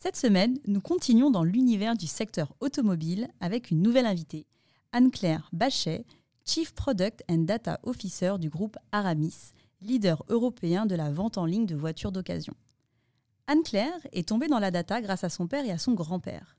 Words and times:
Cette 0.00 0.14
semaine, 0.14 0.60
nous 0.68 0.80
continuons 0.80 1.32
dans 1.32 1.42
l'univers 1.42 1.96
du 1.96 2.06
secteur 2.06 2.54
automobile 2.60 3.26
avec 3.40 3.72
une 3.72 3.82
nouvelle 3.82 4.06
invitée, 4.06 4.46
Anne-Claire 4.92 5.48
Bachet, 5.52 6.06
Chief 6.44 6.72
Product 6.72 7.24
and 7.28 7.38
Data 7.38 7.80
Officer 7.82 8.34
du 8.38 8.48
groupe 8.48 8.76
Aramis, 8.92 9.50
leader 9.80 10.24
européen 10.28 10.86
de 10.86 10.94
la 10.94 11.10
vente 11.10 11.36
en 11.36 11.46
ligne 11.46 11.66
de 11.66 11.74
voitures 11.74 12.12
d'occasion. 12.12 12.54
Anne-Claire 13.48 13.98
est 14.12 14.28
tombée 14.28 14.46
dans 14.46 14.60
la 14.60 14.70
data 14.70 15.02
grâce 15.02 15.24
à 15.24 15.28
son 15.30 15.48
père 15.48 15.64
et 15.64 15.72
à 15.72 15.78
son 15.78 15.94
grand-père. 15.94 16.56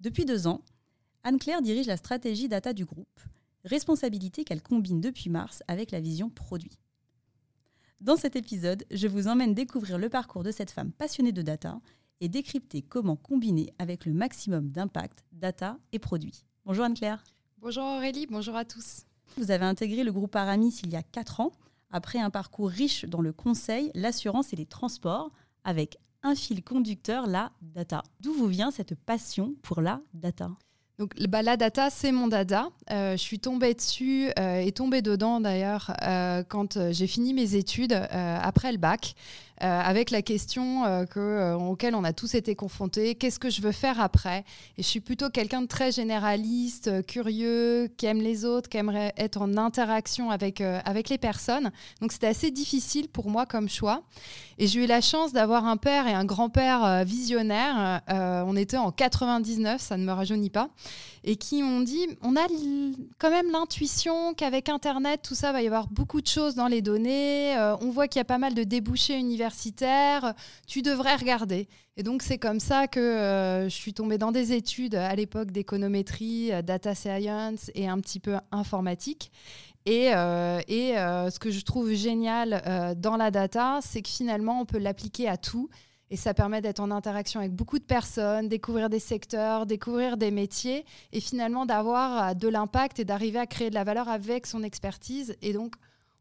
Depuis 0.00 0.24
deux 0.24 0.46
ans, 0.46 0.62
Anne-Claire 1.22 1.60
dirige 1.60 1.86
la 1.86 1.98
stratégie 1.98 2.48
data 2.48 2.72
du 2.72 2.86
groupe, 2.86 3.20
responsabilité 3.64 4.42
qu'elle 4.42 4.62
combine 4.62 5.02
depuis 5.02 5.28
mars 5.28 5.62
avec 5.68 5.90
la 5.90 6.00
vision 6.00 6.30
produit. 6.30 6.78
Dans 8.00 8.16
cet 8.16 8.36
épisode, 8.36 8.86
je 8.90 9.06
vous 9.06 9.28
emmène 9.28 9.52
découvrir 9.52 9.98
le 9.98 10.08
parcours 10.08 10.44
de 10.44 10.50
cette 10.50 10.70
femme 10.70 10.92
passionnée 10.92 11.32
de 11.32 11.42
data 11.42 11.78
et 12.20 12.28
décrypter 12.28 12.82
comment 12.82 13.16
combiner 13.16 13.72
avec 13.78 14.06
le 14.06 14.12
maximum 14.12 14.70
d'impact 14.70 15.24
data 15.32 15.78
et 15.92 15.98
produits. 15.98 16.44
Bonjour 16.64 16.84
Anne-Claire. 16.84 17.24
Bonjour 17.58 17.84
Aurélie, 17.84 18.26
bonjour 18.28 18.56
à 18.56 18.64
tous. 18.64 19.02
Vous 19.36 19.50
avez 19.50 19.64
intégré 19.64 20.04
le 20.04 20.12
groupe 20.12 20.36
Aramis 20.36 20.80
il 20.84 20.90
y 20.90 20.96
a 20.96 21.02
4 21.02 21.40
ans, 21.40 21.52
après 21.90 22.18
un 22.18 22.30
parcours 22.30 22.68
riche 22.68 23.04
dans 23.04 23.20
le 23.20 23.32
conseil, 23.32 23.90
l'assurance 23.94 24.52
et 24.52 24.56
les 24.56 24.66
transports, 24.66 25.30
avec 25.64 25.98
un 26.22 26.34
fil 26.34 26.62
conducteur, 26.62 27.26
la 27.26 27.52
data. 27.60 28.02
D'où 28.20 28.32
vous 28.32 28.46
vient 28.46 28.70
cette 28.70 28.94
passion 28.94 29.54
pour 29.62 29.80
la 29.80 30.00
data? 30.14 30.50
Donc 30.98 31.14
bah, 31.28 31.42
la 31.42 31.56
data, 31.56 31.90
c'est 31.90 32.12
mon 32.12 32.28
dada. 32.28 32.68
Euh, 32.90 33.12
je 33.12 33.22
suis 33.22 33.40
tombée 33.40 33.74
dessus 33.74 34.30
euh, 34.38 34.58
et 34.58 34.70
tombée 34.70 35.02
dedans 35.02 35.40
d'ailleurs 35.40 35.92
euh, 36.02 36.44
quand 36.44 36.92
j'ai 36.92 37.06
fini 37.06 37.34
mes 37.34 37.56
études 37.56 37.92
après 37.92 38.70
le 38.70 38.78
bac. 38.78 39.14
Euh, 39.62 39.80
avec 39.80 40.10
la 40.10 40.20
question 40.20 40.84
euh, 40.84 41.04
que, 41.04 41.20
euh, 41.20 41.54
auquel 41.54 41.94
on 41.94 42.02
a 42.02 42.12
tous 42.12 42.34
été 42.34 42.56
confrontés, 42.56 43.14
qu'est-ce 43.14 43.38
que 43.38 43.50
je 43.50 43.62
veux 43.62 43.70
faire 43.70 44.00
après? 44.00 44.44
Et 44.78 44.82
je 44.82 44.88
suis 44.88 44.98
plutôt 44.98 45.30
quelqu'un 45.30 45.62
de 45.62 45.68
très 45.68 45.92
généraliste, 45.92 47.06
curieux, 47.06 47.88
qui 47.96 48.06
aime 48.06 48.20
les 48.20 48.44
autres, 48.44 48.68
qui 48.68 48.78
aimerait 48.78 49.12
être 49.16 49.40
en 49.40 49.56
interaction 49.56 50.30
avec, 50.30 50.58
les 50.58 51.18
personnes. 51.18 51.70
Donc 52.00 52.10
c'était 52.10 52.26
assez 52.26 52.50
difficile 52.50 53.08
pour 53.08 53.30
moi 53.30 53.46
comme 53.46 53.68
choix. 53.68 54.02
Et 54.58 54.66
j'ai 54.66 54.84
eu 54.84 54.86
la 54.86 55.00
chance 55.00 55.32
d'avoir 55.32 55.66
un 55.66 55.76
père 55.76 56.08
et 56.08 56.14
un 56.14 56.24
grand-père 56.24 57.04
visionnaires. 57.04 58.02
on 58.08 58.56
était 58.56 58.76
en 58.76 58.90
99, 58.90 59.80
ça 59.80 59.96
ne 59.96 60.04
me 60.04 60.12
rajeunit 60.12 60.50
pas 60.50 60.70
et 61.26 61.36
qui 61.36 61.62
m'ont 61.62 61.80
dit 61.80 62.06
on 62.22 62.36
a 62.36 62.46
quand 63.18 63.30
même 63.30 63.50
l'intuition 63.50 64.34
qu'avec 64.34 64.68
Internet, 64.68 65.22
tout 65.22 65.34
ça 65.34 65.52
va 65.52 65.62
y 65.62 65.66
avoir 65.66 65.88
beaucoup 65.88 66.20
de 66.20 66.26
choses 66.26 66.54
dans 66.54 66.68
les 66.68 66.82
données. 66.82 67.56
On 67.80 67.90
voit 67.90 68.08
qu'il 68.08 68.20
y 68.20 68.22
a 68.22 68.26
pas 68.26 68.38
mal 68.38 68.54
de 68.54 68.62
débouchés 68.62 69.14
universitaires. 69.14 69.43
Tu 70.66 70.82
devrais 70.82 71.16
regarder. 71.16 71.68
Et 71.96 72.02
donc, 72.02 72.22
c'est 72.22 72.38
comme 72.38 72.60
ça 72.60 72.86
que 72.88 73.00
euh, 73.00 73.64
je 73.64 73.74
suis 73.74 73.94
tombée 73.94 74.18
dans 74.18 74.32
des 74.32 74.52
études 74.52 74.94
à 74.94 75.14
l'époque 75.14 75.50
d'économétrie, 75.50 76.52
euh, 76.52 76.62
data 76.62 76.94
science 76.94 77.70
et 77.74 77.88
un 77.88 78.00
petit 78.00 78.20
peu 78.20 78.36
informatique. 78.52 79.30
Et, 79.86 80.06
et 80.06 80.94
ce 80.96 81.38
que 81.38 81.50
je 81.50 81.60
trouve 81.60 81.92
génial 81.92 82.94
dans 82.96 83.18
la 83.18 83.30
data, 83.30 83.80
c'est 83.82 84.00
que 84.00 84.08
finalement, 84.08 84.62
on 84.62 84.64
peut 84.64 84.78
l'appliquer 84.78 85.28
à 85.28 85.36
tout. 85.36 85.68
Et 86.10 86.16
ça 86.16 86.34
permet 86.34 86.60
d'être 86.60 86.80
en 86.80 86.90
interaction 86.90 87.40
avec 87.40 87.52
beaucoup 87.52 87.78
de 87.78 87.84
personnes, 87.84 88.48
découvrir 88.48 88.90
des 88.90 88.98
secteurs, 88.98 89.66
découvrir 89.66 90.16
des 90.16 90.30
métiers 90.30 90.84
et 91.12 91.20
finalement 91.20 91.66
d'avoir 91.66 92.28
euh, 92.28 92.34
de 92.34 92.46
l'impact 92.46 93.00
et 93.00 93.04
d'arriver 93.04 93.38
à 93.38 93.46
créer 93.46 93.70
de 93.70 93.74
la 93.74 93.84
valeur 93.84 94.08
avec 94.08 94.46
son 94.46 94.62
expertise. 94.62 95.36
Et 95.42 95.52
donc, 95.52 95.74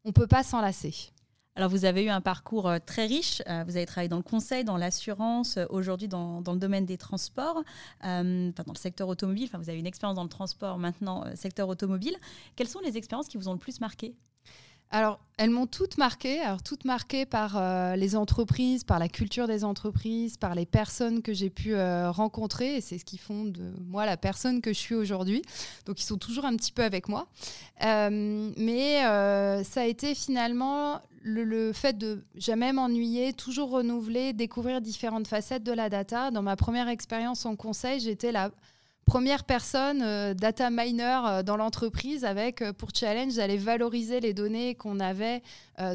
on 0.06 0.10
ne 0.10 0.14
peut 0.14 0.28
pas 0.28 0.44
s'en 0.44 0.62
lasser. 0.62 1.12
Alors, 1.56 1.70
vous 1.70 1.86
avez 1.86 2.04
eu 2.04 2.10
un 2.10 2.22
parcours 2.22 2.68
euh, 2.68 2.80
très 2.84 3.06
riche. 3.06 3.42
Euh, 3.48 3.64
vous 3.66 3.78
avez 3.78 3.86
travaillé 3.86 4.10
dans 4.10 4.18
le 4.18 4.24
conseil, 4.24 4.64
dans 4.64 4.78
l'assurance, 4.78 5.60
aujourd'hui 5.70 6.08
dans, 6.08 6.42
le 6.46 6.58
domaine 6.58 6.86
des 6.86 6.98
transports, 6.98 7.64
dans 8.02 8.54
le 8.68 8.76
secteur 8.76 9.08
automobile. 9.08 9.46
Enfin, 9.46 9.60
vous 9.60 9.70
avez 9.70 9.80
une 9.80 9.88
expérience 9.88 10.16
dans 10.16 10.24
le 10.24 10.30
transport, 10.30 10.78
maintenant 10.80 11.24
secteur 11.36 11.70
automobile. 11.70 12.16
Quelles 12.56 12.68
sont 12.68 12.80
les 12.80 12.98
expériences 12.98 13.28
qui 13.28 13.38
vous 13.38 13.48
ont 13.48 13.54
le 13.54 13.60
plus 13.60 13.80
marqué? 13.80 14.16
Alors, 14.94 15.20
elles 15.40 15.50
m'ont 15.50 15.66
toutes 15.66 15.98
marquées, 15.98 16.40
alors 16.40 16.62
toutes 16.62 16.86
marquées 16.86 17.26
par 17.26 17.58
euh, 17.58 17.96
les 17.96 18.16
entreprises, 18.16 18.84
par 18.84 19.00
la 19.00 19.08
culture 19.08 19.48
des 19.48 19.64
entreprises, 19.64 20.38
par 20.38 20.54
les 20.54 20.68
personnes 20.68 21.24
que 21.24 21.34
j'ai 21.34 21.50
pu 21.50 21.74
euh, 21.74 22.12
rencontrer, 22.12 22.76
et 22.76 22.82
c'est 22.82 23.00
ce 23.00 23.04
qui 23.04 23.18
font 23.18 23.44
de 23.46 23.74
moi 23.88 24.06
la 24.06 24.18
personne 24.18 24.62
que 24.62 24.72
je 24.72 24.78
suis 24.78 24.94
aujourd'hui. 24.94 25.42
Donc, 25.88 26.00
ils 26.00 26.06
sont 26.06 26.20
toujours 26.20 26.46
un 26.46 26.56
petit 26.56 26.72
peu 26.72 26.84
avec 26.84 27.10
moi. 27.10 27.26
Euh, 27.84 28.52
mais 28.56 29.02
ça 29.64 29.82
a 29.82 29.86
été 29.86 30.14
finalement 30.14 31.02
le, 31.24 31.72
fait 31.74 31.98
de 31.98 32.26
jamais 32.36 32.74
m'ennuyer, 32.74 33.34
toujours 33.34 33.70
renouveler, 33.70 34.34
découvrir 34.34 34.82
différentes 34.82 35.28
facettes 35.28 35.64
de 35.64 35.72
la 35.72 35.90
data. 35.90 36.32
Dans 36.32 36.42
ma 36.42 36.56
première 36.56 36.90
expérience 36.90 37.46
en 37.46 37.56
conseil, 37.56 38.00
j'étais 38.00 38.32
la 38.32 38.52
première 39.06 39.44
personne 39.44 40.02
euh, 40.02 40.34
data 40.34 40.70
miner 40.70 41.20
euh, 41.26 41.44
dans 41.44 41.58
l'entreprise 41.58 42.24
avec 42.24 42.62
euh, 42.62 42.74
pour 42.74 42.90
challenge 42.94 43.36
d'aller 43.36 43.58
valoriser 43.58 44.20
les 44.20 44.34
données 44.34 44.76
qu'on 44.76 45.00
avait 45.00 45.42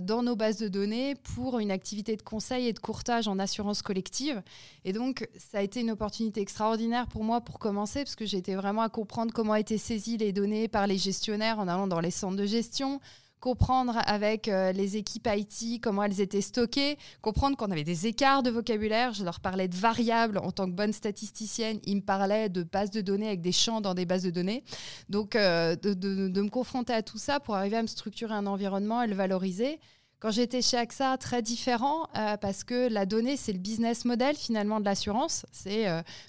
dans 0.02 0.24
nos 0.24 0.34
bases 0.34 0.58
de 0.58 0.66
données 0.66 1.14
pour 1.14 1.60
une 1.60 1.70
activité 1.70 2.16
de 2.16 2.22
conseil 2.22 2.66
et 2.66 2.72
de 2.72 2.80
courtage 2.80 3.28
en 3.28 3.38
assurance 3.38 3.80
collective. 3.80 4.42
Et 4.84 4.92
donc, 4.92 5.28
ça 5.36 5.58
a 5.58 5.62
été 5.62 5.82
une 5.82 5.92
opportunité 5.92 6.40
extraordinaire 6.40 7.06
pour 7.06 7.22
moi 7.22 7.40
pour 7.40 7.60
commencer 7.60 8.02
parce 8.02 8.16
que 8.16 8.26
j'étais 8.26 8.56
vraiment 8.56 8.82
à 8.82 8.88
comprendre 8.88 9.32
comment 9.32 9.54
étaient 9.54 9.78
saisies 9.78 10.16
les 10.16 10.32
données 10.32 10.66
par 10.66 10.88
les 10.88 10.98
gestionnaires 10.98 11.60
en 11.60 11.68
allant 11.68 11.86
dans 11.86 12.00
les 12.00 12.10
centres 12.10 12.34
de 12.34 12.44
gestion 12.44 13.00
comprendre 13.40 13.98
avec 14.06 14.48
euh, 14.48 14.72
les 14.72 14.96
équipes 14.96 15.28
IT 15.30 15.80
comment 15.80 16.02
elles 16.02 16.20
étaient 16.20 16.40
stockées, 16.40 16.98
comprendre 17.22 17.56
qu'on 17.56 17.70
avait 17.70 17.84
des 17.84 18.06
écarts 18.06 18.42
de 18.42 18.50
vocabulaire. 18.50 19.12
Je 19.12 19.24
leur 19.24 19.40
parlais 19.40 19.68
de 19.68 19.76
variables 19.76 20.38
en 20.38 20.50
tant 20.50 20.66
que 20.66 20.74
bonne 20.74 20.92
statisticienne. 20.92 21.78
Ils 21.84 21.96
me 21.96 22.00
parlaient 22.00 22.48
de 22.48 22.62
bases 22.62 22.90
de 22.90 23.00
données 23.00 23.28
avec 23.28 23.40
des 23.40 23.52
champs 23.52 23.80
dans 23.80 23.94
des 23.94 24.06
bases 24.06 24.24
de 24.24 24.30
données. 24.30 24.64
Donc, 25.08 25.36
euh, 25.36 25.76
de, 25.76 26.40
me 26.40 26.48
confronter 26.48 26.92
à 26.92 27.02
tout 27.02 27.18
ça 27.18 27.40
pour 27.40 27.54
arriver 27.54 27.76
à 27.76 27.82
me 27.82 27.86
structurer 27.86 28.34
un 28.34 28.46
environnement 28.46 29.02
et 29.02 29.06
le 29.06 29.14
valoriser. 29.14 29.80
Quand 30.20 30.32
j'étais 30.32 30.62
chez 30.62 30.76
AXA, 30.76 31.16
très 31.16 31.42
différent 31.42 32.08
euh, 32.16 32.36
parce 32.36 32.64
que 32.64 32.88
la 32.88 33.06
donnée, 33.06 33.36
c'est 33.36 33.52
le 33.52 33.60
business 33.60 34.04
model 34.04 34.34
finalement 34.34 34.80
de 34.80 34.84
l'assurance. 34.84 35.46
C'est 35.52 35.86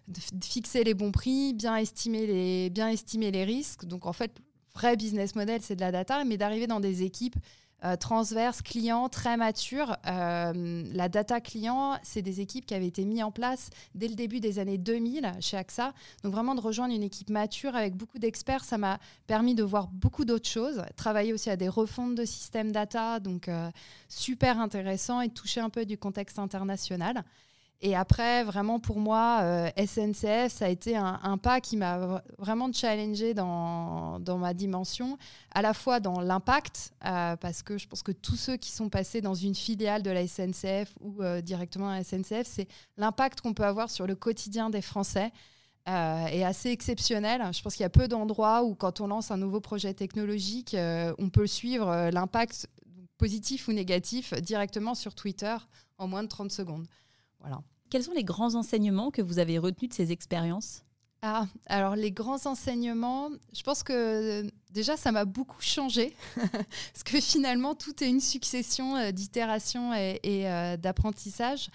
de 0.08 0.46
fixer 0.46 0.84
les 0.84 0.94
bons 0.94 1.12
prix, 1.12 1.54
bien 1.54 1.76
estimer 1.76 2.28
les, 2.28 2.70
bien 2.70 2.90
estimer 2.90 3.32
les 3.32 3.46
risques. 3.46 3.86
Donc 3.86 4.06
en 4.06 4.14
fait, 4.14 4.32
vrai 4.74 4.96
business 4.96 5.36
model, 5.36 5.62
c'est 5.62 5.76
de 5.76 5.82
la 5.82 5.92
data, 5.92 6.24
mais 6.26 6.38
d'arriver 6.38 6.68
dans 6.68 6.80
des 6.80 7.04
équipes 7.04 7.36
euh, 7.86 7.96
transverses, 7.96 8.62
clients, 8.62 9.08
très 9.08 9.38
matures. 9.38 9.96
Euh, 10.06 10.84
la 10.94 11.08
data 11.08 11.40
client, 11.40 11.98
c'est 12.04 12.22
des 12.22 12.42
équipes 12.42 12.66
qui 12.66 12.74
avaient 12.74 12.88
été 12.88 13.06
mises 13.06 13.24
en 13.24 13.32
place 13.32 13.70
dès 13.96 14.10
le 14.10 14.16
début 14.16 14.42
des 14.42 14.60
années 14.60 14.78
2000 14.78 15.32
chez 15.40 15.56
AXA. 15.56 15.94
Donc 16.24 16.34
vraiment 16.34 16.56
de 16.56 16.60
rejoindre 16.60 16.94
une 16.94 17.04
équipe 17.04 17.30
mature 17.30 17.78
avec 17.78 17.96
beaucoup 17.96 18.20
d'experts, 18.20 18.66
ça 18.66 18.78
m'a 18.78 19.00
permis 19.28 19.56
de 19.56 19.64
voir 19.64 19.88
beaucoup 19.88 20.26
d'autres 20.26 20.50
choses. 20.50 20.82
Travailler 20.98 21.32
aussi 21.32 21.50
à 21.50 21.56
des 21.56 21.70
refontes 21.70 22.16
de 22.16 22.26
systèmes 22.26 22.74
data, 22.74 23.22
donc 23.22 23.48
euh, 23.48 23.72
super 24.10 24.60
intéressant 24.60 25.22
et 25.22 25.30
toucher 25.30 25.62
un 25.62 25.70
peu 25.70 25.86
du 25.86 25.98
contexte 25.98 26.38
international. 26.38 27.24
Et 27.82 27.96
après, 27.96 28.44
vraiment 28.44 28.80
pour 28.80 29.00
moi, 29.00 29.40
euh, 29.42 29.70
SNCF, 29.78 30.52
ça 30.52 30.66
a 30.66 30.68
été 30.68 30.98
un, 30.98 31.38
pas 31.38 31.62
qui 31.62 31.78
m'a 31.78 32.22
vraiment 32.38 32.72
challengé 32.74 33.34
dans, 33.34 34.20
ma 34.20 34.54
dimension, 34.54 35.18
à 35.52 35.62
la 35.62 35.74
fois 35.74 36.02
dans 36.02 36.20
l'impact, 36.20 36.92
euh, 37.06 37.38
parce 37.38 37.64
que 37.64 37.78
je 37.78 37.88
pense 37.88 38.04
que 38.04 38.12
tous 38.12 38.36
ceux 38.36 38.58
qui 38.58 38.72
sont 38.72 38.90
passés 38.90 39.22
dans 39.22 39.34
une 39.34 39.56
filiale 39.56 40.04
de 40.04 40.12
la 40.12 40.28
SNCF 40.28 40.94
ou 41.00 41.22
euh, 41.22 41.40
directement 41.40 41.90
à 41.90 41.98
la 41.98 42.04
SNCF, 42.04 42.46
c'est 42.46 42.68
l'impact 42.98 43.40
qu'on 43.40 43.54
peut 43.54 43.64
avoir 43.64 43.90
sur 43.90 44.06
le 44.06 44.16
quotidien 44.16 44.70
des 44.70 44.82
Français. 44.82 45.32
est 45.86 46.44
assez 46.44 46.72
exceptionnel. 46.72 47.42
Je 47.54 47.62
pense 47.62 47.76
qu'il 47.76 47.84
y 47.84 47.86
a 47.86 47.90
peu 47.90 48.10
d'endroits 48.10 48.64
où, 48.64 48.76
quand 48.76 49.00
on 49.00 49.08
lance 49.08 49.32
un 49.32 49.38
nouveau 49.38 49.62
projet 49.62 49.94
technologique, 49.94 50.76
on 51.18 51.30
peut 51.30 51.48
suivre 51.48 52.10
l'impact 52.12 52.68
positif 53.18 53.70
ou 53.70 53.72
négatif 53.72 54.34
directement 54.34 54.96
sur 54.96 55.16
Twitter 55.16 55.56
en 55.98 56.08
moins 56.08 56.24
de 56.24 56.28
30 56.28 56.52
secondes. 56.52 56.86
Voilà. 57.40 57.62
Quels 57.90 58.04
sont 58.04 58.14
les 58.14 58.24
grands 58.24 58.56
enseignements 58.56 59.12
que 59.12 59.22
vous 59.22 59.40
avez 59.40 59.58
retenus 59.58 59.90
de 59.90 59.96
ces 59.96 60.12
expériences? 60.12 60.84
Ah, 61.22 61.48
alors 61.66 61.98
les 61.98 62.12
grands 62.12 62.46
enseignements, 62.46 63.30
je 63.54 63.62
pense 63.64 63.84
que 63.84 63.94
euh, 64.46 64.50
déjà 64.72 64.96
ça 64.96 65.12
m'a 65.12 65.26
beaucoup 65.26 65.62
changé, 65.62 66.16
parce 66.36 67.04
que 67.04 67.20
finalement 67.20 67.76
tout 67.76 68.02
est 68.02 68.08
une 68.08 68.22
succession 68.22 68.96
euh, 68.96 69.12
d'itérations 69.12 69.94
et, 69.94 70.20
euh, 70.26 70.78
d'apprentissage. 70.78 71.70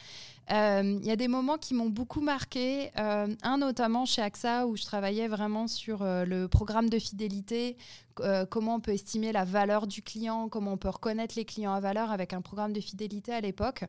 Il 0.50 1.04
y 1.04 1.10
a 1.10 1.16
des 1.16 1.28
moments 1.28 1.56
qui 1.56 1.72
m'ont 1.72 1.88
beaucoup 1.88 2.20
marqué. 2.20 2.90
un 2.96 3.56
notamment 3.56 4.04
chez 4.04 4.20
AXA 4.20 4.66
où 4.66 4.76
je 4.76 4.84
travaillais 4.84 5.26
vraiment 5.26 5.68
sur 5.68 6.04
le 6.04 6.48
programme 6.48 6.90
de 6.90 6.98
fidélité, 6.98 7.78
euh, 8.20 8.46
comment 8.46 8.76
on 8.76 8.80
peut 8.80 8.92
estimer 8.92 9.32
la 9.32 9.44
valeur 9.44 9.86
du 9.86 10.02
client, 10.02 10.48
comment 10.48 10.72
on 10.72 10.76
peut 10.76 10.88
reconnaître 10.88 11.34
les 11.36 11.44
clients 11.44 11.72
à 11.72 11.80
valeur 11.80 12.10
avec 12.10 12.32
un 12.32 12.40
programme 12.40 12.72
de 12.72 12.80
fidélité 12.80 13.32
à 13.32 13.40
l'époque. 13.40 13.84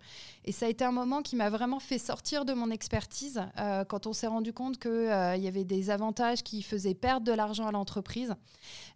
Et 0.46 0.52
ça 0.52 0.66
a 0.66 0.70
été 0.70 0.84
un 0.84 0.92
moment 0.92 1.22
qui 1.22 1.36
m'a 1.36 1.50
vraiment 1.50 1.80
fait 1.80 1.98
sortir 1.98 2.46
de 2.46 2.54
mon 2.54 2.72
expertise 2.72 3.42
euh, 3.60 3.84
quand 3.86 4.08
on 4.08 4.14
s'est 4.14 4.28
rendu 4.28 4.54
compte 4.54 4.80
qu'il 4.80 4.92
euh, 4.92 5.36
y 5.36 5.48
avait 5.48 5.64
des 5.64 5.90
avantages 5.90 6.44
qui 6.44 6.62
faisaient 6.62 6.94
perdre 6.94 7.26
de 7.26 7.32
l'argent 7.32 7.68
à 7.68 7.72
l'entreprise. 7.72 8.34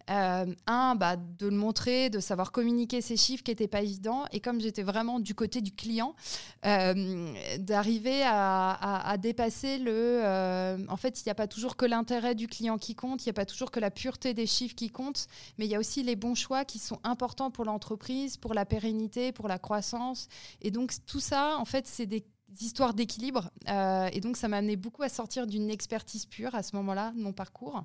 un, 0.07 0.95
bah, 0.95 1.15
de 1.15 1.47
le 1.47 1.55
montrer, 1.55 2.09
de 2.09 2.19
savoir 2.19 2.51
communiquer 2.51 3.01
ces 3.01 3.15
chiffres 3.15 3.43
qui 3.43 3.51
n'étaient 3.51 3.67
pas 3.67 3.81
évidents. 3.81 4.25
Et 4.31 4.39
comme 4.39 4.59
j'étais 4.59 4.83
vraiment 4.83 5.19
du 5.19 5.35
côté 5.35 5.61
du 5.61 5.71
client, 5.71 6.15
d'arriver 6.63 8.23
à, 8.25 9.15
dépasser 9.19 9.77
le... 9.77 10.87
en 10.89 10.97
fait, 10.97 11.21
il 11.21 11.27
n'y 11.27 11.31
a 11.31 11.35
pas 11.35 11.47
toujours 11.47 11.75
que 11.75 11.85
l'intérêt 11.85 12.33
du 12.33 12.47
client 12.47 12.77
qui 12.77 12.95
compte, 12.95 13.23
il 13.23 13.29
n'y 13.29 13.31
a 13.31 13.33
pas 13.33 13.45
toujours 13.45 13.69
que 13.69 13.79
la 13.79 13.91
pureté 13.91 14.33
des 14.33 14.47
chiffres 14.47 14.75
qui 14.75 14.89
compte 14.89 15.18
mais 15.57 15.65
il 15.65 15.71
y 15.71 15.75
a 15.75 15.79
aussi 15.79 16.03
les 16.03 16.15
bons 16.15 16.35
choix 16.35 16.65
qui 16.65 16.79
sont 16.79 16.99
importants 17.03 17.51
pour 17.51 17.65
l'entreprise, 17.65 18.37
pour 18.37 18.53
la 18.53 18.65
pérennité, 18.65 19.31
pour 19.31 19.47
la 19.47 19.59
croissance. 19.59 20.27
Et 20.61 20.71
donc 20.71 20.93
tout 21.05 21.19
ça, 21.19 21.57
en 21.57 21.65
fait, 21.65 21.87
c'est 21.87 22.05
des 22.05 22.25
histoires 22.59 22.93
d'équilibre. 22.93 23.49
Euh, 23.69 24.09
et 24.11 24.21
donc 24.21 24.37
ça 24.37 24.47
m'a 24.47 24.57
amené 24.57 24.75
beaucoup 24.75 25.03
à 25.03 25.09
sortir 25.09 25.47
d'une 25.47 25.69
expertise 25.69 26.25
pure 26.25 26.55
à 26.55 26.63
ce 26.63 26.75
moment-là 26.75 27.11
de 27.15 27.21
mon 27.21 27.33
parcours. 27.33 27.83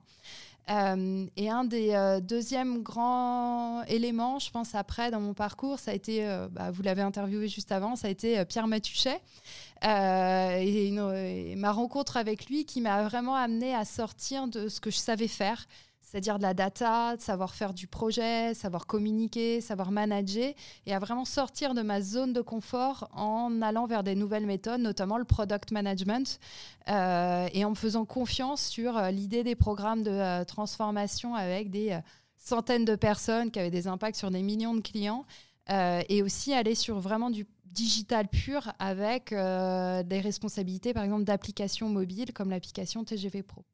Euh, 0.71 1.27
et 1.37 1.51
un 1.51 1.65
des 1.65 1.91
euh, 1.93 2.21
deuxièmes 2.21 2.83
grands 2.83 3.83
éléments, 3.85 4.39
je 4.39 4.51
pense, 4.51 4.75
après 4.75 5.11
dans 5.11 5.21
mon 5.21 5.35
parcours, 5.35 5.79
ça 5.79 5.91
a 5.91 5.95
été, 5.95 6.27
bah, 6.51 6.71
vous 6.71 6.83
l'avez 6.83 7.03
interviewé 7.03 7.49
juste 7.49 7.73
avant, 7.73 7.97
ça 7.97 8.09
a 8.09 8.11
été 8.11 8.45
Pierre 8.47 8.67
Matuchet. 8.67 9.21
Et, 9.83 10.87
et, 10.89 11.57
ma 11.57 11.73
rencontre 11.73 12.17
avec 12.17 12.47
lui 12.47 12.65
qui 12.65 12.81
m'a 12.81 13.03
vraiment 13.03 13.35
amené 13.35 13.75
à 13.75 13.85
sortir 13.85 14.49
de 14.49 14.69
ce 14.69 14.81
que 14.81 14.91
je 14.91 14.97
savais 14.97 15.29
faire, 15.29 15.67
c'est-à-dire 16.15 16.39
de 16.39 16.45
la 16.45 16.55
data, 16.55 17.17
de 17.17 17.21
savoir 17.21 17.57
faire 17.57 17.75
du 17.75 17.89
projet, 17.89 18.55
savoir 18.55 18.87
communiquer, 18.87 19.61
savoir 19.61 19.91
manager, 19.91 20.55
et 20.87 20.95
à 20.95 21.01
vraiment 21.01 21.25
sortir 21.25 21.75
de 21.75 21.83
ma 21.83 22.01
zone 22.01 22.33
de 22.33 22.41
confort 22.41 23.09
en 23.15 23.61
allant 23.63 23.89
vers 23.89 24.05
des 24.05 24.15
nouvelles 24.15 24.47
méthodes, 24.47 24.81
notamment 24.81 25.19
le 25.19 25.25
product 25.25 25.73
management, 25.73 26.39
euh, 26.89 27.49
et 27.53 27.65
en 27.65 27.71
me 27.71 27.75
faisant 27.75 28.05
confiance 28.05 28.65
sur 28.65 28.97
euh, 28.97 29.11
l'idée 29.11 29.43
des 29.43 29.57
programmes 29.57 30.05
de 30.05 30.13
euh, 30.13 30.45
transformation 30.45 31.35
avec 31.35 31.73
des 31.73 31.99
centaines 32.37 32.85
de 32.85 32.95
personnes 32.95 33.51
qui 33.51 33.59
avaient 33.59 33.73
des 33.73 33.89
impacts 33.89 34.17
sur 34.17 34.31
des 34.31 34.43
millions 34.43 34.75
de 34.77 34.83
clients, 34.83 35.27
et 35.69 36.23
aussi 36.23 36.55
aller 36.55 36.77
sur 36.77 37.01
vraiment 37.01 37.31
du 37.31 37.45
digital 37.65 38.29
pur 38.29 38.73
avec 38.79 39.31
des 39.31 40.21
responsabilités, 40.21 40.93
par 40.93 41.03
exemple, 41.03 41.25
d'applications 41.25 41.89
mobiles 41.89 42.33
comme 42.33 42.51
l'application 42.51 43.03
TGV 43.03 43.43
Pro. 43.43 43.65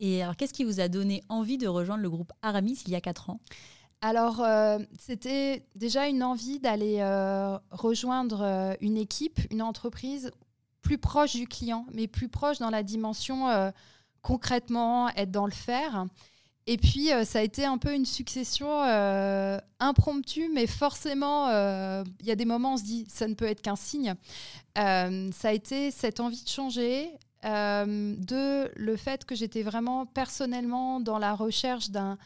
Et 0.00 0.22
alors, 0.22 0.34
qu'est-ce 0.34 0.54
qui 0.54 0.64
vous 0.64 0.80
a 0.80 0.88
donné 0.88 1.22
envie 1.28 1.58
de 1.58 1.68
rejoindre 1.68 2.02
le 2.02 2.10
groupe 2.10 2.32
Aramis 2.42 2.82
il 2.86 2.92
y 2.92 2.96
a 2.96 3.00
4 3.00 3.30
ans? 3.30 3.40
Alors, 4.02 4.40
euh, 4.40 4.78
c'était 4.98 5.66
déjà 5.74 6.08
une 6.08 6.22
envie 6.22 6.58
d'aller 6.58 6.96
euh, 7.00 7.58
rejoindre 7.70 8.40
euh, 8.40 8.74
une 8.80 8.96
équipe, 8.96 9.40
une 9.50 9.60
entreprise 9.60 10.30
plus 10.80 10.96
proche 10.96 11.36
du 11.36 11.46
client, 11.46 11.84
mais 11.92 12.08
plus 12.08 12.28
proche 12.28 12.58
dans 12.58 12.70
la 12.70 12.82
dimension 12.82 13.72
concrètement, 14.22 15.10
être 15.10 15.30
dans 15.30 15.44
le 15.44 15.52
faire. 15.52 16.06
Et 16.66 16.78
puis, 16.78 17.10
ça 17.24 17.40
a 17.40 17.42
été 17.42 17.66
un 17.66 17.76
peu 17.76 17.94
une 17.94 18.06
succession 18.06 18.80
impromptue, 19.78 20.48
mais 20.52 20.66
forcément, 20.66 21.48
il 21.50 22.26
y 22.26 22.30
a 22.30 22.34
des 22.34 22.46
moments 22.46 22.70
où 22.70 22.74
on 22.74 22.76
se 22.78 22.84
dit, 22.84 23.06
ça 23.10 23.28
ne 23.28 23.34
peut 23.34 23.44
être 23.44 23.60
qu'un 23.60 23.76
signe. 23.76 24.14
ça 24.74 25.48
a 25.48 25.52
été 25.52 25.90
cette 25.90 26.18
envie 26.18 26.42
de 26.42 26.48
changer, 26.48 27.10
euh, 27.44 28.14
de 28.16 28.70
le 28.76 28.96
fait 28.96 29.24
que 29.24 29.34
j'étais 29.34 29.62
vraiment 29.62 30.06
personnellement 30.06 31.00
dans 31.00 31.18
la 31.18 31.34
recherche 31.34 31.90
d'un 31.90 32.18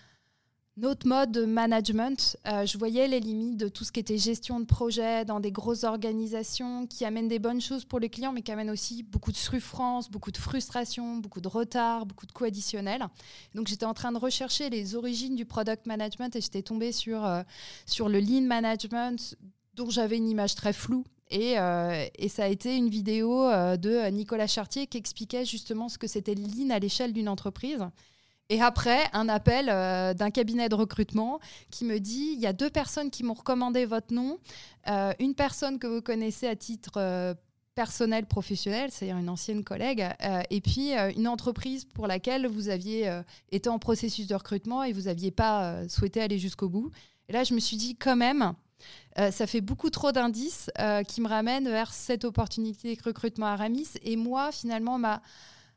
autre 0.82 1.06
mode 1.06 1.30
de 1.30 1.44
management. 1.44 2.36
Euh, 2.48 2.66
je 2.66 2.76
voyais 2.78 3.06
les 3.06 3.20
limites 3.20 3.56
de 3.56 3.68
tout 3.68 3.84
ce 3.84 3.92
qui 3.92 4.00
était 4.00 4.18
gestion 4.18 4.58
de 4.58 4.64
projet 4.64 5.24
dans 5.24 5.38
des 5.38 5.52
grosses 5.52 5.84
organisations 5.84 6.86
qui 6.88 7.04
amènent 7.04 7.28
des 7.28 7.38
bonnes 7.38 7.60
choses 7.60 7.84
pour 7.84 8.00
les 8.00 8.08
clients, 8.08 8.32
mais 8.32 8.42
qui 8.42 8.50
amènent 8.50 8.70
aussi 8.70 9.04
beaucoup 9.04 9.30
de 9.30 9.36
souffrance, 9.36 10.10
beaucoup 10.10 10.32
de 10.32 10.36
frustration, 10.36 11.18
beaucoup 11.18 11.40
de 11.40 11.48
retard, 11.48 12.06
beaucoup 12.06 12.26
de 12.26 12.32
coûts 12.32 12.44
additionnels. 12.44 13.06
Donc 13.54 13.68
j'étais 13.68 13.86
en 13.86 13.94
train 13.94 14.10
de 14.10 14.18
rechercher 14.18 14.68
les 14.68 14.96
origines 14.96 15.36
du 15.36 15.44
product 15.44 15.86
management 15.86 16.34
et 16.34 16.40
j'étais 16.40 16.62
tombée 16.62 16.90
sur, 16.90 17.24
euh, 17.24 17.42
sur 17.86 18.08
le 18.08 18.18
lean 18.18 18.42
management 18.42 19.36
dont 19.74 19.90
j'avais 19.90 20.16
une 20.16 20.28
image 20.28 20.56
très 20.56 20.72
floue 20.72 21.04
euh, 21.32 22.06
et, 22.16 22.28
ça 22.28 22.44
a 22.44 22.48
été 22.48 22.76
une 22.76 22.88
vidéo 22.88 23.44
euh, 23.44 23.76
de 23.76 24.08
Nicolas 24.10 24.46
Chartier 24.46 24.86
qui 24.86 24.98
expliquait 24.98 25.44
justement 25.44 25.88
ce 25.88 25.98
que 25.98 26.06
c'était 26.06 26.34
Lean 26.34 26.70
à 26.70 26.78
l'échelle 26.78 27.12
d'une 27.12 27.28
entreprise. 27.28 27.84
Et 28.50 28.60
après, 28.60 29.04
un 29.14 29.28
appel 29.28 29.68
euh, 29.70 30.12
d'un 30.12 30.30
cabinet 30.30 30.68
de 30.68 30.74
recrutement 30.74 31.40
qui 31.70 31.84
me 31.84 31.98
dit, 31.98 32.32
il 32.34 32.40
y 32.40 32.46
a 32.46 32.52
deux 32.52 32.70
personnes 32.70 33.10
qui 33.10 33.24
m'ont 33.24 33.34
recommandé 33.34 33.86
votre 33.86 34.12
nom. 34.12 34.38
une 35.18 35.34
personne 35.34 35.78
que 35.78 35.86
vous 35.86 36.02
connaissez 36.02 36.46
à 36.46 36.54
titre 36.54 37.34
personnel, 37.74 38.26
professionnel, 38.26 38.90
c'est-à-dire 38.92 39.16
une 39.16 39.30
ancienne 39.30 39.64
collègue, 39.64 40.06
et 40.50 40.60
puis 40.60 40.92
une 40.92 41.26
entreprise 41.26 41.86
pour 41.86 42.06
laquelle 42.06 42.46
vous 42.46 42.68
aviez 42.68 43.22
été 43.50 43.70
en 43.70 43.78
processus 43.78 44.26
de 44.26 44.34
recrutement 44.34 44.84
et 44.84 44.92
vous 44.92 45.02
n'aviez 45.02 45.30
pas 45.30 45.88
souhaité 45.88 46.20
aller 46.20 46.38
jusqu'au 46.38 46.68
bout. 46.68 46.90
Et 47.28 47.32
là, 47.32 47.44
je 47.44 47.54
me 47.54 47.60
suis 47.60 47.78
dit, 47.78 47.96
quand 47.96 48.16
même, 48.16 48.54
euh, 49.18 49.30
ça 49.30 49.46
fait 49.46 49.60
beaucoup 49.60 49.90
trop 49.90 50.12
d'indices 50.12 50.70
euh, 50.78 51.02
qui 51.02 51.20
me 51.20 51.28
ramènent 51.28 51.68
vers 51.68 51.92
cette 51.92 52.24
opportunité 52.24 52.94
de 52.96 53.02
recrutement 53.02 53.46
à 53.46 53.56
Ramis. 53.56 53.88
Et 54.02 54.16
moi, 54.16 54.50
finalement, 54.52 54.98
ma, 54.98 55.22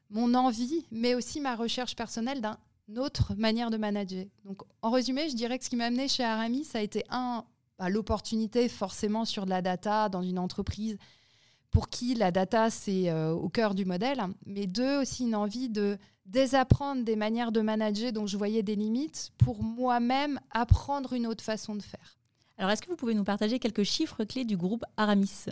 mon 0.10 0.34
envie, 0.34 0.86
mais 0.92 1.16
aussi 1.16 1.40
ma 1.40 1.56
recherche 1.56 1.96
personnelle 1.96 2.42
d'une 2.88 3.00
autre 3.00 3.34
manière 3.36 3.70
de 3.70 3.78
manager. 3.78 4.26
Donc, 4.46 4.62
en 4.82 4.92
résumé, 4.92 5.30
je 5.30 5.36
dirais 5.36 5.60
que 5.60 5.66
ce 5.66 5.70
qui 5.70 5.76
m'a 5.76 5.86
amené 5.86 6.08
chez 6.08 6.24
Aramis, 6.24 6.66
ça 6.66 6.80
a 6.80 6.82
été 6.82 7.04
un, 7.10 7.44
bah, 7.78 7.90
l'opportunité 7.90 8.70
forcément 8.70 9.26
sur 9.26 9.46
de 9.46 9.52
la 9.52 9.62
data 9.62 10.10
dans 10.10 10.24
une 10.24 10.40
entreprise 10.40 10.98
pour 11.70 11.90
qui 11.90 12.16
la 12.16 12.32
data, 12.32 12.70
c'est 12.70 13.10
euh, 13.10 13.32
au 13.32 13.50
cœur 13.50 13.76
du 13.76 13.86
modèle, 13.86 14.22
mais 14.46 14.68
deux, 14.68 15.02
aussi 15.02 15.24
une 15.24 15.36
envie 15.36 15.70
de 15.70 15.98
désapprendre 16.26 17.04
des 17.04 17.16
manières 17.16 17.52
de 17.52 17.62
manager 17.62 18.12
dont 18.12 18.26
je 18.26 18.38
voyais 18.38 18.64
des 18.64 18.76
limites 18.76 19.32
pour 19.38 19.64
moi-même 19.64 20.40
apprendre 20.52 21.14
une 21.14 21.28
autre 21.28 21.44
façon 21.44 21.76
de 21.76 21.82
faire. 21.82 22.17
Alors, 22.58 22.72
est-ce 22.72 22.82
que 22.82 22.90
vous 22.90 22.96
pouvez 22.96 23.14
nous 23.14 23.24
partager 23.24 23.60
quelques 23.60 23.84
chiffres 23.84 24.24
clés 24.24 24.46
du 24.46 24.58
groupe 24.58 24.84
Aramis? 24.98 25.46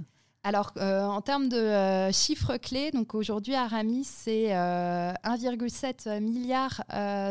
Alors, 0.48 0.74
euh, 0.78 1.02
en 1.02 1.22
termes 1.22 1.50
de 1.50 1.58
euh, 1.58 2.12
chiffres 2.12 2.58
clés, 2.58 2.92
donc 2.92 3.16
aujourd'hui, 3.16 3.56
Aramis, 3.56 4.04
c'est 4.04 4.50
1,7 4.50 6.08
euh, 6.08 6.20
milliard 6.20 6.84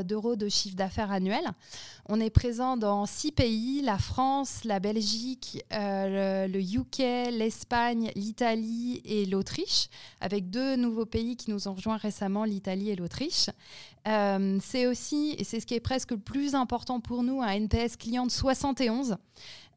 d'euros 0.05 0.35
de 0.35 0.49
chiffre 0.49 0.75
d'affaires 0.75 1.13
annuel. 1.13 1.45
On 2.09 2.19
est 2.19 2.31
présent 2.31 2.77
dans 2.77 3.07
six 3.07 3.31
pays 3.31 3.83
la 3.83 3.99
France, 3.99 4.65
la 4.65 4.81
Belgique, 4.81 5.65
le, 5.71 6.59
UK, 6.59 7.31
l'Espagne, 7.31 8.11
l'Italie 8.17 9.01
et 9.05 9.27
l'Autriche, 9.27 9.91
avec 10.21 10.51
deux 10.51 10.75
nouveaux 10.75 11.07
pays 11.07 11.37
qui 11.37 11.53
nous 11.53 11.69
ont 11.69 11.75
rejoints 11.75 11.97
récemment, 11.97 12.43
l'Italie 12.43 12.91
et 12.91 12.97
l'Autriche. 12.97 13.49
c'est 14.05 14.87
aussi, 14.89 15.37
et 15.39 15.45
c'est 15.45 15.61
ce 15.61 15.67
qui 15.67 15.75
est 15.75 15.81
presque 15.81 16.11
le 16.11 16.19
plus 16.19 16.57
important 16.57 16.99
pour 16.99 17.23
nous, 17.23 17.43
un 17.43 17.53
NPS 17.53 17.97
client 17.97 18.27
de 18.27 18.33
71. 18.33 19.19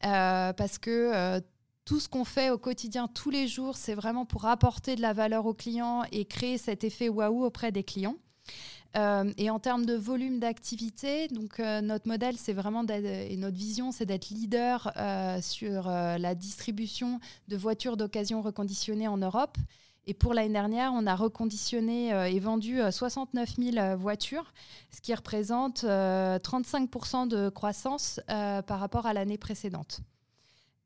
Euh, 0.05 0.53
parce 0.53 0.77
que 0.77 1.41
tout 1.87 2.01
ce 2.01 2.09
qu'on 2.09 2.25
fait 2.25 2.49
au 2.49 2.57
quotidien, 2.57 3.07
tous 3.07 3.29
les 3.29 3.47
jours, 3.47 3.77
c'est 3.77 3.95
vraiment 3.95 4.25
pour 4.25 4.43
apporter 4.45 4.97
de 4.97 5.01
la 5.01 5.13
valeur 5.13 5.45
aux 5.45 5.53
clients 5.53 6.03
et 6.11 6.25
créer 6.25 6.57
cet 6.57 6.83
effet 6.83 7.07
waouh 7.07 7.45
auprès 7.45 7.71
des 7.71 7.83
clients. 7.83 8.17
Euh, 8.97 9.31
et 9.37 9.49
en 9.49 9.59
termes 9.59 9.85
de 9.85 9.93
volume 9.93 10.37
d'activité, 10.37 11.29
donc 11.29 11.59
notre 11.59 12.09
modèle, 12.09 12.35
c'est 12.35 12.51
vraiment 12.51 12.85
et 12.87 13.37
notre 13.37 13.55
vision, 13.55 13.93
c'est 13.93 14.05
d'être 14.05 14.29
leader 14.31 14.91
sur 15.41 15.87
la 15.87 16.35
distribution 16.35 17.21
de 17.47 17.55
voitures 17.55 17.95
d'occasion 17.95 18.41
reconditionnées 18.41 19.07
en 19.07 19.17
Europe. 19.17 19.57
Et 20.07 20.13
pour 20.13 20.33
l'année 20.33 20.53
dernière, 20.53 20.91
on 20.93 21.07
a 21.07 21.15
reconditionné 21.15 22.09
et 22.09 22.39
vendu 22.41 22.81
69 22.91 23.55
000 23.57 23.95
voitures, 23.95 24.53
ce 24.91 24.99
qui 24.99 25.15
représente 25.15 25.85
35% 25.85 27.29
de 27.29 27.47
croissance 27.47 28.19
par 28.27 28.79
rapport 28.81 29.05
à 29.05 29.13
l'année 29.13 29.37
précédente. 29.37 30.01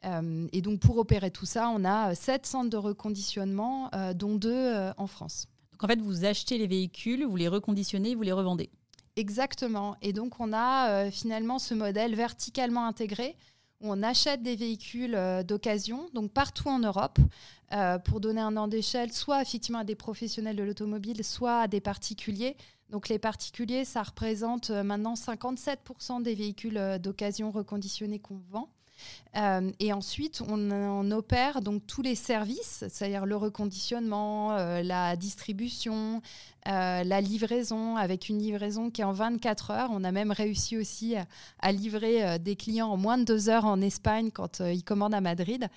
Et 0.04 0.62
donc 0.62 0.80
pour 0.80 0.98
opérer 0.98 1.30
tout 1.30 1.46
ça, 1.46 1.70
on 1.70 1.86
a 1.86 2.16
sept 2.16 2.46
centres 2.46 2.70
de 2.70 2.78
reconditionnement, 2.78 3.92
dont 4.16 4.36
deux 4.36 4.92
en 4.98 5.08
France. 5.08 5.48
Donc 5.74 5.84
en 5.84 5.88
fait, 5.88 6.02
vous 6.02 6.26
achetez 6.26 6.58
les 6.58 6.68
véhicules, 6.68 7.24
vous 7.24 7.36
les 7.36 7.48
reconditionnez, 7.48 8.16
vous 8.16 8.24
les 8.24 8.32
revendez. 8.32 8.70
Exactement. 9.16 9.96
Et 10.02 10.14
donc 10.14 10.40
on 10.40 10.54
a 10.54 11.12
finalement 11.12 11.60
ce 11.60 11.74
modèle 11.74 12.16
verticalement 12.16 12.86
intégré 12.86 13.36
on 13.84 14.04
achète 14.04 14.44
des 14.44 14.56
véhicules 14.56 15.16
euh, 15.16 15.44
d'occasion, 15.44 16.10
donc 16.14 16.32
partout 16.32 16.70
en 16.70 16.80
Europe, 16.80 17.20
euh, 17.74 17.98
pour 17.98 18.20
donner 18.20 18.42
un 18.42 18.56
an 18.58 18.68
d'échelle, 18.68 19.12
soit 19.12 19.42
effectivement 19.42 19.80
à 19.80 19.84
des 19.84 19.96
professionnels 19.96 20.56
de 20.56 20.64
l'automobile, 20.64 21.24
soit 21.24 21.62
à 21.62 21.68
des 21.68 21.82
particuliers. 21.82 22.56
Donc 22.90 23.10
les 23.10 23.20
particuliers, 23.20 23.86
ça 23.86 24.04
représente 24.04 24.70
euh, 24.70 24.84
maintenant 24.84 25.16
57% 25.16 26.22
des 26.22 26.36
véhicules 26.36 26.80
d'occasion 27.02 27.52
reconditionnés 27.52 28.20
qu'on 28.20 28.42
vend. 28.52 28.70
Euh, 29.38 29.72
et 29.80 29.94
ensuite, 29.94 30.42
on, 30.48 31.12
opère 31.12 31.62
donc 31.62 31.86
tous 31.88 32.02
les 32.02 32.16
services, 32.16 32.86
c'est-à-dire 32.90 33.26
le 33.26 33.36
reconditionnement, 33.36 34.54
euh, 34.54 34.82
la 34.82 35.16
distribution, 35.16 36.22
euh, 36.68 37.04
la 37.04 37.22
livraison, 37.22 37.96
avec 37.96 38.30
une 38.30 38.40
livraison 38.40 38.90
qui 38.90 39.02
est 39.02 39.06
en 39.06 39.14
24 39.14 39.72
heures. 39.72 39.90
On 39.92 40.04
a 40.04 40.12
même 40.12 40.32
réussi 40.32 40.78
aussi 40.78 41.16
à, 41.60 41.72
livrer 41.72 42.40
des 42.40 42.56
clients 42.56 42.90
en 42.90 42.98
moins 42.98 43.18
de 43.18 43.24
deux 43.24 43.50
heures 43.50 43.66
en 43.66 43.82
Espagne 43.82 44.32
quand 44.32 44.60
ils 44.60 44.84
commandent 44.84 45.16
à 45.16 45.22
Madrid. 45.22 45.68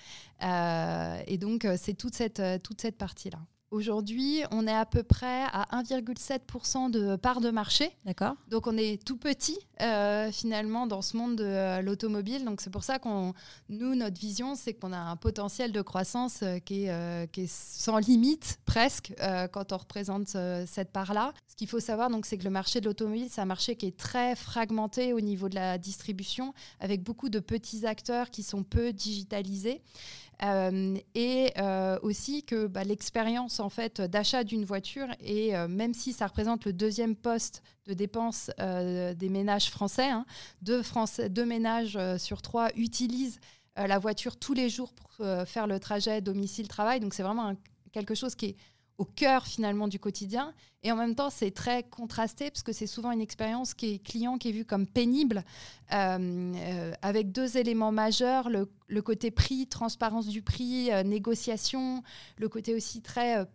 et 0.41 1.37
donc, 1.37 1.67
c'est 1.77 1.95
toute 1.95 2.15
cette, 2.15 2.41
toute 2.63 2.81
cette 2.81 2.97
partie-là. 2.97 3.39
Aujourd'hui, 3.75 4.41
on 4.51 4.67
est 4.67 4.73
à 4.73 4.85
peu 4.85 5.03
près 5.03 5.43
à 5.51 5.65
1,7% 5.83 6.89
de 6.91 7.17
part 7.17 7.41
de 7.41 7.49
marché. 7.49 7.91
D'accord. 8.05 8.35
Donc 8.47 8.67
on 8.67 8.77
est 8.77 9.03
tout 9.03 9.17
petit 9.17 9.59
euh, 9.81 10.31
finalement 10.31 10.87
dans 10.87 11.01
ce 11.01 11.17
monde 11.17 11.35
de 11.35 11.43
euh, 11.43 11.81
l'automobile. 11.81 12.45
Donc 12.45 12.61
c'est 12.61 12.69
pour 12.69 12.85
ça 12.85 12.99
qu'on, 12.99 13.33
nous, 13.67 13.93
notre 13.95 14.17
vision, 14.17 14.55
c'est 14.55 14.73
qu'on 14.75 14.93
a 14.93 14.97
un 14.97 15.17
potentiel 15.17 15.73
de 15.73 15.81
croissance 15.81 16.39
euh, 16.41 16.59
qui, 16.59 16.85
est, 16.85 17.29
qui, 17.33 17.41
est, 17.41 17.51
sans 17.51 17.97
limite 17.97 18.59
presque 18.63 19.11
quand 19.51 19.73
on 19.73 19.77
représente 19.77 20.29
cette 20.29 20.93
part-là. 20.93 21.33
Ce 21.49 21.57
qu'il 21.57 21.67
faut 21.67 21.81
savoir, 21.81 22.09
donc, 22.09 22.25
c'est 22.25 22.37
que 22.37 22.43
le 22.43 22.49
marché 22.49 22.79
de 22.79 22.85
l'automobile, 22.85 23.27
c'est 23.29 23.41
un 23.41 23.45
marché 23.45 23.75
qui 23.75 23.87
est 23.87 23.97
très 23.97 24.35
fragmenté 24.35 25.11
au 25.11 25.21
niveau 25.21 25.49
de 25.49 25.55
la 25.55 25.77
distribution, 25.77 26.53
avec 26.79 27.03
beaucoup 27.03 27.29
de 27.29 27.39
petits 27.39 27.85
acteurs 27.85 28.29
qui 28.29 28.43
sont 28.43 28.63
peu 28.63 28.93
digitalisés. 28.93 29.81
Euh, 30.43 30.97
et 31.13 31.51
euh, 31.57 31.97
aussi 32.01 32.43
que 32.43 32.67
bah, 32.67 32.83
l'expérience 32.83 33.59
en 33.59 33.69
fait 33.69 34.01
d'achat 34.01 34.43
d'une 34.43 34.65
voiture 34.65 35.07
et 35.21 35.55
euh, 35.55 35.67
même 35.67 35.93
si 35.93 36.11
ça 36.11 36.27
représente 36.27 36.65
le 36.65 36.73
deuxième 36.73 37.15
poste 37.15 37.63
de 37.87 37.93
dépenses 37.93 38.49
des 38.57 39.29
ménages 39.29 39.69
français, 39.69 40.09
hein, 40.09 40.25
deux, 40.61 40.81
français, 40.81 41.29
deux 41.29 41.45
ménages 41.45 41.99
sur 42.17 42.41
trois 42.41 42.69
utilisent 42.75 43.39
la 43.77 43.99
voiture 43.99 44.37
tous 44.37 44.53
les 44.53 44.69
jours 44.69 44.91
pour 44.93 45.11
faire 45.45 45.67
le 45.67 45.79
trajet 45.79 46.19
domicile-travail. 46.19 46.99
Donc 46.99 47.13
c'est 47.13 47.21
vraiment 47.21 47.53
quelque 47.91 48.15
chose 48.15 48.33
qui 48.33 48.45
est 48.47 48.55
au 48.97 49.05
cœur 49.05 49.45
finalement 49.45 49.87
du 49.87 49.99
quotidien. 49.99 50.53
Et 50.83 50.91
en 50.91 50.95
même 50.95 51.15
temps, 51.15 51.29
c'est 51.29 51.51
très 51.51 51.83
contrasté 51.83 52.49
parce 52.51 52.63
que 52.63 52.71
c'est 52.71 52.87
souvent 52.87 53.11
une 53.11 53.21
expérience 53.21 53.73
qui 53.73 53.95
est 53.95 53.99
client 53.99 54.37
qui 54.37 54.49
est 54.49 54.51
vue 54.51 54.65
comme 54.65 54.87
pénible, 54.87 55.43
euh, 55.93 56.53
euh, 56.55 56.93
avec 57.01 57.31
deux 57.31 57.57
éléments 57.57 57.91
majeurs 57.91 58.49
le, 58.49 59.01
côté 59.01 59.31
prix, 59.31 59.67
transparence 59.67 60.27
du 60.27 60.41
prix, 60.41 60.91
euh, 60.91 61.03
négociation, 61.03 62.03
le 62.37 62.49
côté 62.49 62.73
aussi 62.73 63.01
très 63.01 63.45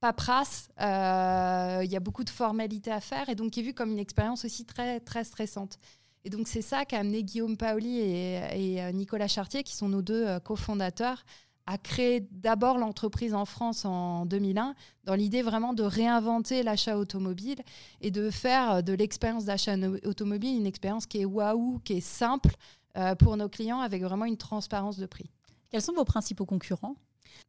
paperasse. 0.00 0.68
Il 0.78 1.90
y 1.90 1.96
a 1.96 2.00
beaucoup 2.00 2.24
de 2.24 2.30
formalités 2.30 2.92
à 2.92 3.00
faire 3.00 3.28
et 3.28 3.34
donc 3.34 3.52
qui 3.52 3.60
est 3.60 3.64
vu 3.64 3.74
comme 3.74 3.92
une 3.92 3.98
expérience 3.98 4.44
aussi 4.44 4.64
très 4.64 5.00
très 5.00 5.24
stressante. 5.24 5.78
Et 6.24 6.28
donc 6.28 6.48
c'est 6.48 6.60
ça 6.60 6.84
qu'a 6.84 6.98
amené 6.98 7.22
Guillaume 7.22 7.56
Paoli 7.56 7.98
et, 7.98 8.76
et 8.76 8.92
Nicolas 8.92 9.28
Chartier, 9.28 9.62
qui 9.62 9.74
sont 9.74 9.88
nos 9.88 10.02
deux 10.02 10.38
cofondateurs, 10.40 11.24
a 11.70 11.78
créé 11.78 12.26
d'abord 12.32 12.78
l'entreprise 12.78 13.32
en 13.32 13.44
France 13.44 13.84
en 13.84 14.26
2001 14.26 14.74
dans 15.04 15.14
l'idée 15.14 15.42
vraiment 15.42 15.72
de 15.72 15.84
réinventer 15.84 16.64
l'achat 16.64 16.98
automobile 16.98 17.60
et 18.00 18.10
de 18.10 18.28
faire 18.28 18.82
de 18.82 18.92
l'expérience 18.92 19.44
d'achat 19.44 19.76
automobile 20.04 20.56
une 20.56 20.66
expérience 20.66 21.06
qui 21.06 21.20
est 21.20 21.24
waouh, 21.24 21.80
qui 21.84 21.92
est 21.92 22.00
simple 22.00 22.50
euh, 22.96 23.14
pour 23.14 23.36
nos 23.36 23.48
clients 23.48 23.78
avec 23.78 24.02
vraiment 24.02 24.24
une 24.24 24.36
transparence 24.36 24.98
de 24.98 25.06
prix. 25.06 25.30
Quels 25.70 25.80
sont 25.80 25.92
vos 25.92 26.04
principaux 26.04 26.44
concurrents? 26.44 26.96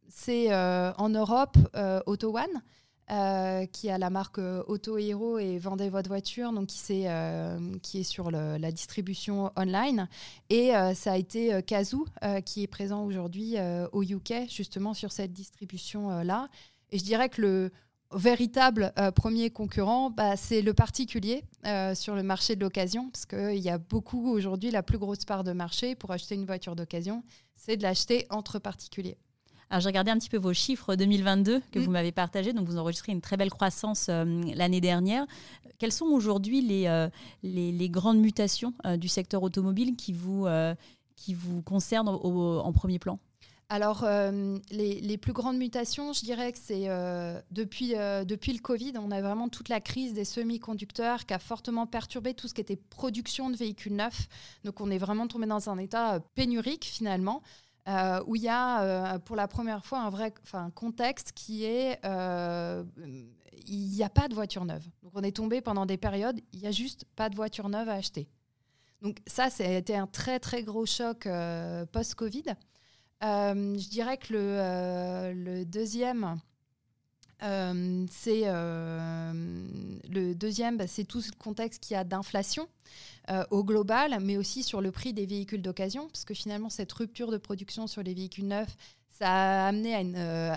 C'est 0.08 0.54
euh, 0.54 0.94
en 1.00 1.10
Europe 1.10 1.58
euh, 1.76 2.00
Auto 2.06 2.38
One. 2.38 2.62
Euh, 3.12 3.66
qui 3.66 3.90
a 3.90 3.98
la 3.98 4.10
marque 4.10 4.40
euh, 4.40 4.64
Auto 4.68 4.98
Hero 4.98 5.38
et 5.38 5.58
Vendez 5.58 5.90
votre 5.90 6.08
voiture, 6.08 6.54
donc 6.54 6.68
qui, 6.68 7.04
euh, 7.08 7.60
est 7.94 8.04
sur 8.04 8.32
la 8.32 8.72
distribution 8.72 9.52
online. 9.58 10.08
Et 10.50 10.72
ça 10.96 11.14
a 11.14 11.18
été 11.18 11.62
Kazoo 11.64 12.06
qui 12.46 12.64
est 12.64 12.68
présent 12.68 13.04
aujourd'hui 13.04 13.56
au 13.92 14.02
UK, 14.02 14.50
justement 14.50 14.94
sur 14.94 15.12
cette 15.12 15.34
distribution-là. 15.34 16.48
Et 16.92 17.00
je 17.00 17.04
dirais 17.04 17.30
que 17.30 17.42
le 17.42 17.72
véritable 18.14 18.94
premier 19.16 19.50
concurrent, 19.50 20.10
bah, 20.10 20.38
c'est 20.38 20.62
le 20.62 20.74
particulier 20.74 21.44
sur 21.94 22.16
le 22.16 22.24
marché 22.24 22.56
de 22.56 22.62
l'occasion, 22.62 23.10
parce 23.10 23.26
qu'il 23.26 23.62
y 23.62 23.70
a 23.70 23.78
beaucoup 23.78 24.30
aujourd'hui, 24.30 24.72
la 24.72 24.84
plus 24.84 24.98
grosse 24.98 25.26
part 25.26 25.44
de 25.44 25.52
marché 25.52 25.96
pour 25.96 26.12
acheter 26.12 26.36
une 26.36 26.46
voiture 26.46 26.76
d'occasion, 26.76 27.24
c'est 27.56 27.78
de 27.78 27.84
l'acheter 27.84 28.26
entre 28.30 28.60
particuliers. 28.60 29.18
Alors, 29.72 29.80
j'ai 29.80 29.88
regardé 29.88 30.12
un 30.12 30.18
petit 30.18 30.30
peu 30.30 30.38
vos 30.38 30.52
chiffres 30.52 30.96
2022 30.96 31.62
que 31.72 31.80
mm. 31.80 31.82
vous 31.82 31.92
m'avez 31.92 32.12
partagés. 32.12 32.52
Donc, 32.52 32.68
vous 32.68 32.78
enregistrez 32.78 33.14
une 33.14 33.22
très 33.22 33.38
belle 33.38 33.50
croissance 33.50 34.08
euh, 34.10 34.26
l'année 34.54 34.82
dernière. 34.82 35.26
Quelles 35.80 35.94
sont 35.94 36.08
aujourd'hui 36.08 36.60
les, 36.62 36.88
euh, 36.88 37.08
les, 37.42 37.90
grandes 37.90 38.20
mutations 38.20 38.74
euh, 38.86 38.98
du 38.98 39.08
secteur 39.08 39.42
automobile 39.44 39.96
qui 39.96 40.12
vous, 40.12 40.46
qui 41.16 41.34
vous 41.34 41.62
concernent 41.62 42.10
en 42.10 42.74
premier 42.74 43.00
plan? 43.00 43.18
Alors, 43.70 44.06
les, 44.06 45.00
les, 45.00 45.18
plus 45.18 45.32
grandes 45.32 45.58
mutations, 45.58 46.12
je 46.12 46.20
dirais 46.26 46.52
que 46.52 46.60
c'est 46.62 46.88
depuis, 47.52 47.94
depuis 48.26 48.52
le 48.52 48.60
Covid, 48.60 48.94
on 48.98 49.10
a 49.12 49.22
vraiment 49.22 49.48
toute 49.48 49.70
la 49.70 49.80
crise 49.80 50.14
des 50.14 50.26
semi-conducteurs 50.26 51.26
qui 51.26 51.34
a 51.34 51.40
fortement 51.40 51.88
perturbé 51.88 52.34
tout 52.34 52.50
ce 52.50 52.54
qui 52.54 52.60
était 52.60 52.76
production 52.76 53.50
de 53.50 53.56
véhicules 53.56 53.96
neufs. 53.96 54.28
Donc, 54.66 54.82
on 54.82 54.92
est 54.92 54.98
vraiment 54.98 55.28
tombé 55.28 55.48
dans 55.48 55.70
un 55.70 55.78
état 55.78 56.20
pénurique 56.36 56.84
finalement. 56.84 57.42
Euh, 57.88 58.22
où 58.28 58.36
il 58.36 58.44
y 58.44 58.48
a 58.48 58.84
euh, 58.84 59.20
pour 59.20 59.36
la 59.36 59.48
première 59.48 59.84
fois 59.84 60.02
un 60.02 60.12
vrai 60.12 60.32
contexte 60.76 61.32
qui 61.32 61.66
est 61.66 62.00
euh, 62.06 62.84
il 63.66 63.90
n'y 63.90 64.04
a 64.04 64.10
pas 64.10 64.28
de 64.28 64.36
voiture 64.36 64.66
neuve. 64.66 64.86
Donc 65.02 65.14
on 65.16 65.24
est 65.24 65.36
tombé 65.36 65.62
pendant 65.62 65.88
des 65.88 65.98
périodes, 65.98 66.40
il 66.54 66.60
n'y 66.60 66.68
a 66.68 66.72
juste 66.72 67.06
pas 67.16 67.28
de 67.30 67.36
voiture 67.36 67.70
neuve 67.70 67.90
à 67.90 67.94
acheter. 67.94 68.28
Donc 69.02 69.18
ça, 69.26 69.50
ça 69.50 69.64
a 69.64 69.72
été 69.72 69.96
un 69.96 70.06
très 70.06 70.40
très 70.40 70.62
gros 70.62 70.86
choc 70.86 71.28
post-Covid. 71.92 72.54
je 73.22 73.90
dirais 73.90 74.18
que 74.18 74.32
le 75.34 75.64
deuxième 75.64 76.40
euh, 77.44 78.06
c'est 78.12 78.44
euh, 78.46 79.34
le 80.10 80.34
deuxième, 80.36 80.78
bah, 80.78 80.88
c'est 80.88 81.06
tout 81.06 81.22
ce 81.22 81.32
contexte 81.32 81.84
qu'il 81.84 81.96
y 81.96 81.98
a 81.98 82.04
d'inflation 82.04 82.68
euh, 83.30 83.44
au 83.50 83.64
global, 83.64 84.20
mais 84.22 84.38
aussi 84.38 84.64
sur 84.64 84.82
le 84.82 84.92
prix 84.92 85.14
des 85.14 85.26
véhicules 85.26 85.62
d'occasion, 85.62 86.08
parce 86.08 86.24
que 86.24 86.34
finalement 86.34 86.70
cette 86.70 86.92
rupture 86.92 87.32
de 87.32 87.38
production 87.38 87.88
sur 87.88 88.04
les 88.04 88.14
véhicules 88.14 88.48
neufs, 88.48 88.78
ça 89.10 89.30
a 89.30 89.68
amené 89.68 89.96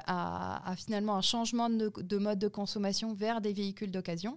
à, 0.06 0.74
finalement 0.76 1.16
un 1.16 1.22
changement 1.22 1.68
de, 1.68 2.18
mode 2.18 2.38
de 2.38 2.48
consommation 2.48 3.12
vers 3.12 3.40
des 3.40 3.52
véhicules 3.52 3.90
d'occasion. 3.90 4.36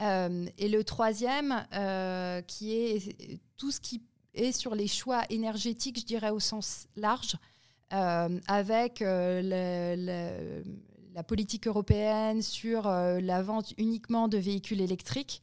et 0.00 0.68
le 0.68 0.82
troisième, 0.82 1.66
qui 2.46 2.74
est 2.74 3.38
tout 3.58 3.70
ce 3.70 3.80
qui 3.80 4.02
est 4.32 4.52
sur 4.52 4.74
les 4.74 4.86
choix 4.86 5.24
énergétiques, 5.28 6.00
je 6.00 6.06
dirais 6.06 6.30
au 6.30 6.40
sens 6.40 6.86
large, 6.96 7.36
avec 7.90 9.00
le 9.00 10.62
la 11.14 11.22
politique 11.22 11.68
européenne 11.68 12.42
sur 12.42 12.86
euh, 12.86 13.20
la 13.20 13.40
vente 13.42 13.72
uniquement 13.78 14.26
de 14.26 14.36
véhicules 14.36 14.80
électriques, 14.80 15.40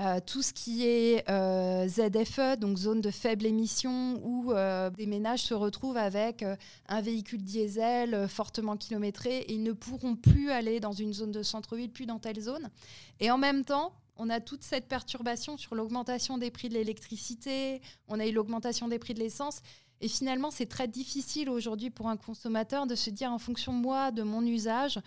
euh, 0.00 0.20
tout 0.24 0.42
ce 0.42 0.52
qui 0.52 0.86
est 0.86 1.28
euh, 1.28 1.88
ZFE, 1.88 2.56
donc 2.56 2.78
zone 2.78 3.00
de 3.00 3.10
faible 3.10 3.44
émission, 3.44 4.20
où 4.24 4.52
des 4.96 5.06
ménages 5.06 5.42
se 5.42 5.54
retrouvent 5.54 5.96
avec 5.96 6.44
un 6.88 7.00
véhicule 7.00 7.42
diesel 7.42 8.28
fortement 8.28 8.76
kilométré 8.76 9.38
et 9.38 9.54
ils 9.54 9.62
ne 9.62 9.72
pourront 9.72 10.14
plus 10.14 10.50
aller 10.50 10.78
dans 10.78 10.92
une 10.92 11.12
zone 11.12 11.32
de 11.32 11.42
centre-ville, 11.42 11.90
plus 11.90 12.06
dans 12.06 12.20
telle 12.20 12.40
zone. 12.40 12.70
Et 13.18 13.30
en 13.30 13.38
même 13.38 13.64
temps, 13.64 13.92
on 14.16 14.30
a 14.30 14.40
toute 14.40 14.62
cette 14.62 14.86
perturbation 14.86 15.56
sur 15.56 15.74
l'augmentation 15.74 16.38
des 16.38 16.50
prix 16.50 16.68
de 16.68 16.74
l'électricité, 16.74 17.80
on 18.08 18.20
a 18.20 18.26
eu 18.26 18.32
l'augmentation 18.32 18.88
des 18.88 18.98
prix 18.98 19.14
de 19.14 19.20
l'essence. 19.20 19.62
Et 20.00 20.08
finalement, 20.08 20.50
c'est 20.50 20.66
très 20.66 20.88
difficile 20.88 21.50
aujourd'hui 21.50 21.90
pour 21.90 22.08
un 22.08 22.16
consommateur 22.16 22.86
de 22.86 22.94
se 22.94 23.10
dire 23.10 23.32
en 23.32 23.38
fonction 23.38 23.72
de 23.72 23.82
moi, 23.82 24.10
de 24.12 24.22
mon 24.22 24.42
usage, 24.42 25.00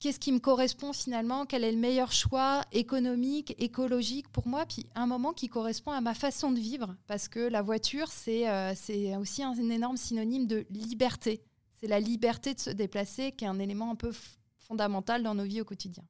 qu'est-ce 0.00 0.18
qui 0.18 0.32
me 0.32 0.38
correspond 0.38 0.92
finalement, 0.92 1.46
quel 1.46 1.64
est 1.64 1.72
le 1.72 1.78
meilleur 1.78 2.12
choix 2.12 2.64
économique, 2.72 3.54
écologique 3.58 4.28
pour 4.28 4.48
moi, 4.48 4.66
puis 4.66 4.86
un 4.94 5.06
moment 5.06 5.32
qui 5.32 5.48
correspond 5.48 5.92
à 5.92 6.00
ma 6.00 6.14
façon 6.14 6.50
de 6.50 6.58
vivre, 6.58 6.96
parce 7.06 7.28
que 7.28 7.40
la 7.40 7.62
voiture, 7.62 8.08
c'est 8.08 8.48
euh, 8.48 8.72
aussi 9.20 9.42
un, 9.42 9.54
énorme 9.54 9.96
synonyme 9.96 10.46
de 10.46 10.66
liberté. 10.70 11.42
C'est 11.80 11.86
la 11.86 12.00
liberté 12.00 12.54
de 12.54 12.60
se 12.60 12.70
déplacer 12.70 13.32
qui 13.32 13.44
est 13.44 13.48
un 13.48 13.58
élément 13.58 13.90
un 13.90 13.96
peu 13.96 14.12
fondamental 14.58 15.22
dans 15.22 15.34
nos 15.34 15.44
vies 15.44 15.60
au 15.60 15.64
quotidien. 15.64 16.02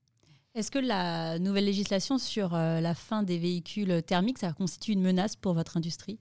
Est-ce 0.54 0.70
que 0.70 0.78
la 0.78 1.38
nouvelle 1.38 1.66
législation 1.66 2.16
sur 2.16 2.54
euh, 2.54 2.80
la 2.80 2.94
fin 2.94 3.22
des 3.22 3.36
véhicules 3.36 4.02
thermiques, 4.02 4.38
ça 4.38 4.54
constitue 4.54 4.92
une 4.92 5.02
menace 5.02 5.36
pour 5.36 5.52
votre 5.52 5.76
industrie? 5.76 6.18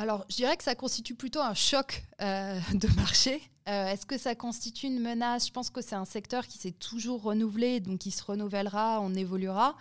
Alors, 0.00 0.24
je 0.30 0.36
dirais 0.36 0.56
que 0.56 0.64
ça 0.64 0.74
constitue 0.74 1.14
plutôt 1.14 1.40
un 1.40 1.52
choc 1.52 2.04
euh, 2.22 2.58
de 2.72 2.88
marché. 2.96 3.42
Euh, 3.68 3.88
est-ce 3.88 4.06
que 4.06 4.16
ça 4.16 4.34
constitue 4.34 4.86
une 4.86 4.98
menace? 4.98 5.48
Je 5.48 5.52
pense 5.52 5.68
que 5.68 5.82
c'est 5.82 5.94
un 5.94 6.06
secteur 6.06 6.46
qui 6.46 6.56
s'est 6.56 6.72
toujours 6.72 7.20
renouvelé, 7.22 7.80
donc 7.80 7.98
qui 7.98 8.10
se 8.10 8.24
renouvellera, 8.24 9.02
on 9.02 9.12
évoluera. 9.14 9.76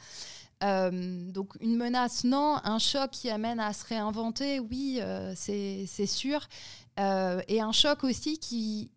Euh, 0.62 1.32
donc 1.32 1.54
une 1.62 1.78
menace, 1.78 2.26
non. 2.26 2.58
Un 2.66 2.80
choc 2.80 3.12
qui 3.12 3.30
amène 3.30 3.62
à 3.62 3.72
se 3.72 3.86
réinventer, 3.86 4.60
oui, 4.60 5.00
c'est 5.36 6.06
sûr. 6.06 6.50
et 6.98 7.62
un 7.62 7.72
choc 7.72 8.04
aussi 8.04 8.40
qui 8.40 8.92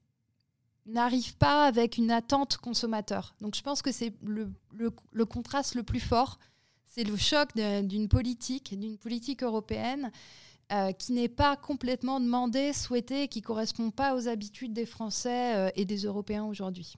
n'arrive 0.86 1.36
pas 1.36 1.66
avec 1.66 1.98
une 1.98 2.10
attente 2.10 2.56
consommateur. 2.56 3.36
Donc 3.40 3.54
je 3.54 3.62
pense 3.62 3.80
que 3.80 3.92
c'est 3.92 4.12
le, 4.24 4.50
le, 4.72 5.24
contraste 5.24 5.76
le 5.76 5.84
plus 5.84 6.00
fort. 6.00 6.40
C'est 6.84 7.04
le 7.04 7.16
choc 7.16 7.50
d'une 7.54 8.08
politique, 8.08 8.76
d'une 8.76 8.98
politique 8.98 9.44
européenne 9.44 10.10
qui 10.98 11.12
n'est 11.12 11.28
pas 11.28 11.56
complètement 11.56 12.18
demandé, 12.18 12.72
souhaité, 12.72 13.28
qui 13.28 13.40
ne 13.40 13.44
correspond 13.44 13.90
pas 13.90 14.14
aux 14.14 14.28
habitudes 14.28 14.72
des 14.72 14.86
Français 14.86 15.72
et 15.76 15.84
des 15.84 16.04
Européens 16.04 16.44
aujourd'hui. 16.44 16.96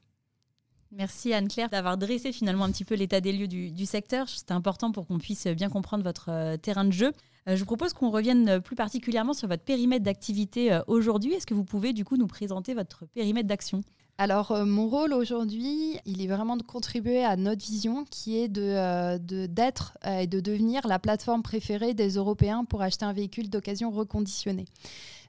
Merci 0.96 1.32
Anne-Claire 1.32 1.68
d'avoir 1.70 1.96
dressé 1.98 2.30
finalement 2.30 2.64
un 2.64 2.70
petit 2.70 2.84
peu 2.84 2.94
l'état 2.94 3.20
des 3.20 3.32
lieux 3.32 3.48
du, 3.48 3.86
secteur. 3.86 4.28
C'était 4.28 4.52
important 4.52 4.92
pour 4.92 5.06
qu'on 5.06 5.18
puisse 5.18 5.46
bien 5.48 5.68
comprendre 5.68 6.04
votre 6.04 6.30
euh, 6.30 6.56
terrain 6.56 6.84
de 6.84 6.92
jeu. 6.92 7.12
Euh, 7.48 7.56
je 7.56 7.60
vous 7.60 7.66
propose 7.66 7.92
qu'on 7.92 8.10
revienne 8.10 8.60
plus 8.60 8.76
particulièrement 8.76 9.34
sur 9.34 9.48
votre 9.48 9.64
périmètre 9.64 10.04
d'activité 10.04 10.72
euh, 10.72 10.82
aujourd'hui. 10.86 11.32
Est-ce 11.34 11.46
que 11.46 11.54
vous 11.54 11.64
pouvez 11.64 11.92
du 11.92 12.04
coup 12.04 12.16
nous 12.16 12.28
présenter 12.28 12.74
votre 12.74 13.06
périmètre 13.06 13.48
d'action? 13.48 13.82
Alors, 14.16 14.64
mon 14.64 14.88
rôle 14.88 15.12
aujourd'hui, 15.12 15.98
il 16.04 16.22
est 16.22 16.28
vraiment 16.28 16.56
de 16.56 16.62
contribuer 16.62 17.24
à 17.24 17.36
notre 17.36 17.64
vision 17.64 18.04
qui 18.04 18.38
est 18.38 18.48
de, 18.48 19.16
d'être 19.46 19.98
et 20.06 20.28
de 20.28 20.38
devenir 20.38 20.86
la 20.86 21.00
plateforme 21.00 21.42
préférée 21.42 21.94
des 21.94 22.10
Européens 22.10 22.64
pour 22.64 22.82
acheter 22.82 23.04
un 23.04 23.12
véhicule 23.12 23.50
d'occasion 23.50 23.90
reconditionné. 23.90 24.66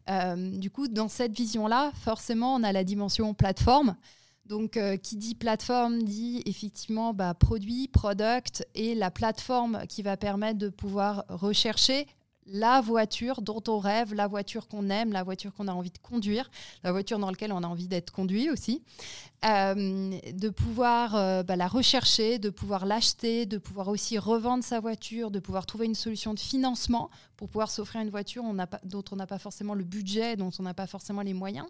du 0.07 0.69
coup, 0.69 0.87
dans 0.87 1.07
cette 1.07 1.35
vision-là, 1.35 1.91
forcément, 1.95 2.53
on 2.53 2.61
a 2.61 2.71
la 2.71 2.83
dimension 2.83 3.33
plateforme. 3.33 3.95
Donc, 4.45 4.77
euh, 4.77 4.95
qui 4.95 5.17
dit 5.17 5.33
plateforme 5.33 6.03
dit 6.03 6.43
effectivement 6.45 7.13
bah, 7.13 7.33
produit, 7.33 7.87
product 7.87 8.65
et 8.75 8.93
la 8.93 9.09
plateforme 9.09 9.81
qui 9.89 10.03
va 10.03 10.17
permettre 10.17 10.59
de 10.59 10.69
pouvoir 10.69 11.25
rechercher 11.29 12.05
la 12.47 12.81
voiture 12.81 13.41
dont 13.41 13.63
on 13.67 13.79
rêve, 13.79 14.13
la 14.13 14.27
voiture 14.27 14.67
qu'on 14.67 14.89
aime, 14.89 15.11
la 15.11 15.23
voiture 15.23 15.53
qu'on 15.53 15.67
a 15.67 15.73
envie 15.73 15.89
de 15.89 15.97
conduire, 15.97 16.49
la 16.83 16.91
voiture 16.91 17.19
dans 17.19 17.29
laquelle 17.29 17.51
on 17.51 17.63
a 17.63 17.67
envie 17.67 17.87
d'être 17.87 18.11
conduit 18.11 18.49
aussi, 18.49 18.83
euh, 19.45 20.19
de 20.31 20.49
pouvoir 20.49 21.15
euh, 21.15 21.43
bah, 21.43 21.55
la 21.55 21.67
rechercher, 21.67 22.39
de 22.39 22.49
pouvoir 22.49 22.85
l'acheter, 22.85 23.45
de 23.45 23.57
pouvoir 23.57 23.87
aussi 23.87 24.17
revendre 24.17 24.63
sa 24.63 24.79
voiture, 24.79 25.31
de 25.31 25.39
pouvoir 25.39 25.65
trouver 25.65 25.85
une 25.85 25.95
solution 25.95 26.33
de 26.33 26.39
financement 26.39 27.09
pour 27.37 27.49
pouvoir 27.49 27.69
s'offrir 27.69 28.01
une 28.01 28.09
voiture 28.09 28.43
dont 28.83 29.03
on 29.11 29.15
n'a 29.15 29.27
pas 29.27 29.37
forcément 29.39 29.73
le 29.73 29.83
budget, 29.83 30.35
dont 30.35 30.51
on 30.59 30.63
n'a 30.63 30.73
pas 30.73 30.87
forcément 30.87 31.21
les 31.21 31.33
moyens. 31.33 31.67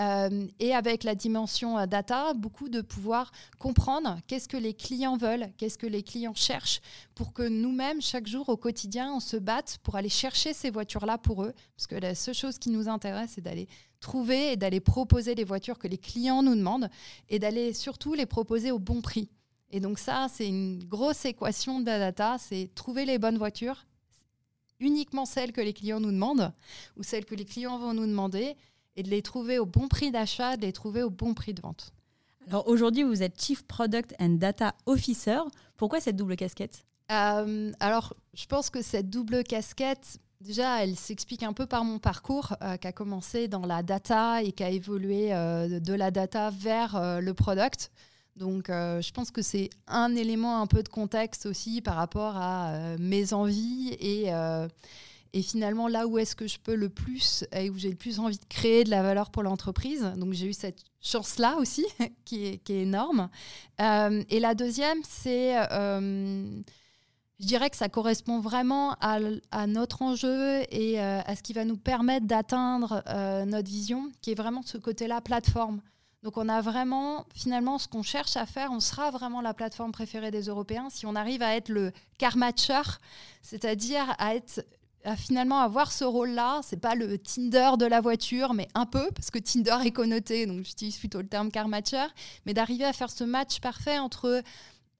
Euh, 0.00 0.46
et 0.58 0.74
avec 0.74 1.04
la 1.04 1.14
dimension 1.14 1.86
data, 1.86 2.34
beaucoup 2.34 2.68
de 2.68 2.80
pouvoir 2.80 3.30
comprendre 3.58 4.18
qu'est-ce 4.26 4.48
que 4.48 4.56
les 4.56 4.74
clients 4.74 5.16
veulent, 5.16 5.48
qu'est-ce 5.56 5.78
que 5.78 5.86
les 5.86 6.02
clients 6.02 6.34
cherchent, 6.34 6.80
pour 7.14 7.32
que 7.32 7.42
nous-mêmes, 7.42 8.00
chaque 8.00 8.26
jour 8.26 8.48
au 8.48 8.56
quotidien, 8.56 9.12
on 9.12 9.20
se 9.20 9.36
batte 9.36 9.78
pour 9.82 9.96
aller 9.96 10.08
chercher 10.08 10.52
ces 10.52 10.70
voitures-là 10.70 11.18
pour 11.18 11.44
eux, 11.44 11.52
parce 11.76 11.86
que 11.86 11.96
la 11.96 12.14
seule 12.14 12.34
chose 12.34 12.58
qui 12.58 12.70
nous 12.70 12.88
intéresse, 12.88 13.32
c'est 13.34 13.40
d'aller 13.40 13.68
trouver 14.00 14.52
et 14.52 14.56
d'aller 14.56 14.80
proposer 14.80 15.34
les 15.34 15.44
voitures 15.44 15.78
que 15.78 15.88
les 15.88 15.98
clients 15.98 16.42
nous 16.42 16.54
demandent, 16.54 16.90
et 17.28 17.38
d'aller 17.38 17.72
surtout 17.72 18.14
les 18.14 18.26
proposer 18.26 18.70
au 18.70 18.78
bon 18.78 19.00
prix. 19.00 19.28
Et 19.70 19.80
donc 19.80 19.98
ça, 19.98 20.28
c'est 20.32 20.46
une 20.46 20.84
grosse 20.84 21.24
équation 21.24 21.80
de 21.80 21.86
la 21.86 21.98
data, 21.98 22.36
c'est 22.38 22.70
trouver 22.74 23.04
les 23.04 23.18
bonnes 23.18 23.38
voitures, 23.38 23.86
uniquement 24.80 25.24
celles 25.24 25.52
que 25.52 25.60
les 25.60 25.72
clients 25.72 26.00
nous 26.00 26.12
demandent, 26.12 26.52
ou 26.96 27.02
celles 27.02 27.24
que 27.24 27.34
les 27.34 27.44
clients 27.44 27.78
vont 27.78 27.94
nous 27.94 28.06
demander, 28.06 28.56
et 28.96 29.02
de 29.02 29.10
les 29.10 29.22
trouver 29.22 29.58
au 29.58 29.66
bon 29.66 29.88
prix 29.88 30.10
d'achat, 30.10 30.56
de 30.56 30.62
les 30.62 30.72
trouver 30.72 31.02
au 31.02 31.10
bon 31.10 31.34
prix 31.34 31.54
de 31.54 31.62
vente. 31.62 31.92
Alors 32.48 32.68
aujourd'hui, 32.68 33.02
vous 33.02 33.22
êtes 33.22 33.40
Chief 33.40 33.64
Product 33.64 34.14
and 34.20 34.36
Data 34.36 34.74
Officer. 34.86 35.38
Pourquoi 35.76 36.00
cette 36.00 36.16
double 36.16 36.36
casquette? 36.36 36.84
Euh, 37.10 37.72
alors, 37.80 38.14
je 38.34 38.46
pense 38.46 38.70
que 38.70 38.82
cette 38.82 39.10
double 39.10 39.44
casquette, 39.44 40.18
déjà, 40.40 40.82
elle 40.82 40.96
s'explique 40.96 41.42
un 41.42 41.52
peu 41.52 41.66
par 41.66 41.84
mon 41.84 41.98
parcours, 41.98 42.54
euh, 42.62 42.76
qui 42.76 42.86
a 42.86 42.92
commencé 42.92 43.48
dans 43.48 43.66
la 43.66 43.82
data 43.82 44.42
et 44.42 44.52
qui 44.52 44.62
a 44.62 44.70
évolué 44.70 45.32
euh, 45.32 45.80
de 45.80 45.94
la 45.94 46.10
data 46.10 46.50
vers 46.50 47.20
le 47.20 47.34
product. 47.34 47.90
Donc, 48.36 48.64
je 48.68 49.12
pense 49.12 49.30
que 49.30 49.42
c'est 49.42 49.70
un 49.86 50.14
élément 50.16 50.60
un 50.60 50.66
peu 50.66 50.82
de 50.82 50.88
contexte 50.88 51.46
aussi 51.46 51.80
par 51.80 51.94
rapport 51.94 52.36
à 52.36 52.96
mes 52.98 53.32
envies 53.32 53.96
et, 54.00 54.30
et 55.32 55.42
finalement 55.42 55.86
là 55.86 56.08
où 56.08 56.18
est-ce 56.18 56.34
que 56.34 56.48
je 56.48 56.58
peux 56.58 56.74
le 56.74 56.88
plus 56.88 57.44
et 57.52 57.70
où 57.70 57.78
j'ai 57.78 57.90
le 57.90 57.96
plus 57.96 58.18
envie 58.18 58.38
de 58.38 58.44
créer 58.48 58.82
de 58.82 58.90
la 58.90 59.02
valeur 59.02 59.30
pour 59.30 59.44
l'entreprise. 59.44 60.02
Donc, 60.16 60.32
j'ai 60.32 60.46
eu 60.46 60.52
cette 60.52 60.82
chance-là 61.00 61.56
aussi, 61.58 61.86
qui, 62.24 62.44
est, 62.46 62.70
énorme. 62.70 63.28
et 63.78 64.40
la 64.40 64.54
deuxième, 64.56 64.98
c'est 65.08 65.54
je 67.40 67.46
dirais 67.46 67.68
que 67.68 67.76
ça 67.76 67.88
correspond 67.88 68.40
vraiment 68.40 68.96
à, 69.00 69.66
notre 69.66 70.02
enjeu 70.02 70.62
et 70.70 71.00
euh, 71.00 71.20
à 71.24 71.36
ce 71.36 71.42
qui 71.42 71.52
va 71.52 71.64
nous 71.64 71.76
permettre 71.76 72.26
d'atteindre 72.26 73.02
euh, 73.08 73.44
notre 73.44 73.68
vision, 73.68 74.10
qui 74.20 74.30
est 74.30 74.34
vraiment 74.34 74.62
ce 74.62 74.78
côté-là, 74.78 75.20
plateforme. 75.20 75.80
Donc 76.24 76.38
on 76.38 76.48
a 76.48 76.62
vraiment, 76.62 77.26
finalement, 77.34 77.78
ce 77.78 77.86
qu'on 77.86 78.02
cherche 78.02 78.38
à 78.38 78.46
faire, 78.46 78.72
on 78.72 78.80
sera 78.80 79.10
vraiment 79.10 79.42
la 79.42 79.52
plateforme 79.52 79.92
préférée 79.92 80.30
des 80.30 80.44
Européens 80.44 80.88
si 80.88 81.04
on 81.04 81.14
arrive 81.14 81.42
à 81.42 81.54
être 81.54 81.68
le 81.68 81.92
car 82.16 82.38
matcher, 82.38 82.80
c'est-à-dire 83.42 84.14
à 84.18 84.34
être 84.34 84.64
à 85.04 85.16
finalement 85.16 85.60
avoir 85.60 85.92
ce 85.92 86.02
rôle-là. 86.02 86.60
C'est 86.62 86.80
pas 86.80 86.94
le 86.94 87.18
Tinder 87.18 87.72
de 87.78 87.84
la 87.84 88.00
voiture, 88.00 88.54
mais 88.54 88.68
un 88.74 88.86
peu, 88.86 89.10
parce 89.14 89.30
que 89.30 89.38
Tinder 89.38 89.76
est 89.84 89.90
connoté, 89.90 90.46
donc 90.46 90.64
j'utilise 90.64 90.96
plutôt 90.96 91.20
le 91.20 91.28
terme 91.28 91.50
car 91.50 91.68
matcher, 91.68 92.06
mais 92.46 92.54
d'arriver 92.54 92.86
à 92.86 92.94
faire 92.94 93.10
ce 93.10 93.24
match 93.24 93.60
parfait 93.60 93.98
entre 93.98 94.42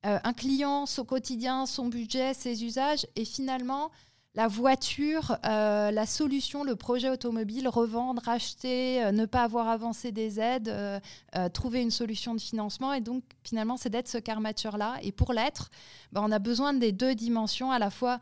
euh, 0.05 0.19
un 0.23 0.33
client, 0.35 0.85
son 0.85 1.07
quotidien, 1.07 1.65
son 1.65 1.87
budget, 1.87 2.35
ses 2.35 2.65
usages, 2.65 3.07
et 3.17 3.25
finalement 3.25 3.91
la 4.35 4.49
voiture, 4.49 5.37
euh, 5.45 5.91
la 5.91 6.07
solution, 6.07 6.65
le 6.65 6.77
projet 6.77 7.11
automobile, 7.11 7.69
revendre, 7.69 8.29
acheter, 8.29 9.05
euh, 9.05 9.13
ne 9.13 9.27
pas 9.27 9.43
avoir 9.43 9.69
avancé 9.69 10.13
des 10.13 10.41
aides, 10.41 10.73
trouver 11.53 11.83
une 11.83 11.91
solution 11.91 12.35
de 12.35 12.41
financement. 12.41 12.93
Et 12.93 13.01
donc, 13.01 13.23
finalement, 13.43 13.77
c'est 13.77 13.91
d'être 13.91 14.09
ce 14.09 14.19
car 14.19 14.41
là 14.41 14.99
Et 15.03 15.13
pour 15.13 15.33
l'être, 15.33 15.71
bah, 16.13 16.21
on 16.25 16.33
a 16.33 16.39
besoin 16.39 16.75
des 16.75 16.93
deux 16.93 17.15
dimensions, 17.15 17.71
à 17.71 17.79
la 17.79 17.91
fois 17.91 18.19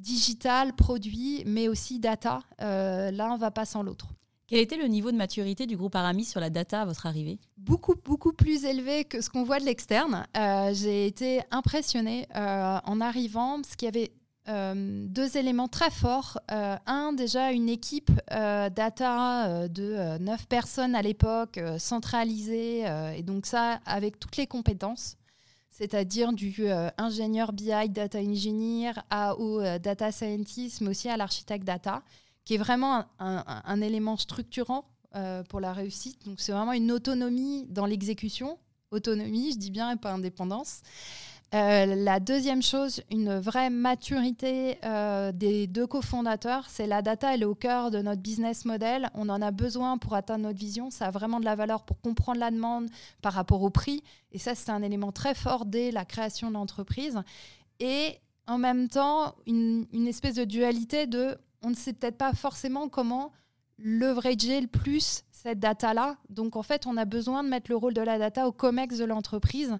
digital, 0.00 0.74
produit, 0.74 1.42
mais 1.46 1.68
aussi 1.68 1.98
data. 1.98 2.42
L'un 2.58 3.34
ne 3.34 3.38
va 3.38 3.50
pas 3.50 3.64
sans 3.64 3.82
l'autre. 3.82 4.08
Quel 4.46 4.58
était 4.58 4.76
le 4.76 4.86
niveau 4.86 5.10
de 5.10 5.16
maturité 5.16 5.66
du 5.66 5.76
groupe 5.76 5.96
Aramis 5.96 6.26
sur 6.26 6.38
la 6.38 6.50
data 6.50 6.82
à 6.82 6.84
votre 6.84 7.06
arrivée? 7.06 7.38
Beaucoup, 7.56 7.94
beaucoup 7.94 8.34
plus 8.34 8.64
élevé 8.66 9.04
que 9.04 9.22
ce 9.22 9.30
qu'on 9.30 9.42
voit 9.42 9.58
de 9.58 9.64
l'externe. 9.64 10.26
Euh, 10.36 10.74
j'ai 10.74 11.06
été 11.06 11.40
impressionnée 11.50 12.26
euh, 12.36 12.78
en 12.84 13.00
arrivant 13.00 13.62
parce 13.62 13.74
qu'il 13.74 13.86
y 13.86 13.88
avait 13.88 14.12
euh, 14.48 15.06
deux 15.08 15.36
éléments 15.36 15.68
très 15.68 15.90
forts. 15.90 16.38
un, 16.48 17.12
déjà 17.12 17.52
une 17.52 17.68
équipe 17.68 18.10
data 18.30 19.68
de 19.68 20.18
neuf 20.18 20.46
personnes 20.46 20.94
à 20.94 21.02
l'époque, 21.02 21.60
centralisée, 21.78 22.84
et 23.16 23.22
donc 23.22 23.46
ça 23.46 23.80
avec 23.86 24.18
toutes 24.18 24.36
les 24.36 24.46
compétences 24.46 25.16
c'est-à-dire 25.70 26.32
du 26.32 26.68
ingénieur 26.98 27.52
BI, 27.52 27.88
data 27.88 28.20
engineer, 28.20 28.92
à, 29.10 29.36
au 29.36 29.60
data 29.80 30.12
scientist, 30.12 30.80
mais 30.80 30.90
aussi 30.90 31.08
à 31.08 31.16
l'architecte 31.16 31.64
data 31.64 32.04
qui 32.44 32.54
est 32.54 32.58
vraiment 32.58 33.04
un, 33.18 33.80
élément 33.80 34.16
structurant 34.16 34.84
euh, 35.14 35.42
pour 35.44 35.60
la 35.60 35.72
réussite. 35.72 36.24
Donc 36.26 36.40
c'est 36.40 36.52
vraiment 36.52 36.72
une 36.72 36.92
autonomie 36.92 37.66
dans 37.68 37.86
l'exécution. 37.86 38.58
Autonomie, 38.90 39.52
je 39.52 39.58
dis 39.58 39.70
bien, 39.70 39.92
et 39.92 39.96
pas 39.96 40.12
indépendance. 40.12 40.82
Euh, 41.54 41.86
la 41.94 42.18
deuxième 42.18 42.62
chose, 42.62 43.00
une 43.12 43.38
vraie 43.38 43.70
maturité 43.70 44.78
euh, 44.84 45.30
des 45.30 45.68
deux 45.68 45.86
cofondateurs, 45.86 46.64
c'est 46.68 46.88
la 46.88 47.00
data, 47.00 47.32
elle 47.32 47.42
est 47.42 47.46
au 47.46 47.54
cœur 47.54 47.92
de 47.92 48.02
notre 48.02 48.20
business 48.20 48.64
model. 48.64 49.08
On 49.14 49.28
en 49.28 49.40
a 49.40 49.52
besoin 49.52 49.96
pour 49.96 50.14
atteindre 50.14 50.44
notre 50.44 50.58
vision. 50.58 50.90
Ça 50.90 51.06
a 51.06 51.10
vraiment 51.12 51.38
de 51.38 51.44
la 51.44 51.54
valeur 51.54 51.84
pour 51.84 52.00
comprendre 52.00 52.40
la 52.40 52.50
demande 52.50 52.88
par 53.22 53.34
rapport 53.34 53.62
au 53.62 53.70
prix. 53.70 54.02
Et 54.32 54.38
ça, 54.38 54.56
c'est 54.56 54.70
un 54.70 54.82
élément 54.82 55.12
très 55.12 55.36
fort 55.36 55.64
dès 55.64 55.92
la 55.92 56.04
création 56.04 56.48
de 56.48 56.54
l'entreprise. 56.54 57.20
Et 57.78 58.18
en 58.48 58.58
même 58.58 58.88
temps, 58.88 59.36
une, 59.46 59.86
une 59.92 60.08
espèce 60.08 60.34
de 60.34 60.44
dualité 60.44 61.06
de 61.06 61.38
on 61.62 61.70
ne 61.70 61.74
sait 61.74 61.92
peut-être 61.92 62.18
pas 62.18 62.32
forcément 62.32 62.88
comment 62.88 63.30
leverager 63.78 64.60
le 64.60 64.66
plus 64.66 65.24
cette 65.44 65.58
data-là. 65.58 66.16
Donc 66.30 66.56
en 66.56 66.62
fait, 66.62 66.86
on 66.86 66.96
a 66.96 67.04
besoin 67.04 67.44
de 67.44 67.48
mettre 67.48 67.70
le 67.70 67.76
rôle 67.76 67.92
de 67.92 68.00
la 68.00 68.18
data 68.18 68.48
au 68.48 68.52
COMEX 68.52 68.96
de 68.96 69.04
l'entreprise 69.04 69.76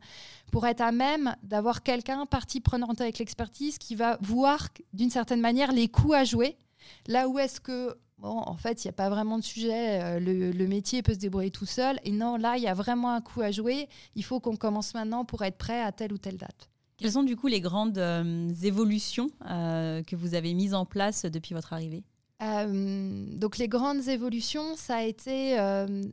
pour 0.53 0.67
être 0.67 0.83
à 0.83 0.93
même 0.93 1.35
d'avoir 1.43 1.83
quelqu'un, 1.83 2.27
partie 2.27 2.61
prenante 2.61 3.01
avec 3.01 3.19
l'expertise, 3.19 3.79
qui 3.79 3.95
va 3.95 4.19
voir 4.21 4.69
d'une 4.93 5.11
certaine 5.11 5.41
manière 5.41 5.73
les 5.73 5.89
coûts 5.89 6.13
à 6.13 6.25
jouer. 6.25 6.59
Là 7.07 7.29
où 7.29 7.39
est-ce 7.39 7.61
que, 7.61 7.97
bon, 8.19 8.37
en 8.37 8.57
fait, 8.59 8.85
il 8.85 8.89
n'y 8.89 8.91
a 8.91 8.93
pas 8.93 9.09
vraiment 9.09 9.39
de 9.39 9.45
sujet, 9.45 10.03
euh, 10.03 10.21
le, 10.21 10.67
métier 10.67 11.03
peut 11.03 11.15
se 11.15 11.19
débrouiller 11.19 11.51
tout 11.51 11.67
seul. 11.67 11.99
Et 12.05 12.13
non, 12.13 12.37
là, 12.37 12.59
il 12.59 12.63
y 12.63 12.69
a 12.69 12.75
vraiment 12.75 13.13
un 13.13 13.23
coup 13.23 13.41
à 13.41 13.51
jouer. 13.51 13.89
Il 14.17 14.25
faut 14.25 14.41
qu'on 14.41 14.57
commence 14.57 14.93
maintenant 14.93 15.25
pour 15.25 15.43
être 15.43 15.57
prêt 15.57 15.81
à 15.81 15.93
telle 15.93 16.13
ou 16.13 16.19
telle 16.19 16.37
date. 16.37 16.69
Quelles 16.99 17.13
sont 17.13 17.23
du 17.23 17.37
coup 17.37 17.47
les 17.47 17.61
grandes 17.61 17.99
euh, 17.99 18.53
évolutions 18.63 19.31
euh, 19.51 20.03
que 20.03 20.15
vous 20.15 20.35
avez 20.35 20.53
mises 20.53 20.75
en 20.75 20.85
place 20.85 21.25
depuis 21.25 21.55
votre 21.55 21.73
arrivée? 21.73 22.05
Euh, 22.45 23.25
donc 23.37 23.59
les 23.59 23.69
grandes 23.69 24.09
évolutions, 24.09 24.77
ça 24.77 24.97
a 24.97 25.03
été 25.03 25.57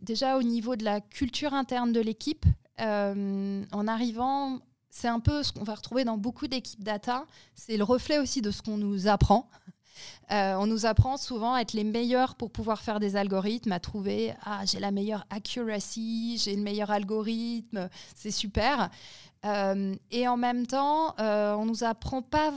déjà 0.02 0.38
au 0.38 0.44
niveau 0.44 0.76
de 0.76 0.84
la 0.84 1.02
culture 1.02 1.54
interne 1.54 1.91
de 1.91 2.00
l'équipe. 2.00 2.46
en 2.80 3.88
arrivant, 3.88 4.60
c'est 4.89 5.08
un 5.08 5.20
peu 5.20 5.44
ce 5.44 5.52
qu'on 5.52 5.63
va 5.63 5.76
retrouver 5.76 6.04
dans 6.04 6.17
beaucoup 6.17 6.48
d'équipes 6.48 6.84
data. 6.84 7.26
C'est 7.56 7.78
le 7.78 7.84
reflet 7.84 8.17
aussi 8.20 8.41
de 8.41 8.52
ce 8.52 8.62
qu'on 8.62 8.78
nous 8.78 9.08
apprend. 9.08 9.50
on 10.30 10.67
nous 10.67 10.86
apprend 10.86 11.17
souvent 11.17 11.54
à 11.54 11.62
être 11.62 11.74
les 11.74 11.84
meilleurs 11.84 12.36
pour 12.36 12.50
pouvoir 12.50 12.82
faire 12.82 13.00
des 13.00 13.15
algorithmes, 13.15 13.74
à 13.74 13.80
trouver 13.80 14.34
ah 14.44 14.62
j'ai 14.65 14.80
la 14.80 14.91
meilleure 14.91 15.26
accuracy, 15.30 16.38
j'ai 16.38 16.56
le 16.56 16.62
meilleur 16.62 16.91
algorithme, 16.91 17.89
c'est 18.15 18.32
super. 18.32 18.89
Euh, 19.46 19.96
et 20.12 20.28
en 20.28 20.38
même 20.38 20.67
temps, 20.67 21.15
euh, 21.20 21.54
on 21.56 21.65
nous 21.65 21.84
apprend 21.84 22.22
pas 22.22 22.54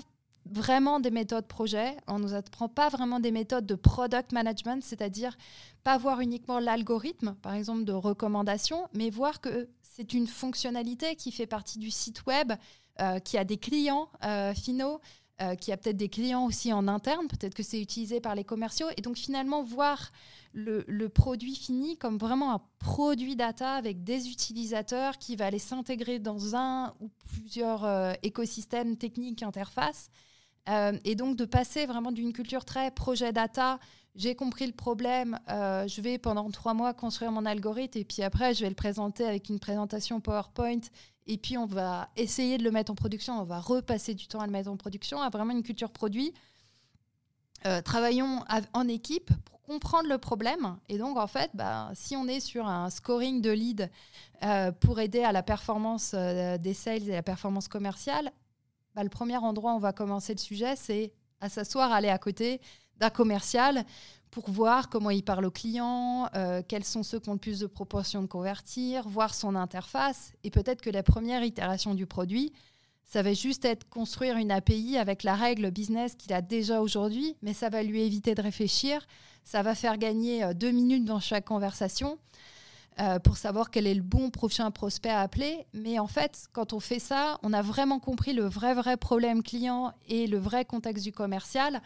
vraiment 0.46 1.00
des 1.00 1.10
méthodes 1.10 1.46
projet, 1.46 1.96
on 2.06 2.18
ne 2.18 2.24
nous 2.24 2.34
apprend 2.34 2.68
pas 2.68 2.88
vraiment 2.88 3.20
des 3.20 3.30
méthodes 3.30 3.66
de 3.66 3.74
product 3.74 4.32
management, 4.32 4.82
c'est-à-dire 4.82 5.36
pas 5.82 5.98
voir 5.98 6.20
uniquement 6.20 6.58
l'algorithme, 6.58 7.34
par 7.42 7.54
exemple, 7.54 7.84
de 7.84 7.92
recommandation, 7.92 8.88
mais 8.94 9.10
voir 9.10 9.40
que 9.40 9.68
c'est 9.82 10.12
une 10.12 10.26
fonctionnalité 10.26 11.14
qui 11.14 11.30
fait 11.30 11.46
partie 11.46 11.78
du 11.78 11.90
site 11.90 12.26
web, 12.26 12.52
euh, 13.00 13.18
qui 13.18 13.38
a 13.38 13.44
des 13.44 13.58
clients 13.58 14.08
euh, 14.24 14.54
finaux, 14.54 15.00
euh, 15.42 15.54
qui 15.56 15.72
a 15.72 15.76
peut-être 15.76 15.96
des 15.96 16.08
clients 16.08 16.46
aussi 16.46 16.72
en 16.72 16.88
interne, 16.88 17.26
peut-être 17.26 17.54
que 17.54 17.62
c'est 17.62 17.80
utilisé 17.80 18.20
par 18.20 18.34
les 18.34 18.44
commerciaux, 18.44 18.86
et 18.96 19.02
donc 19.02 19.16
finalement 19.16 19.62
voir 19.62 20.12
le, 20.52 20.84
produit 21.08 21.56
fini 21.56 21.96
comme 21.96 22.18
vraiment 22.18 22.54
un 22.54 22.62
produit 22.78 23.34
data 23.34 23.72
avec 23.72 24.04
des 24.04 24.28
utilisateurs 24.28 25.18
qui 25.18 25.34
va 25.34 25.46
aller 25.46 25.58
s'intégrer 25.58 26.20
dans 26.20 26.54
un 26.54 26.94
ou 27.00 27.10
plusieurs 27.26 28.14
écosystèmes 28.22 28.96
techniques, 28.96 29.42
interfaces, 29.42 30.08
et 30.66 31.14
donc 31.14 31.36
de 31.36 31.44
passer 31.44 31.86
vraiment 31.86 32.10
d'une 32.10 32.32
culture 32.32 32.64
très 32.64 32.90
projet 32.90 33.32
data 33.32 33.78
j'ai 34.14 34.36
compris 34.36 34.66
le 34.66 34.72
problème, 34.72 35.40
euh, 35.48 35.88
je 35.88 36.00
vais 36.00 36.18
pendant 36.18 36.48
trois 36.50 36.72
mois 36.72 36.94
construire 36.94 37.32
mon 37.32 37.44
algorithme 37.44 37.98
et 37.98 38.04
puis 38.04 38.22
après 38.22 38.54
je 38.54 38.60
vais 38.60 38.68
le 38.68 38.76
présenter 38.76 39.24
avec 39.24 39.48
une 39.48 39.58
présentation 39.58 40.20
PowerPoint 40.20 40.80
et 41.26 41.36
puis 41.36 41.58
on 41.58 41.66
va 41.66 42.10
essayer 42.16 42.56
de 42.56 42.62
le 42.62 42.70
mettre 42.70 42.92
en 42.92 42.94
production, 42.94 43.40
on 43.40 43.44
va 43.44 43.58
repasser 43.58 44.14
du 44.14 44.28
temps 44.28 44.38
à 44.38 44.46
le 44.46 44.52
mettre 44.52 44.70
en 44.70 44.76
production, 44.76 45.20
à 45.20 45.30
vraiment 45.30 45.50
une 45.50 45.64
culture 45.64 45.90
produit. 45.90 46.32
Euh, 47.66 47.80
travaillons 47.80 48.44
en 48.72 48.88
équipe 48.88 49.30
pour 49.46 49.60
comprendre 49.62 50.08
le 50.08 50.18
problème 50.18 50.76
et 50.88 50.96
donc 50.96 51.18
en 51.18 51.26
fait, 51.26 51.50
bah, 51.54 51.90
si 51.94 52.14
on 52.14 52.28
est 52.28 52.40
sur 52.40 52.68
un 52.68 52.90
scoring 52.90 53.42
de 53.42 53.50
lead 53.50 53.90
euh, 54.44 54.70
pour 54.70 55.00
aider 55.00 55.24
à 55.24 55.32
la 55.32 55.42
performance 55.42 56.14
des 56.14 56.74
sales 56.74 57.08
et 57.08 57.12
la 57.12 57.22
performance 57.22 57.66
commerciale, 57.66 58.30
bah, 58.94 59.02
le 59.02 59.08
premier 59.08 59.36
endroit 59.36 59.72
où 59.72 59.76
on 59.76 59.80
va 59.80 59.92
commencer 59.92 60.32
le 60.34 60.38
sujet, 60.38 60.76
c'est 60.76 61.12
à 61.40 61.48
s'asseoir, 61.48 61.92
aller 61.92 62.08
à 62.08 62.18
côté 62.18 62.60
d'un 62.98 63.10
commercial 63.10 63.84
pour 64.30 64.50
voir 64.50 64.88
comment 64.88 65.10
il 65.10 65.22
parle 65.22 65.44
aux 65.44 65.50
clients, 65.50 66.28
euh, 66.34 66.62
quels 66.66 66.84
sont 66.84 67.02
ceux 67.02 67.20
qui 67.20 67.28
ont 67.28 67.34
le 67.34 67.38
plus 67.38 67.60
de 67.60 67.66
proportions 67.66 68.22
de 68.22 68.26
convertir, 68.26 69.08
voir 69.08 69.34
son 69.34 69.54
interface. 69.54 70.32
Et 70.42 70.50
peut-être 70.50 70.82
que 70.82 70.90
la 70.90 71.04
première 71.04 71.44
itération 71.44 71.94
du 71.94 72.06
produit, 72.06 72.52
ça 73.04 73.22
va 73.22 73.32
juste 73.32 73.64
être 73.64 73.88
construire 73.88 74.36
une 74.36 74.50
API 74.50 74.96
avec 74.96 75.22
la 75.22 75.34
règle 75.34 75.70
business 75.70 76.16
qu'il 76.16 76.32
a 76.32 76.42
déjà 76.42 76.80
aujourd'hui, 76.80 77.36
mais 77.42 77.52
ça 77.52 77.68
va 77.68 77.82
lui 77.82 78.02
éviter 78.02 78.34
de 78.34 78.42
réfléchir. 78.42 79.06
Ça 79.44 79.62
va 79.62 79.74
faire 79.74 79.98
gagner 79.98 80.42
euh, 80.42 80.54
deux 80.54 80.70
minutes 80.70 81.04
dans 81.04 81.20
chaque 81.20 81.44
conversation 81.44 82.18
euh, 83.00 83.18
pour 83.18 83.36
savoir 83.36 83.70
quel 83.70 83.86
est 83.86 83.94
le 83.94 84.02
bon 84.02 84.30
prochain 84.30 84.70
prospect 84.70 85.10
à 85.10 85.20
appeler. 85.20 85.66
Mais 85.72 85.98
en 85.98 86.06
fait, 86.06 86.46
quand 86.52 86.72
on 86.72 86.80
fait 86.80 87.00
ça, 87.00 87.38
on 87.42 87.52
a 87.52 87.60
vraiment 87.60 87.98
compris 87.98 88.32
le 88.32 88.44
vrai, 88.44 88.74
vrai 88.74 88.96
problème 88.96 89.42
client 89.42 89.92
et 90.06 90.26
le 90.26 90.38
vrai 90.38 90.64
contexte 90.64 91.02
du 91.02 91.12
commercial. 91.12 91.82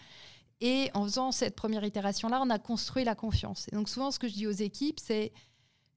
Et 0.61 0.91
en 0.95 1.05
faisant 1.05 1.33
cette 1.33 1.55
première 1.55 1.85
itération-là, 1.85 2.41
on 2.43 2.51
a 2.51 2.59
construit 2.59 3.05
la 3.05 3.15
confiance. 3.15 3.69
Et 3.73 3.77
donc 3.77 3.89
souvent, 3.89 4.11
ce 4.11 4.19
que 4.19 4.29
je 4.29 4.35
dis 4.35 4.47
aux 4.47 4.51
équipes, 4.51 5.01
c'est 5.01 5.33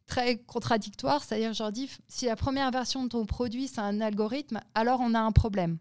très 0.07 0.37
contradictoire. 0.37 1.23
C'est-à-dire, 1.23 1.53
je 1.53 1.63
leur 1.63 1.71
dis, 1.71 1.89
si 2.07 2.25
la 2.25 2.35
première 2.35 2.71
version 2.71 3.03
de 3.03 3.09
ton 3.09 3.25
produit, 3.25 3.67
c'est 3.67 3.81
un 3.81 4.01
algorithme, 4.01 4.61
alors 4.75 4.99
on 5.01 5.13
a 5.13 5.19
un 5.19 5.31
problème. 5.31 5.77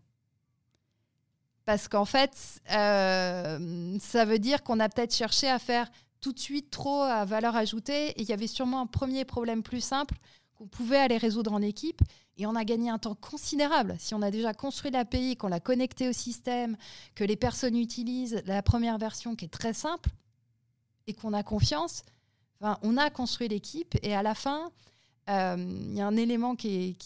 Parce 1.67 1.89
qu'en 1.89 2.05
fait, 2.05 2.61
euh, 2.73 3.97
ça 4.01 4.25
veut 4.25 4.39
dire 4.39 4.65
qu'on 4.65 4.81
a 4.81 4.89
peut-être 4.89 5.15
cherché 5.15 5.49
à 5.49 5.59
faire 5.59 5.89
tout 6.21 6.33
de 6.33 6.39
suite 6.39 6.71
trop 6.71 7.03
à 7.03 7.25
valeur 7.25 7.57
ajoutée. 7.57 8.11
Et 8.11 8.23
il 8.23 8.29
y 8.29 8.33
avait 8.33 8.47
sûrement 8.47 8.81
un 8.81 8.87
premier 8.87 9.25
problème 9.25 9.63
plus 9.63 9.81
simple 9.81 10.17
qu'on 10.55 10.67
pouvait 10.67 10.99
aller 10.99 11.17
résoudre 11.17 11.53
en 11.53 11.63
équipe. 11.63 12.03
Et 12.37 12.47
on 12.47 12.55
a 12.55 12.65
gagné 12.65 12.91
un 12.91 12.99
temps 12.99 13.15
considérable. 13.15 13.97
Si 13.99 14.15
on 14.15 14.23
a 14.23 14.31
déjà 14.31 14.55
construit 14.55 14.91
l'API, 14.91 15.37
qu'on 15.37 15.49
l'a 15.49 15.61
connecté 15.61 16.09
au 16.09 16.13
système, 16.13 16.77
que 17.15 17.25
les 17.25 17.37
personnes 17.37 17.77
utilisent 17.77 18.43
la 18.47 18.63
première 18.63 18.99
version 18.99 19.37
qui 19.37 19.45
est 19.45 19.49
très 19.49 19.75
simple 19.75 20.11
et 21.07 21.13
qu'on 21.13 21.33
a 21.33 21.43
confiance, 21.43 22.03
enfin, 22.61 22.79
on 22.83 22.97
a 22.97 23.11
construit 23.11 23.49
l'équipe. 23.49 23.97
Et 24.03 24.15
à 24.15 24.23
la 24.23 24.35
fin, 24.35 24.71
il 25.31 25.95
y 25.95 26.01
a 26.01 26.07
un 26.07 26.17
élément 26.17 26.57
qui 26.57 26.97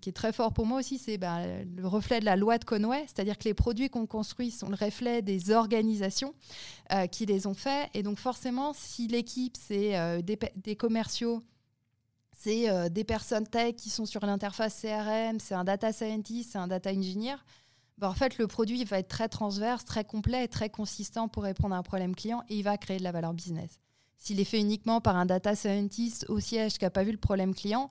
est, 0.00 0.12
très 0.14 0.32
fort 0.32 0.52
pour 0.52 0.66
moi 0.66 0.78
aussi, 0.78 0.98
c'est 0.98 1.18
bah, 1.18 1.40
le 1.64 1.86
reflet 1.86 2.20
de 2.20 2.24
la 2.24 2.36
loi 2.36 2.58
de 2.58 2.64
Conway, 2.64 3.04
c'est-à-dire 3.06 3.36
que 3.36 3.44
les 3.44 3.54
produits 3.54 3.90
qu'on 3.90 4.06
construit 4.06 4.50
sont 4.50 4.68
le 4.68 4.76
reflet 4.76 5.20
des 5.20 5.50
organisations 5.50 6.34
euh, 6.92 7.06
qui 7.06 7.26
les 7.26 7.46
ont 7.46 7.54
faits. 7.54 7.90
Et 7.94 8.02
donc 8.02 8.18
forcément, 8.18 8.72
si 8.72 9.08
l'équipe, 9.08 9.56
c'est 9.58 9.98
euh, 9.98 10.20
des, 10.22 10.76
commerciaux, 10.76 11.42
c'est 12.36 12.70
euh, 12.70 12.88
des 12.88 13.04
personnes 13.04 13.46
tech 13.46 13.74
qui 13.76 13.90
sont 13.90 14.06
sur 14.06 14.24
l'interface 14.24 14.80
CRM, 14.80 15.40
c'est 15.40 15.54
un 15.54 15.64
data 15.64 15.92
scientist, 15.92 16.52
c'est 16.52 16.58
un 16.58 16.68
data 16.68 16.90
engineer. 16.90 17.36
Ben, 17.98 18.08
en 18.08 18.14
fait, 18.14 18.38
le 18.38 18.46
produit 18.46 18.84
va 18.84 18.98
être 18.98 19.08
très 19.08 19.28
transverse, 19.28 19.84
très 19.84 20.04
complet 20.04 20.44
et 20.44 20.48
très 20.48 20.70
consistant 20.70 21.28
pour 21.28 21.42
répondre 21.42 21.74
à 21.74 21.78
un 21.78 21.82
problème 21.82 22.14
client 22.14 22.42
et 22.48 22.56
il 22.56 22.62
va 22.62 22.76
créer 22.76 22.98
de 22.98 23.04
la 23.04 23.12
valeur 23.12 23.34
business. 23.34 23.80
S'il 24.22 24.38
est 24.38 24.44
fait 24.44 24.60
uniquement 24.60 25.00
par 25.00 25.16
un 25.16 25.26
data 25.26 25.56
scientist 25.56 26.26
au 26.28 26.38
siège 26.38 26.74
qui 26.78 26.84
n'a 26.84 26.90
pas 26.90 27.02
vu 27.02 27.10
le 27.10 27.18
problème 27.18 27.56
client, 27.56 27.90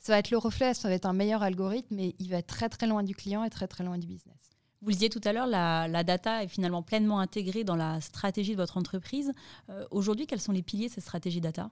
ça 0.00 0.12
va 0.12 0.18
être 0.18 0.32
le 0.32 0.36
reflet, 0.36 0.74
ça 0.74 0.88
va 0.88 0.94
être 0.94 1.06
un 1.06 1.12
meilleur 1.12 1.44
algorithme, 1.44 1.94
mais 1.94 2.16
il 2.18 2.30
va 2.30 2.38
être 2.38 2.48
très 2.48 2.68
très 2.68 2.88
loin 2.88 3.04
du 3.04 3.14
client 3.14 3.44
et 3.44 3.50
très 3.50 3.68
très 3.68 3.84
loin 3.84 3.96
du 3.96 4.08
business. 4.08 4.34
Vous 4.82 4.88
le 4.88 4.94
disiez 4.94 5.08
tout 5.08 5.20
à 5.22 5.32
l'heure, 5.32 5.46
la, 5.46 6.02
data 6.02 6.42
est 6.42 6.48
finalement 6.48 6.82
pleinement 6.82 7.20
intégrée 7.20 7.62
dans 7.62 7.76
la 7.76 8.00
stratégie 8.00 8.52
de 8.52 8.56
votre 8.56 8.76
entreprise. 8.76 9.30
Euh, 9.70 9.86
aujourd'hui, 9.92 10.26
quels 10.26 10.40
sont 10.40 10.50
les 10.50 10.62
piliers 10.62 10.88
de 10.88 10.94
cette 10.94 11.04
stratégie 11.04 11.40
data? 11.40 11.70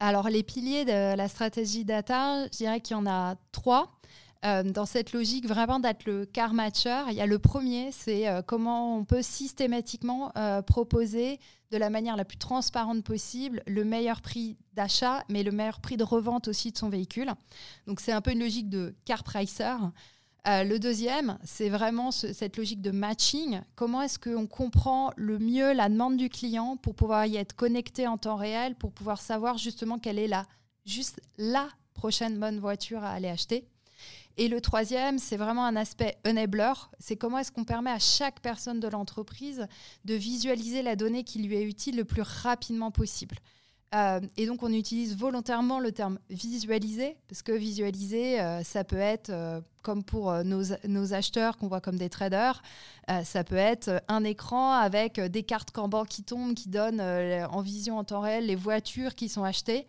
Alors, 0.00 0.30
les 0.30 0.42
piliers 0.42 0.86
de 0.86 1.14
la 1.14 1.28
stratégie 1.28 1.84
data, 1.84 2.46
je 2.46 2.56
dirais 2.56 2.80
qu'il 2.80 2.96
y 2.96 2.98
en 2.98 3.06
a 3.06 3.36
trois. 3.52 4.00
Euh, 4.44 4.62
dans 4.62 4.86
cette 4.86 5.12
logique 5.12 5.46
vraiment 5.46 5.80
d'être 5.80 6.04
le 6.04 6.26
car 6.26 6.52
matcher, 6.52 7.04
il 7.08 7.14
y 7.14 7.20
a 7.20 7.26
le 7.26 7.38
premier, 7.38 7.90
c'est 7.90 8.28
euh, 8.28 8.42
comment 8.42 8.96
on 8.96 9.04
peut 9.04 9.22
systématiquement 9.22 10.30
euh, 10.36 10.62
proposer 10.62 11.40
de 11.70 11.78
la 11.78 11.90
manière 11.90 12.16
la 12.16 12.24
plus 12.24 12.36
transparente 12.36 13.02
possible 13.02 13.62
le 13.66 13.84
meilleur 13.84 14.20
prix 14.20 14.56
d'achat, 14.74 15.24
mais 15.28 15.42
le 15.42 15.50
meilleur 15.50 15.80
prix 15.80 15.96
de 15.96 16.04
revente 16.04 16.48
aussi 16.48 16.70
de 16.70 16.78
son 16.78 16.88
véhicule. 16.88 17.32
Donc 17.86 18.00
c'est 18.00 18.12
un 18.12 18.20
peu 18.20 18.32
une 18.32 18.40
logique 18.40 18.68
de 18.68 18.94
car 19.04 19.24
pricer. 19.24 19.74
Le 20.48 20.78
deuxième, 20.78 21.38
c'est 21.42 21.68
vraiment 21.68 22.12
cette 22.12 22.56
logique 22.56 22.80
de 22.80 22.92
matching. 22.92 23.62
Comment 23.74 24.02
est-ce 24.02 24.20
qu'on 24.20 24.46
comprend 24.46 25.10
le 25.16 25.40
mieux 25.40 25.72
la 25.72 25.88
demande 25.88 26.16
du 26.16 26.28
client 26.28 26.76
pour 26.76 26.94
pouvoir 26.94 27.26
y 27.26 27.34
être 27.34 27.56
connecté 27.56 28.06
en 28.06 28.16
temps 28.16 28.36
réel, 28.36 28.76
pour 28.76 28.92
pouvoir 28.92 29.20
savoir 29.20 29.58
justement 29.58 29.98
quelle 29.98 30.20
est 30.20 30.28
la, 30.28 30.46
juste 30.84 31.20
la 31.36 31.66
prochaine 31.94 32.38
bonne 32.38 32.60
voiture 32.60 33.02
à 33.02 33.10
aller 33.10 33.28
acheter? 33.28 33.66
Et 34.38 34.48
le 34.48 34.60
troisième, 34.60 35.18
c'est 35.18 35.36
vraiment 35.36 35.64
un 35.64 35.76
aspect 35.76 36.18
enabler. 36.26 36.72
C'est 36.98 37.16
comment 37.16 37.38
est-ce 37.38 37.50
qu'on 37.50 37.64
permet 37.64 37.90
à 37.90 37.98
chaque 37.98 38.40
personne 38.40 38.80
de 38.80 38.88
l'entreprise 38.88 39.66
de 40.04 40.14
visualiser 40.14 40.82
la 40.82 40.94
donnée 40.94 41.24
qui 41.24 41.42
lui 41.42 41.56
est 41.56 41.64
utile 41.64 41.96
le 41.96 42.04
plus 42.04 42.22
rapidement 42.22 42.90
possible. 42.90 43.36
Euh, 43.94 44.20
et 44.36 44.46
donc, 44.46 44.62
on 44.62 44.72
utilise 44.72 45.16
volontairement 45.16 45.80
le 45.80 45.92
terme 45.92 46.18
visualiser, 46.28 47.16
parce 47.28 47.42
que 47.42 47.52
visualiser, 47.52 48.40
euh, 48.40 48.62
ça 48.62 48.84
peut 48.84 48.96
être, 48.96 49.30
euh, 49.30 49.60
comme 49.82 50.02
pour 50.04 50.32
nos, 50.44 50.64
nos, 50.86 51.14
acheteurs 51.14 51.56
qu'on 51.56 51.68
voit 51.68 51.80
comme 51.80 51.96
des 51.96 52.10
traders, 52.10 52.60
ça 53.24 53.44
peut 53.44 53.54
être 53.54 54.02
un 54.08 54.24
écran 54.24 54.72
avec 54.72 55.20
des 55.20 55.44
cartes 55.44 55.70
Kanban 55.70 56.04
qui 56.04 56.24
tombent, 56.24 56.54
qui 56.54 56.68
donnent 56.68 57.00
en 57.00 57.60
vision 57.62 57.96
en 57.96 58.02
temps 58.02 58.20
réel 58.20 58.46
les 58.46 58.56
voitures 58.56 59.14
qui 59.14 59.28
sont 59.28 59.44
achetées. 59.44 59.86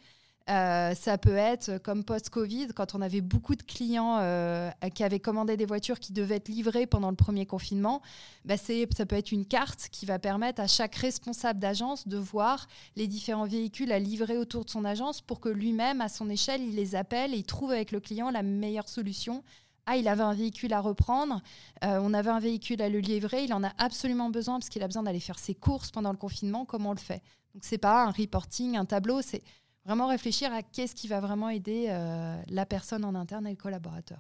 Euh, 0.50 0.96
ça 0.96 1.18
peut 1.18 1.36
être 1.36 1.78
comme 1.80 2.06
post-Covid, 2.06 2.70
quand 2.74 2.96
on 2.96 3.02
avait 3.02 3.22
beaucoup 3.22 3.56
de 3.56 3.64
clients 3.64 4.18
euh, 4.20 4.72
qui 4.94 5.04
avaient 5.04 5.20
commandé 5.20 5.58
des 5.58 5.66
voitures 5.66 6.00
qui 6.00 6.14
devaient 6.14 6.38
être 6.38 6.48
livrées 6.48 6.88
pendant 6.88 7.10
le 7.10 7.18
premier 7.18 7.46
confinement. 7.46 8.02
Bah 8.46 8.56
ça 8.56 8.74
peut 9.06 9.16
être 9.16 9.34
une 9.34 9.46
carte 9.46 9.90
qui 9.92 10.06
va 10.06 10.20
permettre 10.20 10.62
à 10.62 10.68
chaque 10.68 10.96
responsable 10.96 11.60
d'agence 11.60 12.08
de 12.08 12.18
voir 12.18 12.68
les 12.96 13.08
différents 13.08 13.46
véhicules 13.46 13.92
à 13.92 14.00
livrer 14.00 14.38
autour 14.38 14.64
de 14.64 14.70
son 14.70 14.86
agence 14.86 15.22
pour 15.22 15.42
que 15.42 15.50
lui-même, 15.50 16.00
à 16.00 16.08
son 16.08 16.30
échelle, 16.30 16.62
il 16.62 16.76
les 16.76 16.96
appelle 16.96 17.34
et 17.34 17.38
il 17.38 17.44
trouve 17.44 17.72
avec 17.72 17.92
le 17.92 18.00
client 18.00 18.30
la 18.30 18.44
meilleure 18.44 18.88
solution 18.88 19.44
ah, 19.90 19.96
il 19.96 20.10
avait 20.10 20.24
un 20.24 20.34
véhicule 20.34 20.74
à 20.74 20.82
reprendre, 20.82 21.42
euh, 21.86 22.00
on 22.04 22.14
avait 22.14 22.30
un 22.30 22.42
véhicule 22.42 22.82
à 22.82 22.90
le 22.90 23.00
livrer, 23.00 23.46
il 23.46 23.54
en 23.54 23.64
a 23.64 23.72
absolument 23.78 24.30
besoin 24.30 24.60
parce 24.60 24.68
qu'il 24.68 24.84
a 24.84 24.86
besoin 24.86 25.04
d'aller 25.04 25.22
faire 25.22 25.40
ses 25.40 25.56
courses 25.56 25.92
pendant 25.92 26.12
le 26.12 26.18
confinement, 26.18 26.66
comment 26.66 26.90
on 26.90 26.94
le 26.94 27.00
fait? 27.00 27.24
Donc 27.54 27.64
c'est 27.64 27.78
pas 27.78 28.04
un 28.04 28.12
reporting, 28.12 28.76
un 28.76 28.84
tableau, 28.84 29.22
c'est 29.22 29.42
vraiment 29.88 30.08
réfléchir 30.08 30.52
à 30.52 30.62
qu'est-ce 30.62 30.94
qui 30.94 31.08
va 31.08 31.22
vraiment 31.22 31.48
aider 31.48 31.88
euh, 31.88 32.38
la 32.50 32.66
personne 32.66 33.06
en 33.06 33.16
interne 33.16 33.48
et 33.48 33.52
le 33.52 33.56
collaborateur. 33.56 34.20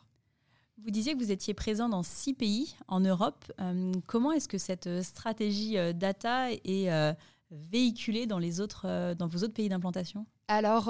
Vous 0.82 0.92
disiez 0.92 1.14
que 1.14 1.20
vous 1.20 1.32
étiez 1.32 1.54
présent 1.54 1.90
dans 1.90 2.04
six 2.04 2.34
pays 2.34 2.76
en 2.88 3.02
Europe. 3.02 3.44
Euh, 3.60 3.92
comment 4.06 4.32
est-ce 4.32 4.48
que 4.48 4.58
cette 4.58 5.04
stratégie 5.04 5.78
euh, 5.78 5.92
data 5.92 6.52
est 6.52 7.18
véhiculée 7.52 8.28
dans, 8.28 8.40
les 8.40 8.62
autres, 8.62 9.14
dans 9.16 9.28
vos 9.28 9.40
autres 9.40 9.54
pays 9.54 9.70
d'implantation? 9.70 10.26
Alors, 10.48 10.86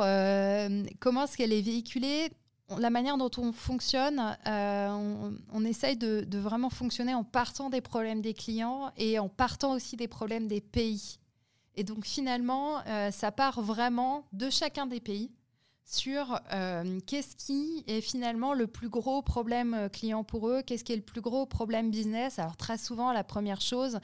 comment 1.00 1.24
est-ce 1.24 1.38
qu'elle 1.38 1.54
est 1.54 1.62
véhiculée? 1.62 2.32
La 2.80 2.90
manière 2.90 3.18
dont 3.18 3.32
on 3.38 3.54
fonctionne, 3.54 4.38
on, 4.46 5.34
on, 5.54 5.66
essaye 5.66 5.96
de, 5.98 6.26
de, 6.28 6.38
vraiment 6.38 6.70
fonctionner 6.70 7.13
en 7.13 7.24
partant 7.24 7.70
des 7.70 7.80
problèmes 7.80 8.22
des 8.22 8.34
clients 8.34 8.92
et 8.98 9.20
en 9.20 9.30
partant 9.30 9.74
aussi 9.74 9.96
des 9.96 10.08
problèmes 10.08 10.48
des 10.48 10.62
pays. 10.62 11.20
Et 11.78 11.84
donc 11.84 12.06
finalement, 12.06 12.80
euh, 12.88 13.12
ça 13.12 13.32
part 13.32 13.62
vraiment 13.62 14.26
de 14.34 14.50
chacun 14.50 14.88
des 14.88 15.00
pays. 15.00 15.32
sur 15.90 16.38
euh, 16.52 17.00
qu'est-ce 17.06 17.38
qui 17.38 17.86
est 17.88 18.02
finalement 18.02 18.54
le 18.54 18.68
plus 18.68 18.90
gros 18.90 19.22
problème 19.22 19.74
euh, 19.74 19.88
client 19.88 20.26
pour 20.26 20.50
eux, 20.50 20.62
qu'est-ce 20.62 20.84
qui 20.84 20.92
est 20.92 20.98
le 20.98 21.02
plus 21.02 21.22
gros 21.22 21.46
problème 21.46 21.92
business. 21.92 22.40
Alors 22.40 22.58
très 22.58 22.78
souvent, 22.78 23.13
la 23.13 23.24
première 23.24 23.62
chose, 23.62 24.00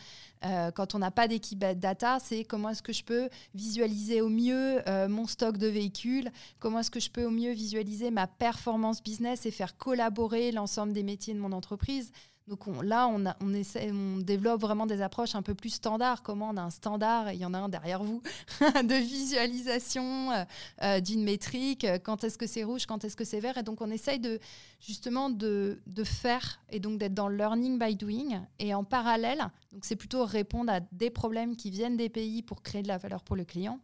quand 0.76 0.96
on 0.96 1.00
n'a 1.00 1.12
pas 1.12 1.28
d'équipe 1.28 1.60
data, 1.60 2.20
c'est 2.22 2.46
comment 2.46 2.70
est-ce 2.70 2.84
que 2.84 2.94
je 2.94 3.04
peux 3.04 3.30
visualiser 3.54 4.22
au 4.22 4.30
mieux 4.30 4.82
mon 5.10 5.26
stock 5.26 5.58
de 5.58 5.68
véhicules, 5.68 6.32
comment 6.60 6.80
est-ce 6.80 6.92
que 6.92 7.00
je 7.02 7.10
peux 7.10 7.26
au 7.26 7.32
mieux 7.32 7.52
visualiser 7.52 8.12
ma 8.12 8.28
performance 8.28 9.04
business 9.04 9.46
et 9.46 9.52
faire 9.52 9.76
collaborer 9.78 10.52
l'ensemble 10.54 10.94
des 10.94 11.04
métiers 11.04 11.34
de 11.34 11.40
mon 11.40 11.52
entreprise. 11.52 12.12
Donc 12.48 12.68
là, 12.84 13.08
on, 13.08 13.24
on, 13.40 13.54
essaie, 13.54 13.90
on 13.92 14.18
développe 14.18 14.60
vraiment 14.60 14.86
des 14.86 15.02
approches 15.02 15.34
un 15.34 15.42
peu 15.42 15.56
plus 15.56 15.70
standards. 15.70 16.24
Comment 16.24 16.50
on 16.50 16.58
a 16.58 16.62
un 16.62 16.70
standard, 16.72 17.30
et 17.30 17.36
il 17.36 17.40
y 17.40 17.46
en 17.46 17.54
a 17.54 17.58
un 17.58 17.70
derrière 17.70 18.04
vous, 18.04 18.22
de 18.60 18.96
visualisation 18.96 20.32
euh, 20.32 20.44
euh, 20.82 21.00
d'une 21.00 21.24
métrique. 21.24 21.88
Quand 22.04 22.24
est-ce 22.26 22.38
que 22.38 22.46
c'est 22.46 22.64
rouge, 22.64 22.86
quand 22.86 23.06
est-ce 23.06 23.16
que 23.16 23.24
c'est 23.24 23.40
vert. 23.40 23.58
Et 23.58 23.64
donc 23.64 23.80
on 23.80 23.90
essaye 23.90 24.20
de, 24.20 24.40
justement 24.82 25.30
de, 25.30 25.80
faire 26.04 26.60
et 26.70 26.82
donc 26.82 27.00
d'être 27.00 27.14
dans 27.14 27.30
le 27.30 27.38
learning 27.38 27.80
by 27.80 27.96
doing. 27.96 28.46
Et 28.60 28.74
en 28.74 28.84
parallèle, 28.84 29.48
donc 29.72 29.86
c'est 29.86 29.96
plutôt 29.96 30.26
répondre 30.26 30.72
à 30.72 30.82
des 30.92 31.10
problèmes 31.10 31.56
qui 31.56 31.70
viennent 31.70 31.96
des 31.96 32.10
pays 32.10 32.42
pour 32.42 32.62
créer 32.62 32.84
de 32.84 32.90
la 32.90 32.98
valeur 32.98 33.24
pour 33.24 33.38
le 33.38 33.46
client. 33.46 33.80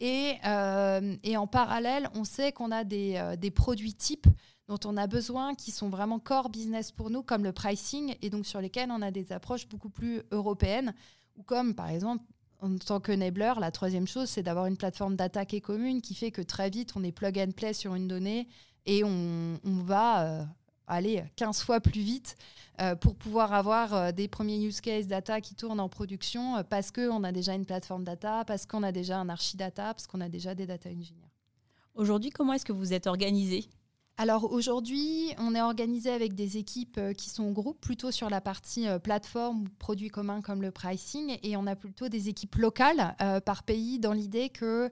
Et, 0.00 0.36
euh, 0.46 1.16
en 1.36 1.46
parallèle, 1.46 2.08
on 2.14 2.24
sait 2.24 2.52
qu'on 2.52 2.70
a 2.70 2.84
des 2.84 3.50
produits 3.54 3.94
types 3.94 4.26
dont 4.72 4.88
on 4.88 4.96
a 4.96 5.06
besoin, 5.06 5.54
qui 5.54 5.70
sont 5.70 5.88
vraiment 5.90 6.18
core 6.18 6.48
business 6.48 6.92
pour 6.92 7.10
nous, 7.10 7.22
comme 7.22 7.44
le 7.44 7.52
pricing, 7.52 8.14
et 8.22 8.30
donc 8.30 8.46
sur 8.46 8.60
lesquels 8.60 8.90
on 8.90 9.02
a 9.02 9.10
des 9.10 9.32
approches 9.32 9.68
beaucoup 9.68 9.90
plus 9.90 10.22
européennes, 10.30 10.94
ou 11.36 11.42
comme 11.42 11.74
par 11.74 11.88
exemple 11.88 12.24
en 12.60 12.78
tant 12.78 13.00
que 13.00 13.12
enabler, 13.12 13.52
la 13.58 13.72
troisième 13.72 14.06
chose, 14.06 14.28
c'est 14.28 14.44
d'avoir 14.44 14.66
une 14.66 14.76
plateforme 14.76 15.16
d'attaque 15.16 15.52
et 15.52 15.60
commune 15.60 16.00
qui 16.00 16.14
fait 16.14 16.30
que 16.30 16.42
très 16.42 16.70
vite, 16.70 16.92
on 16.94 17.02
est 17.02 17.10
plug 17.10 17.36
and 17.38 17.52
play 17.56 17.72
sur 17.72 17.96
une 17.96 18.06
donnée 18.06 18.46
et 18.86 19.02
on, 19.02 19.58
va 19.64 20.24
euh, 20.24 20.44
aller 20.86 21.24
15 21.34 21.62
fois 21.62 21.80
plus 21.80 22.00
vite 22.00 22.36
euh, 22.80 22.94
pour 22.94 23.16
pouvoir 23.16 23.52
avoir 23.52 23.94
euh, 23.94 24.12
des 24.12 24.28
premiers 24.28 24.64
use 24.64 24.80
case 24.80 25.08
data 25.08 25.40
qui 25.40 25.56
tournent 25.56 25.80
en 25.80 25.88
production 25.88 26.62
parce 26.70 26.92
qu'on 26.92 27.24
a 27.24 27.32
déjà 27.32 27.54
une 27.54 27.66
plateforme 27.66 28.04
data, 28.04 28.44
parce 28.44 28.64
qu'on 28.64 28.84
a 28.84 28.92
déjà 28.92 29.18
un 29.18 29.28
archidata, 29.28 29.92
parce 29.92 30.06
qu'on 30.06 30.20
a 30.20 30.28
déjà 30.28 30.54
des 30.54 30.66
data 30.66 30.88
engineers. 30.88 31.32
Aujourd'hui, 31.96 32.30
comment 32.30 32.52
est-ce 32.52 32.64
que 32.64 32.72
vous 32.72 32.92
êtes 32.92 33.08
organisé? 33.08 33.68
Alors 34.22 34.52
aujourd'hui, 34.52 35.34
on 35.38 35.52
est 35.52 35.60
organisé 35.60 36.08
avec 36.08 36.36
des 36.36 36.56
équipes 36.56 36.96
euh, 36.96 37.12
qui 37.12 37.28
sont 37.28 37.42
en 37.42 37.50
groupe, 37.50 37.80
plutôt 37.80 38.12
sur 38.12 38.30
la 38.30 38.40
partie 38.40 38.86
euh, 38.86 39.00
plateforme 39.00 39.68
produits 39.80 40.10
communs 40.10 40.42
comme 40.42 40.62
le 40.62 40.70
pricing, 40.70 41.38
et 41.42 41.56
on 41.56 41.66
a 41.66 41.74
plutôt 41.74 42.08
des 42.08 42.28
équipes 42.28 42.54
locales 42.54 43.16
euh, 43.20 43.40
par 43.40 43.64
pays 43.64 43.98
dans 43.98 44.12
l'idée 44.12 44.48
que 44.48 44.90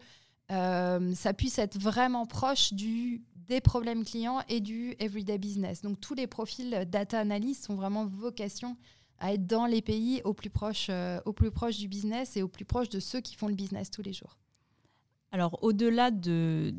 ça 0.49 1.33
puisse 1.33 1.61
être 1.61 1.79
vraiment 1.79 2.27
proche 2.27 2.73
des 2.73 3.61
problèmes 3.61 4.05
clients 4.05 4.41
et 4.49 4.59
du 4.59 4.97
everyday 4.99 5.39
business. 5.39 5.83
Donc 5.83 6.01
tous 6.01 6.15
les 6.15 6.27
profils 6.27 6.85
data 6.89 7.21
analyst 7.21 7.67
sont 7.67 7.77
vraiment 7.77 8.05
vocation 8.05 8.77
à 9.21 9.33
être 9.35 9.47
dans 9.47 9.67
les 9.67 9.81
pays 9.81 10.23
au 10.25 10.35
plus 10.35 10.51
proche, 10.51 10.91
au 11.25 11.33
plus 11.33 11.53
proche 11.53 11.79
du 11.79 11.87
business 11.87 12.37
et 12.37 12.43
au 12.43 12.49
plus 12.49 12.65
proche 12.65 12.89
de 12.89 12.99
ceux 12.99 13.21
qui 13.21 13.37
font 13.37 13.47
le 13.47 13.55
business 13.55 13.93
tous 13.93 14.03
les 14.03 14.13
jours. 14.13 14.41
Alors, 15.33 15.59
au-delà 15.63 16.11
du 16.11 16.75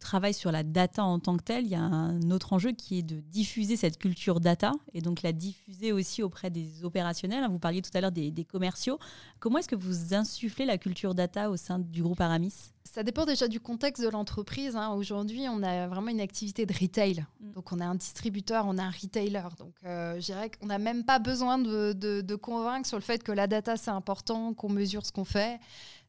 travail 0.00 0.32
sur 0.32 0.50
la 0.50 0.62
data 0.62 1.04
en 1.04 1.18
tant 1.18 1.36
que 1.36 1.42
telle, 1.42 1.64
il 1.64 1.70
y 1.70 1.74
a 1.74 1.80
un 1.80 2.30
autre 2.30 2.54
enjeu 2.54 2.72
qui 2.72 2.98
est 2.98 3.02
de 3.02 3.20
diffuser 3.20 3.76
cette 3.76 3.98
culture 3.98 4.40
data 4.40 4.72
et 4.94 5.02
donc 5.02 5.22
la 5.22 5.32
diffuser 5.32 5.92
aussi 5.92 6.22
auprès 6.22 6.48
des 6.48 6.84
opérationnels. 6.84 7.46
Vous 7.50 7.58
parliez 7.58 7.82
tout 7.82 7.90
à 7.94 8.00
l'heure 8.00 8.12
des, 8.12 8.32
commerciaux. 8.44 8.98
Comment 9.40 9.58
est-ce 9.58 9.68
que 9.68 9.76
vous 9.76 10.14
insufflez 10.14 10.64
la 10.64 10.78
culture 10.78 11.14
data 11.14 11.50
au 11.50 11.56
sein 11.56 11.78
du 11.78 12.02
groupe 12.02 12.20
Aramis? 12.20 12.72
Ça 12.84 13.02
dépend 13.02 13.24
déjà 13.24 13.46
du 13.46 13.60
contexte 13.60 14.02
de 14.02 14.08
l'entreprise. 14.08 14.74
Hein. 14.74 14.90
Aujourd'hui, 14.90 15.46
on 15.48 15.62
a 15.62 15.86
vraiment 15.86 16.08
une 16.08 16.20
activité 16.20 16.66
de 16.66 16.72
retail. 16.72 17.24
Mm. 17.40 17.52
Donc, 17.52 17.72
on 17.72 17.80
a 17.80 17.84
un 17.84 17.94
distributeur, 17.94 18.64
on 18.66 18.78
a 18.78 18.82
un 18.82 18.90
retailer. 18.90 19.42
Donc, 19.58 19.74
euh, 19.84 20.14
je 20.18 20.26
dirais 20.26 20.50
qu'on 20.50 20.66
n'a 20.66 20.78
même 20.78 21.04
pas 21.04 21.18
besoin 21.18 21.58
de, 21.58 21.92
de, 21.92 22.34
convaincre 22.34 22.86
sur 22.86 22.96
le 22.96 23.02
fait 23.02 23.22
que 23.22 23.32
la 23.32 23.46
data, 23.46 23.76
c'est 23.76 23.90
important, 23.90 24.54
qu'on 24.54 24.68
mesure 24.68 25.06
ce 25.06 25.12
qu'on 25.12 25.24
fait. 25.24 25.60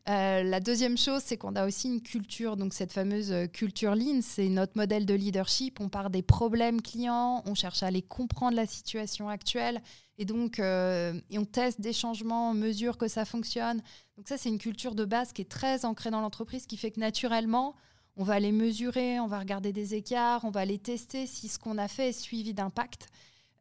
Euh, 0.10 0.44
la 0.44 0.60
deuxième 0.60 0.98
chose, 0.98 1.22
c'est 1.24 1.38
qu'on 1.38 1.56
a 1.56 1.66
aussi 1.66 1.88
une 1.88 2.02
culture, 2.02 2.58
donc 2.58 2.74
cette 2.74 2.92
fameuse 2.92 3.32
euh, 3.32 3.48
culture 3.48 3.96
lean, 3.96 4.20
c'est 4.22 4.50
notre 4.50 4.76
modèle 4.76 5.06
de 5.06 5.13
leadership. 5.13 5.80
On 5.80 5.88
part 5.88 6.10
des 6.10 6.22
problèmes 6.22 6.82
clients, 6.82 7.42
on 7.46 7.56
cherche 7.56 7.84
à 7.84 7.92
les 7.92 8.02
comprendre 8.02 8.58
la 8.58 8.66
situation 8.66 9.30
actuelle, 9.30 9.82
et 10.18 10.26
donc 10.26 10.60
euh, 10.60 11.18
on 11.32 11.46
teste 11.46 11.80
des 11.80 11.94
changements, 11.94 12.52
on 12.52 12.54
mesure 12.54 12.98
que 12.98 13.08
ça 13.08 13.24
fonctionne. 13.24 13.82
Donc 14.18 14.28
ça, 14.28 14.38
c'est 14.38 14.50
une 14.50 14.58
culture 14.58 14.94
de 14.94 15.06
base 15.06 15.32
qui 15.32 15.42
est 15.42 15.50
très 15.50 15.86
ancrée 15.86 16.12
dans 16.12 16.20
l'entreprise, 16.20 16.66
qui 16.66 16.76
fait 16.76 16.92
que 16.92 17.00
naturellement, 17.00 17.74
on 18.18 18.26
va 18.26 18.42
les 18.42 18.52
mesurer, 18.52 19.22
on 19.22 19.28
va 19.28 19.39
regarder 19.39 19.72
des 19.72 19.96
écarts, 19.96 20.44
on 20.44 20.52
va 20.52 20.66
les 20.66 20.80
tester 20.80 21.28
si 21.28 21.48
ce 21.48 21.58
qu'on 21.58 21.78
a 21.78 21.88
fait 21.88 22.10
est 22.10 22.12
suivi 22.12 22.54
d'impact. 22.54 23.08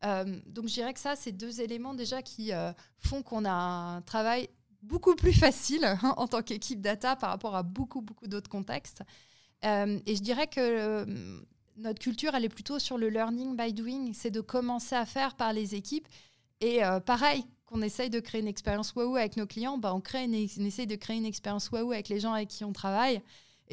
donc 0.02 0.68
je 0.68 0.74
dirais 0.74 0.92
que 0.92 1.00
ça, 1.00 1.14
c'est 1.16 1.32
deux 1.32 1.60
éléments 1.60 1.94
déjà 1.94 2.20
qui 2.20 2.50
font 2.98 3.22
qu'on 3.22 3.46
a 3.46 3.50
un 3.50 4.02
travail 4.02 4.50
beaucoup 4.82 5.14
plus 5.14 5.32
facile 5.32 5.84
hein, 5.84 6.14
en 6.16 6.26
tant 6.26 6.42
qu'équipe 6.42 6.80
data 6.80 7.16
par 7.16 7.30
rapport 7.30 7.56
à 7.56 7.62
beaucoup, 7.62 8.02
beaucoup 8.02 8.26
d'autres 8.26 8.50
contextes. 8.50 9.02
Euh, 9.64 9.98
et 10.06 10.16
je 10.16 10.22
dirais 10.22 10.48
que 10.48 10.60
euh, 10.60 11.40
notre 11.76 12.00
culture, 12.00 12.34
elle 12.34 12.44
est 12.44 12.48
plutôt 12.48 12.78
sur 12.78 12.98
le 12.98 13.08
learning 13.08 13.56
by 13.56 13.72
doing. 13.72 14.12
C'est 14.12 14.30
de 14.30 14.40
commencer 14.40 14.94
à 14.94 15.06
faire 15.06 15.34
par 15.34 15.52
les 15.52 15.74
équipes. 15.74 16.08
Et 16.60 16.84
euh, 16.84 17.00
pareil, 17.00 17.44
qu'on 17.66 17.82
essaye 17.82 18.10
de 18.10 18.20
créer 18.20 18.40
une 18.40 18.48
expérience 18.48 18.94
waouh 18.94 19.16
avec 19.16 19.36
nos 19.36 19.46
clients, 19.46 19.78
bah, 19.78 19.94
on, 19.94 20.00
crée 20.00 20.26
on 20.26 20.64
essaye 20.64 20.86
de 20.86 20.96
créer 20.96 21.16
une 21.16 21.26
expérience 21.26 21.70
waouh 21.70 21.92
avec 21.92 22.08
les 22.08 22.20
gens 22.20 22.32
avec 22.32 22.48
qui 22.48 22.64
on 22.64 22.72
travaille. 22.72 23.22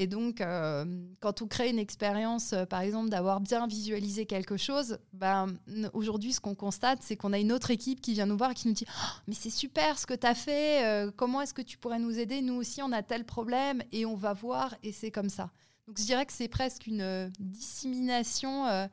Et 0.02 0.08
donc, 0.08 0.40
euh, 0.40 0.86
quand 1.20 1.42
on 1.42 1.48
crée 1.48 1.70
une 1.70 1.78
expérience, 1.78 2.54
euh, 2.54 2.64
par 2.64 2.80
exemple, 2.80 3.10
d'avoir 3.10 3.42
bien 3.42 3.68
visualisé 3.68 4.26
quelque 4.26 4.56
chose, 4.56 4.98
ben, 5.12 5.48
aujourd'hui, 5.92 6.32
ce 6.32 6.40
qu'on 6.40 6.56
constate, 6.56 7.00
c'est 7.02 7.18
qu'on 7.18 7.34
a 7.34 7.38
une 7.38 7.52
autre 7.52 7.70
équipe 7.70 8.00
qui 8.00 8.14
vient 8.14 8.26
nous 8.26 8.38
voir 8.38 8.52
et 8.52 8.54
qui 8.54 8.70
nous 8.70 8.74
dit 8.74 8.86
oh, 8.88 9.08
Mais 9.28 9.34
c'est 9.34 9.50
super 9.50 10.00
ce 10.00 10.08
que 10.08 10.14
tu 10.14 10.26
as 10.26 10.36
fait, 10.36 10.86
euh, 10.86 11.12
comment 11.14 11.42
est-ce 11.42 11.54
que 11.54 11.62
tu 11.62 11.78
pourrais 11.78 12.00
nous 12.00 12.18
aider? 12.18 12.42
Nous 12.42 12.54
aussi, 12.54 12.82
on 12.82 12.94
a 12.94 13.04
tel 13.04 13.26
problème 13.26 13.84
et 13.92 14.06
on 14.06 14.16
va 14.16 14.32
voir, 14.32 14.74
et 14.84 14.94
c'est 14.94 15.12
comme 15.12 15.28
ça. 15.28 15.52
Donc, 15.86 15.98
je 16.00 16.06
dirais 16.06 16.26
que 16.26 16.32
c'est 16.32 16.48
presque 16.48 16.88
une 16.88 17.30
dissémination 17.38 18.88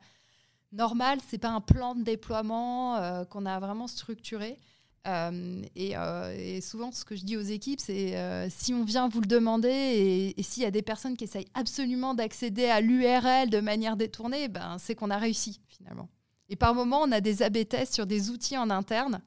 normale, 0.73 1.19
c'est 1.29 1.37
pas 1.37 1.51
un 1.51 1.61
plan 1.61 1.95
de 1.95 2.03
déploiement 2.03 3.23
qu'on 3.29 3.45
a 3.45 3.61
vraiment 3.61 3.87
structuré. 3.87 4.59
Euh, 5.07 5.61
euh, 5.77 6.35
et, 6.37 6.61
souvent, 6.61 6.91
ce 6.91 7.05
que 7.05 7.15
je 7.15 7.23
dis 7.23 7.37
aux 7.37 7.41
équipes, 7.41 7.79
c'est 7.79 8.17
euh, 8.17 8.47
si 8.49 8.73
on 8.73 8.83
vient 8.83 9.07
vous 9.07 9.21
le 9.21 9.27
demander 9.27 10.33
et, 10.37 10.43
s'il 10.43 10.63
y 10.63 10.65
a 10.65 10.71
des 10.71 10.81
personnes 10.81 11.15
qui 11.15 11.23
essayent 11.23 11.47
absolument 11.53 12.13
d'accéder 12.13 12.65
à 12.65 12.81
l'URL 12.81 13.49
de 13.49 13.59
manière 13.59 13.95
détournée, 13.95 14.47
ben, 14.47 14.77
c'est 14.79 14.95
qu'on 14.95 15.09
a 15.09 15.17
réussi 15.17 15.61
finalement. 15.67 16.09
Et 16.49 16.55
par 16.55 16.73
moment, 16.75 17.01
on 17.01 17.11
a 17.11 17.21
des 17.21 17.41
AB 17.41 17.67
tests 17.67 17.93
sur 17.93 18.05
des 18.05 18.29
outils 18.29 18.57
en 18.57 18.69
interne 18.69 19.21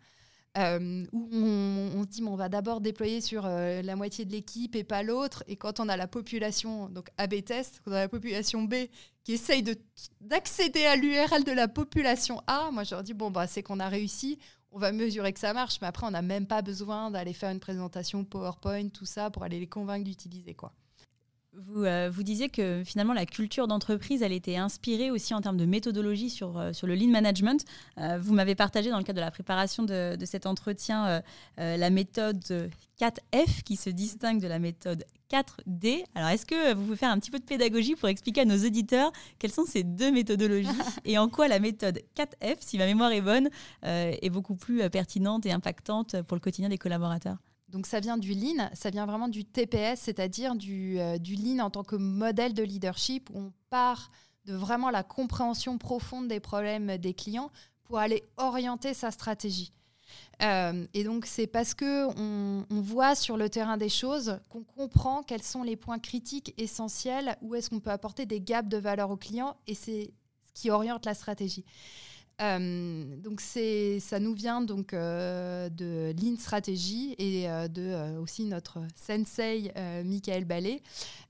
où 0.56 1.28
on, 1.32 2.02
se 2.02 2.08
dit 2.08 2.24
on 2.26 2.34
va 2.34 2.48
d'abord 2.48 2.80
déployer 2.80 3.20
sur 3.20 3.44
la 3.44 3.94
moitié 3.94 4.24
de 4.24 4.32
l'équipe 4.32 4.74
et 4.74 4.82
pas 4.82 5.04
l'autre. 5.04 5.44
Et 5.46 5.54
quand 5.54 5.78
on 5.78 5.88
a 5.88 5.96
la 5.96 6.08
population, 6.08 6.88
donc 6.88 7.08
AB 7.18 7.44
test, 7.44 7.80
quand 7.84 7.92
on 7.92 7.94
a 7.94 8.00
la 8.00 8.08
population 8.08 8.64
B 8.64 8.74
qui 9.22 9.34
essaye 9.34 9.62
d'accéder 10.20 10.86
à 10.86 10.96
l'URL 10.96 11.44
de 11.44 11.52
la 11.52 11.68
population 11.68 12.42
A, 12.48 12.70
moi 12.72 12.82
je 12.82 12.96
leur 12.96 13.04
dis 13.04 13.14
bon, 13.14 13.30
bah, 13.30 13.46
c'est 13.46 13.62
qu'on 13.62 13.78
a 13.78 13.88
réussi 13.88 14.40
on 14.72 14.78
va 14.78 14.92
mesurer 14.92 15.32
que 15.32 15.40
ça 15.40 15.52
marche, 15.52 15.80
mais 15.80 15.86
après, 15.88 16.06
on 16.06 16.10
n'a 16.10 16.22
même 16.22 16.46
pas 16.46 16.62
besoin 16.62 17.10
d'aller 17.10 17.32
faire 17.32 17.50
une 17.50 17.60
présentation 17.60 18.24
PowerPoint, 18.24 18.88
tout 18.88 19.06
ça, 19.06 19.30
pour 19.30 19.42
aller 19.42 19.60
les 19.60 19.66
convaincre 19.66 20.04
d'utiliser. 20.04 20.54
quoi. 20.54 20.72
Vous, 21.52 21.84
euh, 21.84 22.08
vous, 22.12 22.22
disiez 22.22 22.48
que 22.48 22.84
finalement 22.84 23.12
la 23.12 23.26
culture 23.26 23.66
d'entreprise, 23.66 24.22
elle 24.22 24.32
était 24.32 24.54
inspirée 24.54 25.10
aussi 25.10 25.34
en 25.34 25.40
termes 25.40 25.56
de 25.56 25.66
méthodologie 25.66 26.30
sur, 26.30 26.56
euh, 26.56 26.72
sur 26.72 26.86
le 26.86 26.94
lean 26.94 27.08
management. 27.08 27.64
Euh, 27.98 28.18
vous 28.20 28.34
m'avez 28.34 28.54
partagé 28.54 28.88
dans 28.88 28.98
le 28.98 29.02
cadre 29.02 29.16
de 29.16 29.24
la 29.24 29.32
préparation 29.32 29.82
de, 29.82 30.14
de 30.14 30.26
cet 30.26 30.46
entretien 30.46 31.22
la 31.56 31.90
méthode 31.90 32.70
4F 33.00 33.62
qui 33.64 33.76
se 33.76 33.90
distingue 33.90 34.40
de 34.40 34.46
la 34.46 34.58
méthode 34.58 35.04
4D. 35.30 36.04
Alors 36.14 36.28
est-ce 36.30 36.46
que 36.46 36.74
vous 36.74 36.84
pouvez 36.84 36.96
faire 36.96 37.10
un 37.10 37.18
petit 37.18 37.30
peu 37.30 37.38
de 37.38 37.44
pédagogie 37.44 37.96
pour 37.96 38.08
expliquer 38.08 38.42
à 38.42 38.44
nos 38.44 38.58
auditeurs 38.64 39.12
quelles 39.38 39.52
sont 39.52 39.64
ces 39.66 39.82
deux 39.82 40.10
méthodologies 40.12 40.68
et 41.04 41.18
en 41.18 41.28
quoi 41.28 41.48
la 41.48 41.58
méthode 41.58 42.00
4F, 42.16 42.56
si 42.60 42.78
ma 42.78 42.86
mémoire 42.86 43.12
est 43.12 43.20
bonne, 43.20 43.48
est 43.82 44.30
beaucoup 44.30 44.54
plus 44.54 44.88
pertinente 44.90 45.46
et 45.46 45.52
impactante 45.52 46.22
pour 46.22 46.36
le 46.36 46.40
quotidien 46.40 46.68
des 46.68 46.78
collaborateurs? 46.78 47.38
Donc 47.70 47.86
ça 47.86 48.00
vient 48.00 48.18
du 48.18 48.34
lean, 48.34 48.68
ça 48.74 48.90
vient 48.90 49.06
vraiment 49.06 49.28
du 49.28 49.44
TPS, 49.44 50.00
c'est-à-dire 50.00 50.54
du, 50.54 50.98
euh, 50.98 51.16
lean 51.18 51.60
en 51.64 51.70
tant 51.70 51.84
que 51.84 51.96
modèle 51.96 52.54
de 52.54 52.62
leadership 52.62 53.30
où 53.30 53.38
on 53.38 53.52
part 53.70 54.10
de 54.46 54.54
vraiment 54.54 54.90
la 54.90 55.02
compréhension 55.02 55.78
profonde 55.78 56.28
des 56.28 56.40
problèmes 56.40 56.96
des 56.98 57.14
clients 57.14 57.50
pour 57.84 57.98
aller 57.98 58.24
orienter 58.36 58.94
sa 58.94 59.10
stratégie. 59.10 59.72
Euh, 60.42 60.86
et 60.94 61.04
donc 61.04 61.26
c'est 61.26 61.46
parce 61.46 61.74
que 61.74 62.06
on, 62.18 62.80
voit 62.80 63.14
sur 63.14 63.36
le 63.36 63.48
terrain 63.48 63.76
des 63.76 63.88
choses 63.88 64.40
qu'on 64.48 64.64
comprend 64.64 65.22
quels 65.22 65.42
sont 65.42 65.62
les 65.62 65.76
points 65.76 65.98
critiques 65.98 66.54
essentiels, 66.56 67.36
où 67.42 67.54
est-ce 67.54 67.70
qu'on 67.70 67.80
peut 67.80 67.90
apporter 67.90 68.26
des 68.26 68.40
gaps 68.40 68.68
de 68.68 68.78
valeur 68.78 69.10
aux 69.10 69.16
clients, 69.16 69.56
et 69.66 69.74
c'est 69.74 70.12
ce 70.44 70.52
qui 70.62 70.70
oriente 70.70 71.06
la 71.06 71.14
stratégie. 71.14 71.64
Donc 72.40 73.40
ça 73.40 74.18
nous 74.18 74.34
vient 74.34 74.62
donc 74.62 74.92
de 74.92 76.14
Lean 76.20 76.36
Strategy 76.38 77.14
et 77.18 77.46
de 77.68 78.18
aussi 78.18 78.44
notre 78.44 78.78
sensei 78.94 79.70
Michael 80.04 80.44
Ballet 80.46 80.82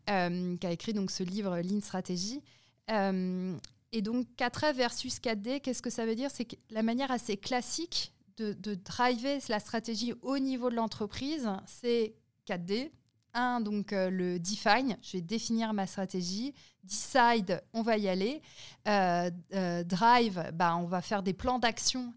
qui 0.06 0.66
a 0.66 0.70
écrit 0.70 0.92
donc 0.92 1.10
ce 1.10 1.22
livre 1.22 1.58
Lean 1.60 1.80
Strategy. 1.80 2.40
et 2.88 4.02
donc 4.02 4.26
4F 4.38 4.74
versus 4.74 5.18
4D, 5.18 5.60
qu'est-ce 5.60 5.82
que 5.82 5.90
ça 5.90 6.06
veut 6.06 6.14
dire? 6.14 6.30
C'est 6.32 6.46
la 6.70 6.82
manière 6.82 7.10
assez 7.10 7.36
classique 7.36 8.12
de, 8.36 8.52
de 8.52 8.74
driver 8.74 9.40
la 9.48 9.58
stratégie 9.60 10.14
au 10.22 10.38
niveau 10.38 10.70
de 10.70 10.76
l'entreprise, 10.76 11.48
c'est 11.66 12.14
4D, 12.48 12.90
un, 13.34 13.60
donc 13.60 13.92
euh, 13.92 14.10
le 14.10 14.38
define, 14.38 14.96
je 15.02 15.16
vais 15.16 15.20
définir 15.20 15.72
ma 15.72 15.86
stratégie. 15.86 16.54
Decide, 16.84 17.62
on 17.72 17.82
va 17.82 17.98
y 17.98 18.08
aller. 18.08 18.40
Euh, 18.88 19.30
euh, 19.54 19.84
drive, 19.84 20.50
bah, 20.54 20.76
on 20.76 20.86
va 20.86 21.02
faire 21.02 21.22
des 21.22 21.34
plans 21.34 21.58
d'action 21.58 22.12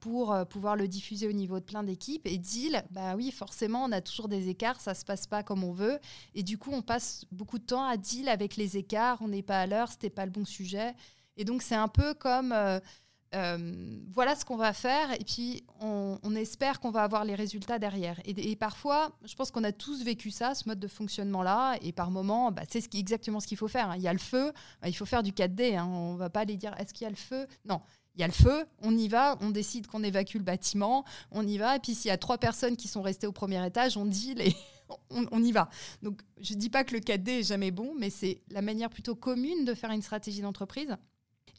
pour 0.00 0.36
pouvoir 0.50 0.76
le 0.76 0.86
diffuser 0.86 1.26
au 1.26 1.32
niveau 1.32 1.60
de 1.60 1.64
plein 1.64 1.82
d'équipes. 1.82 2.26
Et 2.26 2.36
deal, 2.36 2.84
bah 2.90 3.16
oui, 3.16 3.30
forcément, 3.30 3.84
on 3.84 3.92
a 3.92 4.02
toujours 4.02 4.28
des 4.28 4.50
écarts, 4.50 4.78
ça 4.82 4.92
se 4.92 5.02
passe 5.02 5.26
pas 5.26 5.42
comme 5.42 5.64
on 5.64 5.72
veut. 5.72 5.98
Et 6.34 6.42
du 6.42 6.58
coup, 6.58 6.72
on 6.74 6.82
passe 6.82 7.24
beaucoup 7.32 7.58
de 7.58 7.64
temps 7.64 7.82
à 7.82 7.96
deal 7.96 8.28
avec 8.28 8.56
les 8.56 8.76
écarts. 8.76 9.16
On 9.22 9.28
n'est 9.28 9.42
pas 9.42 9.60
à 9.60 9.66
l'heure, 9.66 9.90
c'était 9.90 10.10
pas 10.10 10.26
le 10.26 10.30
bon 10.30 10.44
sujet. 10.44 10.94
Et 11.38 11.46
donc, 11.46 11.62
c'est 11.62 11.74
un 11.74 11.88
peu 11.88 12.12
comme 12.12 12.52
euh, 13.34 13.98
voilà 14.12 14.36
ce 14.36 14.44
qu'on 14.44 14.56
va 14.56 14.72
faire 14.72 15.12
et 15.12 15.24
puis 15.24 15.64
on, 15.80 16.16
espère 16.36 16.80
qu'on 16.80 16.90
va 16.90 17.02
avoir 17.02 17.24
les 17.24 17.34
résultats 17.34 17.78
derrière. 17.78 18.20
Et, 18.24 18.56
parfois, 18.56 19.10
je 19.24 19.34
pense 19.34 19.50
qu'on 19.50 19.64
a 19.64 19.72
tous 19.72 20.04
vécu 20.04 20.30
ça, 20.30 20.54
ce 20.54 20.68
mode 20.68 20.78
de 20.78 20.88
fonctionnement-là, 20.88 21.76
et 21.80 21.92
par 21.92 22.10
moment, 22.10 22.52
bah, 22.52 22.62
c'est 22.68 22.94
exactement 22.94 23.40
ce 23.40 23.46
qu'il 23.46 23.56
faut 23.56 23.68
faire. 23.68 23.90
Hein. 23.90 23.96
Il 23.96 24.02
y 24.02 24.08
a 24.08 24.12
le 24.12 24.18
feu, 24.18 24.52
bah, 24.82 24.88
il 24.88 24.92
faut 24.92 25.06
faire 25.06 25.22
du 25.22 25.32
4D. 25.32 25.76
Hein. 25.76 25.86
On 25.86 26.16
va 26.16 26.28
pas 26.28 26.40
aller 26.40 26.56
dire 26.56 26.74
est-ce 26.78 26.92
qu'il 26.92 27.04
y 27.04 27.06
a 27.06 27.10
le 27.10 27.16
feu? 27.16 27.46
Non. 27.64 27.80
Il 28.14 28.20
y 28.20 28.24
a 28.24 28.26
le 28.26 28.32
feu, 28.32 28.64
on 28.80 28.96
y 28.96 29.08
va, 29.08 29.36
on 29.42 29.50
décide 29.50 29.86
qu'on 29.86 30.02
évacue 30.02 30.36
le 30.36 30.42
bâtiment, 30.42 31.04
on 31.30 31.46
y 31.46 31.58
va. 31.58 31.76
Et 31.76 31.80
puis 31.80 31.94
s'il 31.94 32.08
y 32.08 32.12
a 32.12 32.16
trois 32.16 32.38
personnes 32.38 32.76
qui 32.76 32.88
sont 32.88 33.02
restées 33.02 33.26
au 33.26 33.32
premier 33.32 33.64
étage, 33.66 33.98
on 33.98 34.06
dit 34.06 34.34
les, 34.34 34.54
on, 35.10 35.26
on, 35.32 35.42
y 35.42 35.52
va. 35.52 35.68
Donc 36.02 36.22
je 36.40 36.54
dis 36.54 36.70
pas 36.70 36.84
que 36.84 36.94
le 36.94 37.00
4D 37.00 37.40
est 37.40 37.42
jamais 37.42 37.70
bon, 37.70 37.94
mais 37.98 38.08
c'est 38.08 38.40
la 38.50 38.62
manière 38.62 38.88
plutôt 38.88 39.14
commune 39.14 39.66
de 39.66 39.74
faire 39.74 39.90
une 39.90 40.02
stratégie 40.02 40.40
d'entreprise. 40.40 40.96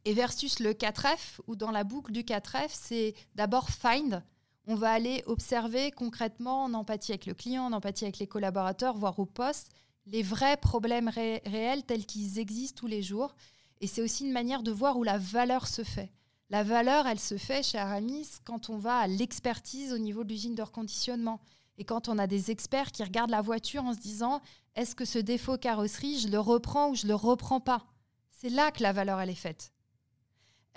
Et 0.08 0.14
versus 0.14 0.60
le 0.60 0.72
4F, 0.72 1.42
où 1.48 1.58
dans 1.58 1.70
la 1.70 1.84
boucle 1.84 2.14
du 2.14 2.22
4F, 2.22 2.70
c'est 2.70 3.14
d'abord 3.36 3.70
find. 3.70 4.24
On 4.66 4.76
va 4.76 4.92
aller 4.92 5.22
observer 5.26 5.92
concrètement 5.92 6.64
en 6.64 6.74
empathie 6.74 7.12
avec 7.12 7.26
le 7.26 7.34
client, 7.34 7.66
en 7.66 7.74
empathie 7.74 8.06
avec 8.06 8.18
les 8.18 8.26
collaborateurs, 8.26 8.96
voire 8.96 9.20
au 9.20 9.26
poste, 9.26 9.70
les 10.06 10.24
vrais 10.24 10.56
problèmes 10.56 11.10
réels 11.10 11.84
tels 11.84 12.06
qu'ils 12.06 12.40
existent 12.40 12.80
tous 12.80 12.88
les 12.88 13.04
jours. 13.04 13.36
Et 13.82 13.88
c'est 13.88 14.02
aussi 14.02 14.24
une 14.24 14.32
manière 14.32 14.64
de 14.64 14.72
voir 14.72 14.96
où 14.96 15.04
la 15.04 15.18
valeur 15.18 15.68
se 15.68 15.84
fait. 15.84 16.14
La 16.50 16.64
valeur, 16.64 17.06
elle 17.06 17.20
se 17.20 17.36
fait 17.36 17.62
chez 17.62 17.78
Aramis 17.78 18.30
quand 18.46 18.70
on 18.70 18.78
va 18.78 19.00
à 19.00 19.08
l'expertise 19.08 19.92
au 19.92 19.98
niveau 19.98 20.24
de 20.24 20.30
l'usine 20.30 20.56
de 20.56 20.64
reconditionnement. 20.64 21.42
Et 21.78 21.84
quand 21.84 22.08
on 22.08 22.18
a 22.18 22.28
des 22.28 22.50
experts 22.50 22.94
qui 22.94 23.04
regardent 23.04 23.32
la 23.32 23.42
voiture 23.42 23.84
en 23.84 23.94
se 23.94 24.00
disant 24.00 24.40
est-ce 24.76 24.96
que 24.96 25.04
ce 25.04 25.20
défaut 25.20 25.58
carrosserie, 25.58 26.18
je 26.18 26.30
le 26.30 26.40
reprends 26.40 26.92
ou 26.92 26.96
je 26.96 27.08
le 27.08 27.16
reprends 27.16 27.60
pas? 27.60 27.86
C'est 28.32 28.48
là 28.48 28.72
que 28.72 28.84
la 28.84 28.94
valeur, 28.94 29.20
elle 29.20 29.32
est 29.32 29.36
faite. 29.36 29.74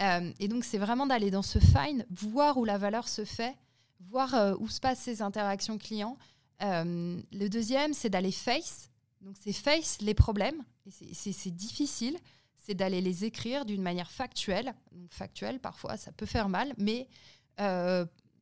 Euh, 0.00 0.32
et 0.38 0.48
donc, 0.48 0.64
c'est 0.64 0.78
vraiment 0.78 1.06
d'aller 1.06 1.30
dans 1.30 1.42
ce 1.42 1.58
fine, 1.58 2.06
voir 2.10 2.56
où 2.56 2.64
la 2.64 2.78
valeur 2.78 3.08
se 3.08 3.24
fait, 3.24 3.56
voir 4.00 4.34
euh, 4.34 4.54
où 4.58 4.68
se 4.68 4.80
passent 4.80 5.00
ces 5.00 5.22
interactions 5.22 5.78
clients. 5.78 6.16
Euh, 6.62 7.20
le 7.32 7.48
deuxième, 7.48 7.92
c'est 7.92 8.10
d'aller 8.10 8.32
face. 8.32 8.90
Donc, 9.20 9.36
c'est 9.40 9.52
face 9.52 9.98
les 10.00 10.14
problèmes. 10.14 10.62
C'est 10.88 11.54
difficile. 11.54 12.16
C'est 12.56 12.74
d'aller 12.74 13.00
les 13.00 13.24
écrire 13.24 13.64
d'une 13.64 13.82
manière 13.82 14.10
factuelle. 14.10 14.74
Donc, 14.92 15.10
factuelle, 15.12 15.60
parfois, 15.60 15.96
ça 15.96 16.12
peut 16.12 16.26
faire 16.26 16.48
mal, 16.48 16.74
mais 16.78 17.08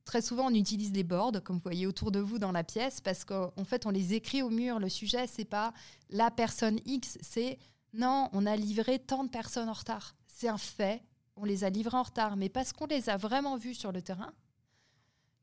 très 0.05 0.23
souvent, 0.23 0.47
on 0.47 0.55
utilise 0.55 0.91
des 0.91 1.05
boards, 1.05 1.43
comme 1.45 1.57
vous 1.57 1.63
voyez 1.63 1.87
autour 1.87 2.11
de 2.11 2.19
vous 2.19 2.39
dans 2.39 2.53
la 2.53 2.65
pièce, 2.65 3.01
parce 3.01 3.25
qu'en 3.25 3.65
fait, 3.65 3.85
on 3.85 3.91
les 3.91 4.15
écrit 4.15 4.41
au 4.41 4.49
mur. 4.49 4.79
Le 4.79 4.89
sujet, 4.89 5.27
c'est 5.27 5.45
pas 5.45 5.75
la 6.09 6.31
personne 6.31 6.81
X, 6.87 7.19
c'est 7.21 7.59
non, 7.93 8.29
on 8.33 8.47
a 8.47 8.57
livré 8.57 8.99
tant 8.99 9.25
de 9.25 9.29
personnes 9.29 9.69
en 9.69 9.75
retard. 9.75 10.15
C'est 10.27 10.49
un 10.49 10.59
fait, 10.59 11.03
on 11.41 11.45
les 11.45 11.65
a 11.65 11.71
livrés 11.71 11.97
en 11.97 12.03
retard, 12.03 12.37
mais 12.37 12.49
parce 12.49 12.73
qu'on 12.73 12.87
les 12.87 13.09
a 13.09 13.17
vraiment 13.17 13.57
vus 13.57 13.75
sur 13.75 13.93
le 13.93 14.03
terrain, 14.03 14.33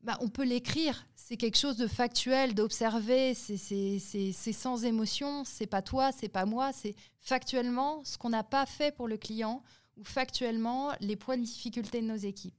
bah, 0.02 0.16
on 0.20 0.28
peut 0.28 0.44
l'écrire. 0.44 1.04
C'est 1.16 1.36
quelque 1.36 1.58
chose 1.58 1.76
de 1.76 1.88
factuel, 1.88 2.54
d'observer. 2.54 3.34
C'est 3.34 4.52
sans 4.52 4.84
émotion. 4.84 5.42
C'est 5.44 5.66
pas 5.66 5.82
toi, 5.82 6.12
c'est 6.12 6.28
pas 6.28 6.44
moi. 6.44 6.72
C'est 6.72 6.94
factuellement 7.18 8.04
ce 8.04 8.16
qu'on 8.16 8.30
n'a 8.30 8.44
pas 8.44 8.66
fait 8.66 8.94
pour 8.94 9.08
le 9.08 9.16
client 9.16 9.64
ou 9.96 10.04
factuellement 10.04 10.92
les 11.00 11.16
points 11.16 11.36
de 11.36 11.42
difficulté 11.42 12.00
de 12.02 12.06
nos 12.06 12.16
équipes. 12.16 12.54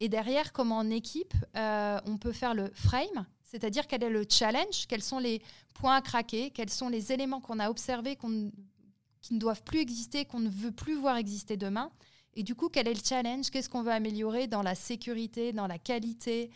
Et 0.00 0.08
derrière, 0.08 0.52
comment 0.52 0.78
en 0.78 0.90
équipe, 0.90 1.34
euh, 1.56 2.00
on 2.06 2.16
peut 2.16 2.32
faire 2.32 2.54
le 2.54 2.70
frame, 2.74 3.26
c'est-à-dire 3.44 3.86
quel 3.86 4.02
est 4.02 4.10
le 4.10 4.24
challenge, 4.28 4.86
quels 4.88 5.02
sont 5.02 5.18
les 5.18 5.42
points 5.74 5.96
à 5.96 6.00
craquer, 6.00 6.50
quels 6.50 6.70
sont 6.70 6.88
les 6.88 7.12
éléments 7.12 7.40
qu'on 7.40 7.58
a 7.58 7.68
observés 7.68 8.16
qui 8.16 9.34
ne 9.34 9.38
doivent 9.38 9.62
plus 9.62 9.78
exister, 9.78 10.24
qu'on 10.24 10.40
ne 10.40 10.48
veut 10.48 10.72
plus 10.72 10.94
voir 10.94 11.18
exister 11.18 11.58
demain, 11.58 11.92
et 12.34 12.42
du 12.42 12.54
coup, 12.54 12.68
quel 12.68 12.86
est 12.88 12.94
le 12.94 13.00
challenge? 13.04 13.50
Qu'est-ce 13.50 13.68
qu'on 13.68 13.82
veut 13.82 13.92
améliorer 13.92 14.46
dans 14.46 14.62
la 14.62 14.74
sécurité, 14.74 15.52
dans 15.52 15.66
la 15.66 15.78
qualité 15.78 16.50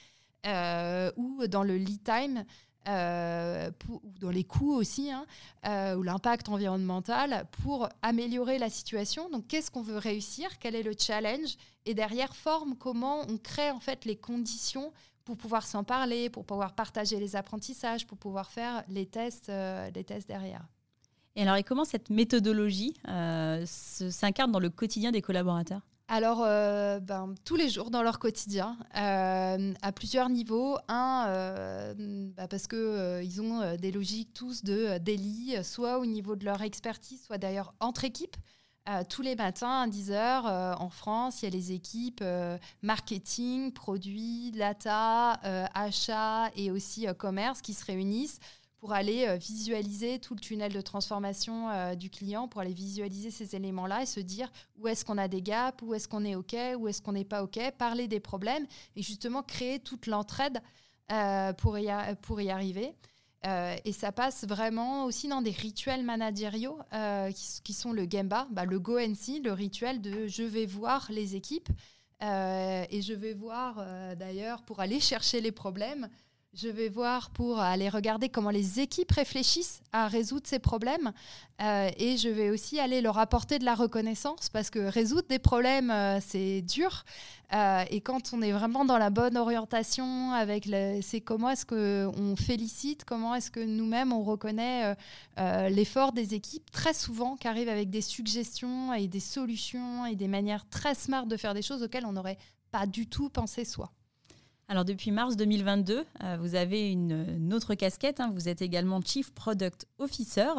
euh, 0.47 1.11
ou 1.17 1.47
dans 1.47 1.65
le 1.65 1.77
lead 1.77 2.03
time 2.05 2.45
euh, 2.87 3.71
ou 3.89 4.01
dans 4.21 4.31
les 4.31 4.45
coûts 4.45 4.75
aussi, 4.75 5.11
hein, 5.11 5.27
euh, 5.67 5.97
ou 5.97 6.03
l'impact 6.03 6.49
environnemental 6.49 7.47
pour 7.63 7.89
améliorer 8.03 8.59
la 8.59 8.71
situation? 8.71 9.29
Donc, 9.31 9.49
qu'est-ce 9.49 9.71
qu'on 9.71 9.83
veut 9.83 9.99
réussir? 9.99 10.59
Quel 10.59 10.75
est 10.75 10.83
le 10.83 10.95
challenge? 10.99 11.57
Et 11.87 11.95
derrière, 11.95 12.37
forme 12.37 12.77
comment 12.77 13.23
on 13.29 13.37
crée 13.37 13.71
en 13.71 13.81
fait 13.81 14.05
les 14.05 14.17
conditions 14.17 14.93
pour 15.25 15.37
pouvoir 15.37 15.67
s'en 15.67 15.83
parler, 15.83 16.31
pour 16.31 16.45
pouvoir 16.45 16.75
partager 16.75 17.19
les 17.19 17.35
apprentissages, 17.35 18.07
pour 18.07 18.19
pouvoir 18.19 18.51
faire 18.51 18.85
les 18.89 19.07
tests, 19.07 19.51
les 19.95 20.05
tests 20.05 20.29
derrière. 20.29 20.67
Et 21.37 21.43
alors, 21.43 21.57
et 21.57 21.65
comment 21.65 21.85
cette 21.85 22.11
méthodologie 22.11 22.95
euh, 23.09 23.65
s'incarne 23.67 24.53
dans 24.53 24.61
le 24.61 24.71
quotidien 24.71 25.11
des 25.11 25.21
collaborateurs? 25.21 25.81
Alors, 26.07 26.43
euh, 26.45 27.01
ben, 27.01 27.35
tous 27.45 27.57
les 27.57 27.69
jours 27.69 27.91
dans 27.91 28.03
leur 28.03 28.19
quotidien, 28.19 28.77
euh, 28.97 29.73
à 29.83 29.93
plusieurs 29.93 30.29
niveaux. 30.29 30.77
Un, 30.87 31.95
bah, 32.37 32.47
parce 32.47 32.69
qu'ils 32.69 33.43
ont 33.43 33.77
des 33.77 33.91
logiques 33.91 34.33
tous 34.33 34.63
de 34.63 34.99
daily, 34.99 35.65
soit 35.65 35.99
au 35.99 36.07
niveau 36.07 36.37
de 36.37 36.45
leur 36.45 36.63
expertise, 36.63 37.25
soit 37.25 37.39
d'ailleurs 37.39 37.75
entre 37.81 38.05
équipes. 38.05 38.37
tous 39.09 39.23
les 39.23 39.35
matins 39.35 39.81
à 39.81 39.89
10h 39.89 40.77
en 40.79 40.91
France, 40.91 41.43
il 41.43 41.47
y 41.47 41.49
a 41.49 41.51
les 41.51 41.73
équipes 41.73 42.23
marketing, 42.83 43.73
produits, 43.73 44.53
data, 44.53 45.41
achat 45.75 46.51
et 46.55 46.71
aussi 46.71 47.07
commerce 47.17 47.63
qui 47.63 47.73
se 47.73 47.85
réunissent 47.87 48.39
pour 48.85 48.93
aller 48.93 49.27
euh, 49.27 49.37
visualiser 49.37 50.19
tout 50.19 50.35
le 50.35 50.41
tunnel 50.41 50.71
de 50.71 50.81
transformation 50.83 51.71
euh, 51.71 51.95
du 51.95 52.11
client, 52.11 52.49
pour 52.49 52.61
aller 52.61 52.75
visualiser 52.75 53.31
ces 53.31 53.57
éléments-là 53.57 54.03
et 54.03 54.07
se 54.07 54.21
dire 54.21 54.53
où 54.77 54.87
est-ce 54.89 55.07
qu'on 55.07 55.17
a 55.17 55.27
des 55.27 55.41
gaps, 55.41 55.83
où 55.83 55.95
est-ce 55.95 56.07
qu'on 56.07 56.23
est 56.23 56.35
OK, 56.35 56.55
où 56.79 56.87
est-ce 56.87 57.01
qu'on 57.01 57.13
n'est 57.13 57.25
pas 57.25 57.43
OK, 57.43 57.59
parler 57.79 58.09
des 58.09 58.21
problèmes 58.21 58.67
et 58.95 59.01
justement 59.01 59.43
créer 59.43 59.79
toute 59.79 60.07
l'entraide 60.07 60.61
euh, 61.13 61.55
pour, 61.55 61.79
y 61.79 61.89
arriver. 61.89 62.95
et 63.43 63.93
ça 63.93 64.13
passe 64.13 64.45
vraiment 64.45 65.07
aussi 65.07 65.29
dans 65.29 65.41
des 65.41 65.53
rituels 65.53 66.05
managériaux 66.05 66.79
qui, 67.65 67.73
sont 67.73 67.95
le 67.95 68.07
Gemba, 68.07 68.49
bah, 68.51 68.67
le 68.67 68.79
Go 68.79 68.99
NC, 68.99 69.43
le 69.43 69.53
rituel 69.53 70.03
de 70.03 70.27
je 70.27 70.43
vais 70.43 70.67
voir 70.67 71.07
les 71.11 71.37
équipes 71.37 71.71
et 72.21 73.01
je 73.01 73.15
vais 73.15 73.33
voir 73.33 73.83
d'ailleurs 74.17 74.63
pour 74.63 74.81
aller 74.81 75.01
chercher 75.11 75.41
les 75.41 75.53
problèmes. 75.53 76.07
Je 76.57 76.69
vais 76.69 76.89
voir 76.89 77.31
pour 77.31 77.59
aller 77.59 77.89
regarder 77.89 78.29
comment 78.29 78.51
les 78.51 78.79
équipes 78.79 79.11
réfléchissent 79.11 79.83
à 79.91 80.07
résoudre 80.07 80.47
ces 80.47 80.61
problèmes. 80.61 81.13
Euh, 81.61 81.91
et 81.97 82.17
je 82.17 82.29
vais 82.29 82.51
aussi 82.51 82.79
aller 82.79 83.01
leur 83.01 83.19
apporter 83.19 83.59
de 83.59 83.65
la 83.65 83.75
reconnaissance 83.75 84.51
parce 84.51 84.71
que 84.71 84.79
résoudre 84.79 85.27
des 85.29 85.41
problèmes, 85.41 85.91
euh, 85.91 86.21
c'est 86.21 86.63
dur. 86.63 87.05
Euh, 87.53 87.83
et 87.91 88.01
quand 88.01 88.33
on 88.33 88.41
est 88.41 88.53
vraiment 88.53 88.85
dans 88.85 88.99
la 88.99 89.11
bonne 89.11 89.37
orientation, 89.37 90.31
avec 90.33 90.69
c'est 91.03 91.21
comment 91.21 91.51
est-ce 91.51 91.67
qu'on 91.67 92.37
félicite, 92.37 93.05
comment 93.05 93.35
est-ce 93.35 93.51
que 93.51 93.59
nous-mêmes 93.59 94.13
on 94.13 94.23
reconnaît 94.23 94.97
l'effort 95.71 96.13
des 96.13 96.35
équipes, 96.35 96.71
très 96.71 96.95
souvent, 96.95 97.35
qui 97.35 97.49
arrivent 97.49 97.69
avec 97.69 97.91
des 97.91 98.01
suggestions 98.01 98.95
et 98.95 99.09
des 99.09 99.21
solutions 99.21 100.07
et 100.07 100.15
des 100.15 100.29
manières 100.29 100.69
très 100.69 100.95
smart 100.95 101.27
de 101.27 101.37
faire 101.37 101.55
des 101.55 101.63
choses 101.63 101.83
auxquelles 101.83 102.07
on 102.07 102.13
n'aurait 102.13 102.39
pas 102.71 102.87
du 102.87 103.09
tout 103.09 103.29
pensé 103.29 103.65
soi. 103.65 103.91
Alors 104.69 104.85
depuis 104.85 105.11
mars 105.11 105.37
2022, 105.37 106.05
euh, 106.23 106.37
vous 106.41 106.55
avez 106.55 106.91
une, 106.91 107.53
autre 107.53 107.75
casquette, 107.75 108.21
hein. 108.21 108.31
vous 108.33 108.49
êtes 108.49 108.63
également 108.63 109.01
Chief 109.03 109.31
Product 109.33 109.87
Officer. 109.99 110.51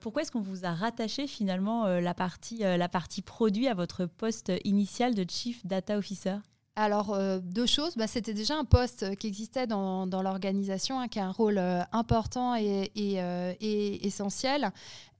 Pourquoi 0.00 0.22
est-ce 0.22 0.30
qu'on 0.30 0.40
vous 0.40 0.64
a 0.64 0.72
rattaché 0.72 1.26
finalement 1.26 1.86
euh, 1.86 2.00
la, 2.00 2.14
partie, 2.14 2.64
euh, 2.64 2.76
la 2.76 2.88
partie 2.88 3.22
produit 3.22 3.66
à 3.66 3.74
votre 3.74 4.06
poste 4.06 4.52
initial 4.64 5.14
de 5.14 5.24
Chief 5.28 5.66
Data 5.66 5.98
Officer? 5.98 6.36
Alors, 6.76 7.18
deux 7.40 7.64
choses. 7.64 7.96
Bah, 7.96 8.06
C'était 8.06 8.34
déjà 8.34 8.54
un 8.54 8.66
poste 8.66 9.16
qui 9.16 9.28
existait 9.28 9.66
dans, 9.66 10.04
l'organisation, 10.04 11.00
hein, 11.00 11.08
qui 11.08 11.18
a 11.18 11.24
un 11.24 11.32
rôle 11.32 11.58
important 11.90 12.54
et, 12.54 12.90
et 12.94 14.06
essentiel. 14.06 14.70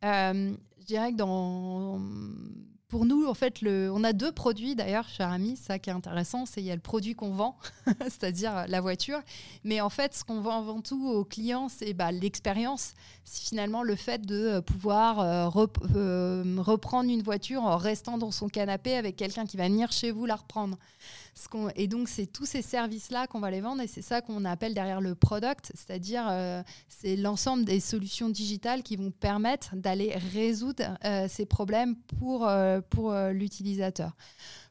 je 0.03 0.55
dirais 0.87 1.13
que 1.13 1.17
dans 1.17 1.99
pour 2.89 3.05
nous, 3.05 3.27
en 3.27 3.35
fait, 3.35 3.63
le, 3.63 3.91
on 3.93 4.05
a 4.05 4.13
deux 4.13 4.31
produits 4.31 4.77
d'ailleurs 4.77 5.09
chez 5.09 5.23
Aramis. 5.23 5.57
Ça 5.57 5.79
qui 5.79 5.91
est 5.91 5.93
intéressant, 5.93 6.47
c'est 6.47 6.61
il 6.61 6.67
y 6.67 6.71
a 6.71 6.75
le 6.75 6.81
produit 6.81 7.15
qu'on 7.15 7.33
vend, 7.33 7.57
c'est-à-dire 8.03 8.67
la 8.69 8.81
voiture. 8.81 9.21
Mais 9.65 9.81
en 9.81 9.91
fait, 9.91 10.15
ce 10.15 10.23
qu'on 10.23 10.41
vend 10.41 10.61
avant 10.61 10.81
tout 10.81 11.09
aux 11.09 11.25
clients, 11.25 11.69
c'est 11.69 11.95
bah, 11.95 12.13
l'expérience. 12.13 12.95
C'est 13.25 13.49
finalement 13.49 13.83
le 13.83 13.97
fait 13.97 14.25
de 14.25 14.61
pouvoir 14.61 15.19
euh, 15.21 15.67
euh, 15.97 16.57
reprendre 16.59 17.11
une 17.11 17.23
voiture 17.23 17.63
en 17.63 17.77
restant 17.77 18.19
dans 18.19 18.31
son 18.31 18.49
canapé 18.49 18.95
avec 18.95 19.17
quelqu'un 19.17 19.47
qui 19.47 19.57
va 19.57 19.65
venir 19.65 19.91
chez 19.91 20.13
vous 20.13 20.25
la 20.25 20.37
reprendre. 20.37 20.79
Et 21.75 21.87
donc, 21.87 22.09
c'est 22.09 22.27
tous 22.27 22.47
ces 22.47 22.63
services-là 22.63 23.27
qu'on 23.27 23.41
va 23.41 23.51
les 23.51 23.61
vendre 23.61 23.83
et 23.83 23.87
c'est 23.87 24.03
ça 24.03 24.21
qu'on 24.21 24.45
appelle 24.45 24.75
derrière 24.75 25.01
le 25.01 25.15
product, 25.15 25.71
c'est-à-dire 25.75 26.27
euh, 26.29 26.63
c'est 26.89 27.15
l'ensemble 27.15 27.65
des 27.65 27.79
solutions 27.81 28.29
digitales 28.29 28.83
qui 28.83 28.97
vont 28.97 29.11
permettre 29.11 29.77
d'aller 29.77 30.15
résoudre 30.33 30.99
ces 31.29 31.47
problèmes 31.47 31.97
pour 32.19 32.49
pour 32.91 33.13
euh, 33.13 33.33
l'utilisateur. 33.33 34.13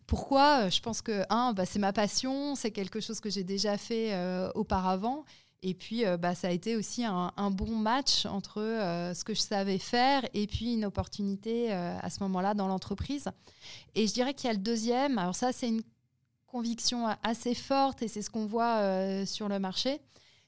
Pourquoi? 0.07 0.70
Je 0.70 0.80
pense 0.82 1.01
que, 1.01 1.24
un, 1.30 1.53
bah, 1.53 1.66
c'est 1.66 1.80
ma 1.80 1.93
passion, 1.93 2.55
c'est 2.55 2.72
quelque 2.72 2.99
chose 2.99 3.20
que 3.20 3.30
j'ai 3.30 3.43
déjà 3.43 3.78
fait 3.78 4.13
euh, 4.13 4.49
auparavant. 4.53 5.26
Et 5.63 5.74
puis, 5.74 6.05
euh, 6.05 6.18
bah, 6.18 6.36
ça 6.36 6.49
a 6.49 6.51
été 6.51 6.76
aussi 6.76 7.03
un, 7.03 7.32
bon 7.51 7.76
match 7.76 8.26
entre 8.26 8.59
ce 8.59 9.24
que 9.24 9.34
je 9.34 9.41
savais 9.41 9.80
faire 9.80 10.24
et 10.34 10.45
puis 10.45 10.74
une 10.74 10.86
opportunité 10.86 11.72
à 11.72 12.09
ce 12.09 12.22
moment-là 12.22 12.53
dans 12.53 12.68
l'entreprise. 12.68 13.30
Et 13.95 14.05
je 14.05 14.13
dirais 14.13 14.34
qu'il 14.34 14.47
y 14.47 14.51
a 14.51 14.53
le 14.53 14.59
deuxième. 14.59 15.18
Alors 15.18 15.36
ça, 15.36 15.51
c'est 15.51 15.68
une 15.68 15.82
conviction 16.56 17.06
assez 17.22 17.53
forte 17.53 18.01
et 18.01 18.08
c'est 18.08 18.22
ce 18.22 18.30
qu'on 18.30 18.45
voit 18.45 19.26
sur 19.26 19.49
le 19.49 19.60
marché. 19.60 19.99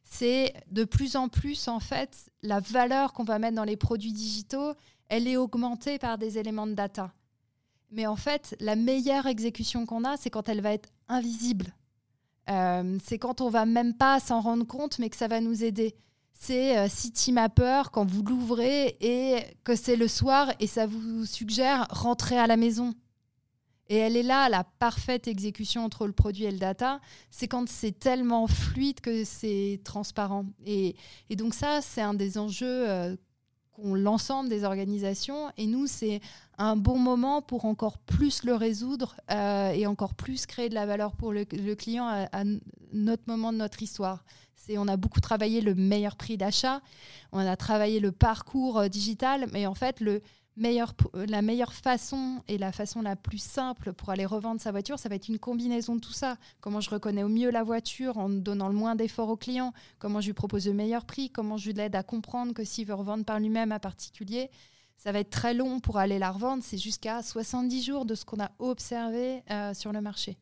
C'est 0.04 0.54
de 0.72 0.86
plus 0.86 1.18
en 1.18 1.28
plus, 1.28 1.68
en 1.68 1.82
fait, 1.82 2.32
la 2.42 2.62
valeur 2.62 3.12
qu'on 3.12 3.26
va 3.26 3.40
mettre 3.40 3.58
dans 3.58 3.66
les 3.66 3.76
produits 3.76 4.14
digitaux, 4.14 4.72
elle 5.10 5.28
est 5.28 5.36
augmentée 5.36 6.00
par 6.00 6.18
des 6.18 6.38
éléments 6.38 6.66
de 6.66 6.74
data. 6.74 7.12
Mais 7.92 8.08
en 8.08 8.16
fait, 8.16 8.56
la 8.62 8.78
meilleure 8.78 9.26
exécution 9.26 9.86
qu'on 9.86 10.06
a, 10.06 10.16
c'est 10.16 10.30
quand 10.30 10.48
elle 10.48 10.62
va 10.62 10.72
être 10.72 10.90
invisible. 11.10 11.74
Euh, 12.50 12.98
c'est 13.04 13.18
quand 13.18 13.42
on 13.42 13.50
va 13.50 13.66
même 13.66 13.94
pas 13.94 14.22
s'en 14.22 14.40
rendre 14.40 14.66
compte, 14.66 15.00
mais 15.00 15.10
que 15.10 15.18
ça 15.18 15.28
va 15.28 15.42
nous 15.42 15.64
aider. 15.64 15.94
C'est 16.34 16.78
euh, 16.78 16.88
City 16.88 17.34
Mapper 17.34 17.84
quand 17.92 18.10
vous 18.10 18.24
l'ouvrez 18.24 18.96
et 19.02 19.44
que 19.66 19.76
c'est 19.76 19.98
le 19.98 20.08
soir 20.08 20.54
et 20.62 20.68
ça 20.68 20.86
vous 20.86 21.26
suggère 21.26 21.88
rentrer 21.90 22.38
à 22.38 22.48
la 22.48 22.56
maison. 22.56 22.94
Et 23.90 23.98
elle 23.98 24.18
est 24.18 24.24
là, 24.24 24.50
la 24.50 24.64
parfaite 24.64 25.28
exécution 25.28 25.86
entre 25.86 26.08
le 26.08 26.14
produit 26.14 26.46
et 26.46 26.52
le 26.52 26.58
data. 26.58 27.00
C'est 27.32 27.48
quand 27.48 27.70
c'est 27.70 27.98
tellement 27.98 28.48
fluide 28.48 29.00
que 29.00 29.24
c'est 29.24 29.80
transparent. 29.84 30.46
Et, 30.66 30.96
donc 31.32 31.54
ça, 31.54 31.82
c'est 31.82 32.02
un 32.02 32.14
des 32.14 32.38
enjeux 32.38 32.90
euh, 32.90 33.16
qu'ont 33.72 33.96
l'ensemble 33.96 34.50
des 34.50 34.66
organisations. 34.66 35.52
Et 35.58 35.68
nous, 35.68 35.88
c'est 35.88 36.20
un 36.58 36.76
bon 36.76 36.98
moment 36.98 37.42
pour 37.42 37.64
encore 37.66 37.98
plus 37.98 38.44
le 38.44 38.56
résoudre 38.56 39.16
euh, 39.32 39.72
et 39.72 39.88
encore 39.88 40.16
plus 40.16 40.46
créer 40.46 40.68
de 40.68 40.76
la 40.76 40.86
valeur 40.86 41.16
pour 41.16 41.32
le, 41.32 41.46
client 41.76 42.08
à, 42.08 42.44
notre 42.92 43.24
moment 43.28 43.54
de 43.54 43.58
notre 43.58 43.82
histoire. 43.82 44.26
C'est, 44.56 44.78
on 44.78 44.88
a 44.88 44.98
beaucoup 44.98 45.22
travaillé 45.22 45.62
le 45.62 45.76
meilleur 45.76 46.18
prix 46.18 46.36
d'achat, 46.36 46.82
on 47.32 47.40
a 47.40 47.56
travaillé 47.56 48.00
le 48.00 48.12
parcours 48.12 48.80
euh, 48.80 48.88
digital, 48.90 49.48
mais 49.54 49.66
en 49.66 49.76
fait, 49.76 50.02
le 50.02 50.22
meilleur, 50.58 50.94
la 51.14 51.42
meilleure 51.42 51.74
façon 51.74 52.42
et 52.48 52.58
la 52.58 52.72
façon 52.72 53.02
la 53.02 53.16
plus 53.16 53.42
simple 53.42 53.94
pour 53.94 54.10
aller 54.10 54.26
revendre 54.26 54.60
sa 54.60 54.72
voiture, 54.72 55.00
ça 55.00 55.08
va 55.08 55.16
être 55.16 55.30
une 55.30 55.40
combinaison 55.40 55.96
de 55.96 56.02
tout 56.02 56.14
ça. 56.14 56.38
Comment 56.60 56.82
je 56.82 56.90
reconnais 56.90 57.24
au 57.24 57.30
mieux 57.30 57.52
la 57.52 57.64
voiture 57.64 58.18
en 58.18 58.30
donnant 58.30 58.68
le 58.68 58.76
moins 58.76 58.96
d'efforts 58.96 59.30
au 59.30 59.38
client, 59.38 59.74
comment 60.00 60.20
je 60.20 60.28
lui 60.28 60.34
propose 60.34 60.68
le 60.68 60.74
meilleur 60.74 61.06
prix, 61.06 61.30
comment 61.30 61.58
je 61.58 61.72
l'aide 61.72 61.96
à 61.96 62.04
comprendre 62.04 62.54
que 62.54 62.64
s'il 62.64 62.88
veut 62.88 62.94
revendre 62.94 63.24
par 63.24 63.40
lui-même 63.40 63.72
à 63.72 63.80
particulier, 63.80 64.50
ça 64.98 65.12
va 65.12 65.20
être 65.20 65.30
très 65.30 65.54
long 65.54 65.80
pour 65.80 65.98
aller 65.98 66.20
la 66.20 66.32
revendre. 66.32 66.64
C'est 66.64 66.78
jusqu'à 66.78 67.22
70 67.22 67.84
jours 67.84 68.06
de 68.06 68.16
ce 68.16 68.26
qu'on 68.26 68.40
a 68.40 68.52
observé 68.60 69.44
euh, 69.52 69.74
sur 69.74 69.94
le 69.94 70.02
marché. 70.02 70.38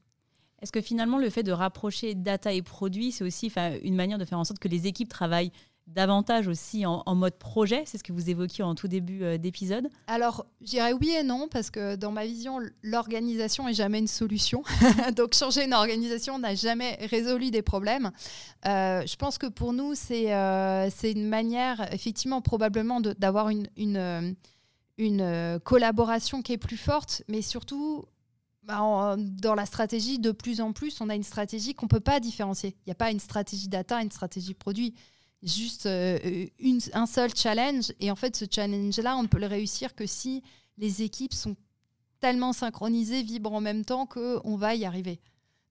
Est-ce 0.62 0.72
que 0.72 0.82
finalement, 0.82 1.18
le 1.18 1.30
fait 1.30 1.44
de 1.44 1.52
rapprocher 1.52 2.16
data 2.16 2.54
et 2.54 2.62
produits, 2.62 3.12
c'est 3.12 3.26
aussi 3.26 3.52
une 3.84 3.96
manière 3.96 4.18
de 4.18 4.26
faire 4.26 4.40
en 4.40 4.46
sorte 4.46 4.60
que 4.60 4.70
les 4.70 4.88
équipes 4.88 5.10
travaillent 5.10 5.52
davantage 5.88 6.48
aussi 6.48 6.86
en, 6.86 7.04
mode 7.16 7.36
projet 7.36 7.84
C'est 7.86 7.98
ce 7.98 8.04
que 8.04 8.12
vous 8.12 8.30
évoquiez 8.30 8.64
en 8.64 8.76
tout 8.76 8.88
début 8.88 9.24
euh, 9.24 9.38
d'épisode? 9.38 9.90
Alors, 10.08 10.46
je 10.62 10.68
dirais 10.68 10.94
oui 10.94 11.12
et 11.12 11.24
non, 11.24 11.48
parce 11.50 11.70
que 11.70 11.96
dans 11.96 12.12
ma 12.12 12.26
vision, 12.26 12.60
l'organisation 12.82 13.68
est 13.68 13.74
jamais 13.74 14.00
une 14.00 14.08
solution. 14.08 14.64
Donc, 15.16 15.36
changer 15.36 15.66
une 15.66 15.74
organisation 15.74 16.40
n'a 16.40 16.56
jamais 16.56 16.98
résolu 17.10 17.52
des 17.52 17.62
problèmes. 17.62 18.12
Euh, 18.66 19.06
je 19.06 19.16
pense 19.16 19.38
que 19.38 19.48
pour 19.48 19.74
nous, 19.74 19.94
c'est 19.96 20.26
c'est 20.92 21.12
une 21.12 21.28
manière, 21.28 21.94
effectivement, 21.94 22.42
probablement 22.42 23.00
d'avoir 23.00 23.50
une, 23.50 23.68
une, 23.78 24.36
une 24.98 25.60
collaboration 25.64 26.42
qui 26.42 26.54
est 26.54 26.58
plus 26.58 26.78
forte, 26.78 27.24
mais 27.28 27.42
surtout 27.42 28.06
bah, 28.66 29.16
dans 29.18 29.54
la 29.54 29.66
stratégie, 29.66 30.18
de 30.18 30.32
plus 30.32 30.60
en 30.60 30.74
plus, 30.74 31.00
on 31.00 31.10
a 31.10 31.16
une 31.16 31.24
stratégie 31.24 31.76
qu'on 31.76 31.86
ne 31.86 31.90
peut 31.90 32.00
pas 32.00 32.20
différencier. 32.20 32.76
Il 32.80 32.90
n'y 32.90 32.92
a 32.92 32.96
pas 32.96 33.12
une 33.12 33.20
stratégie 33.20 33.68
data, 33.68 34.02
une 34.02 34.12
stratégie 34.12 34.56
produit. 34.56 34.96
Juste 35.44 35.86
euh, 35.86 36.48
un 36.94 37.06
seul 37.06 37.36
challenge. 37.36 37.92
Et 38.00 38.10
en 38.12 38.16
fait, 38.16 38.36
ce 38.36 38.46
challenge-là, 38.50 39.18
on 39.18 39.24
ne 39.24 39.28
peut 39.28 39.40
le 39.40 39.48
réussir 39.48 39.96
que 39.96 40.06
si 40.06 40.44
les 40.78 41.04
équipes 41.04 41.34
sont 41.34 41.56
tellement 42.20 42.54
synchronisées, 42.54 43.22
vibrent 43.22 43.54
en 43.54 43.62
même 43.62 43.86
temps 43.86 44.06
qu'on 44.06 44.56
va 44.56 44.76
y 44.76 44.86
arriver. 44.86 45.20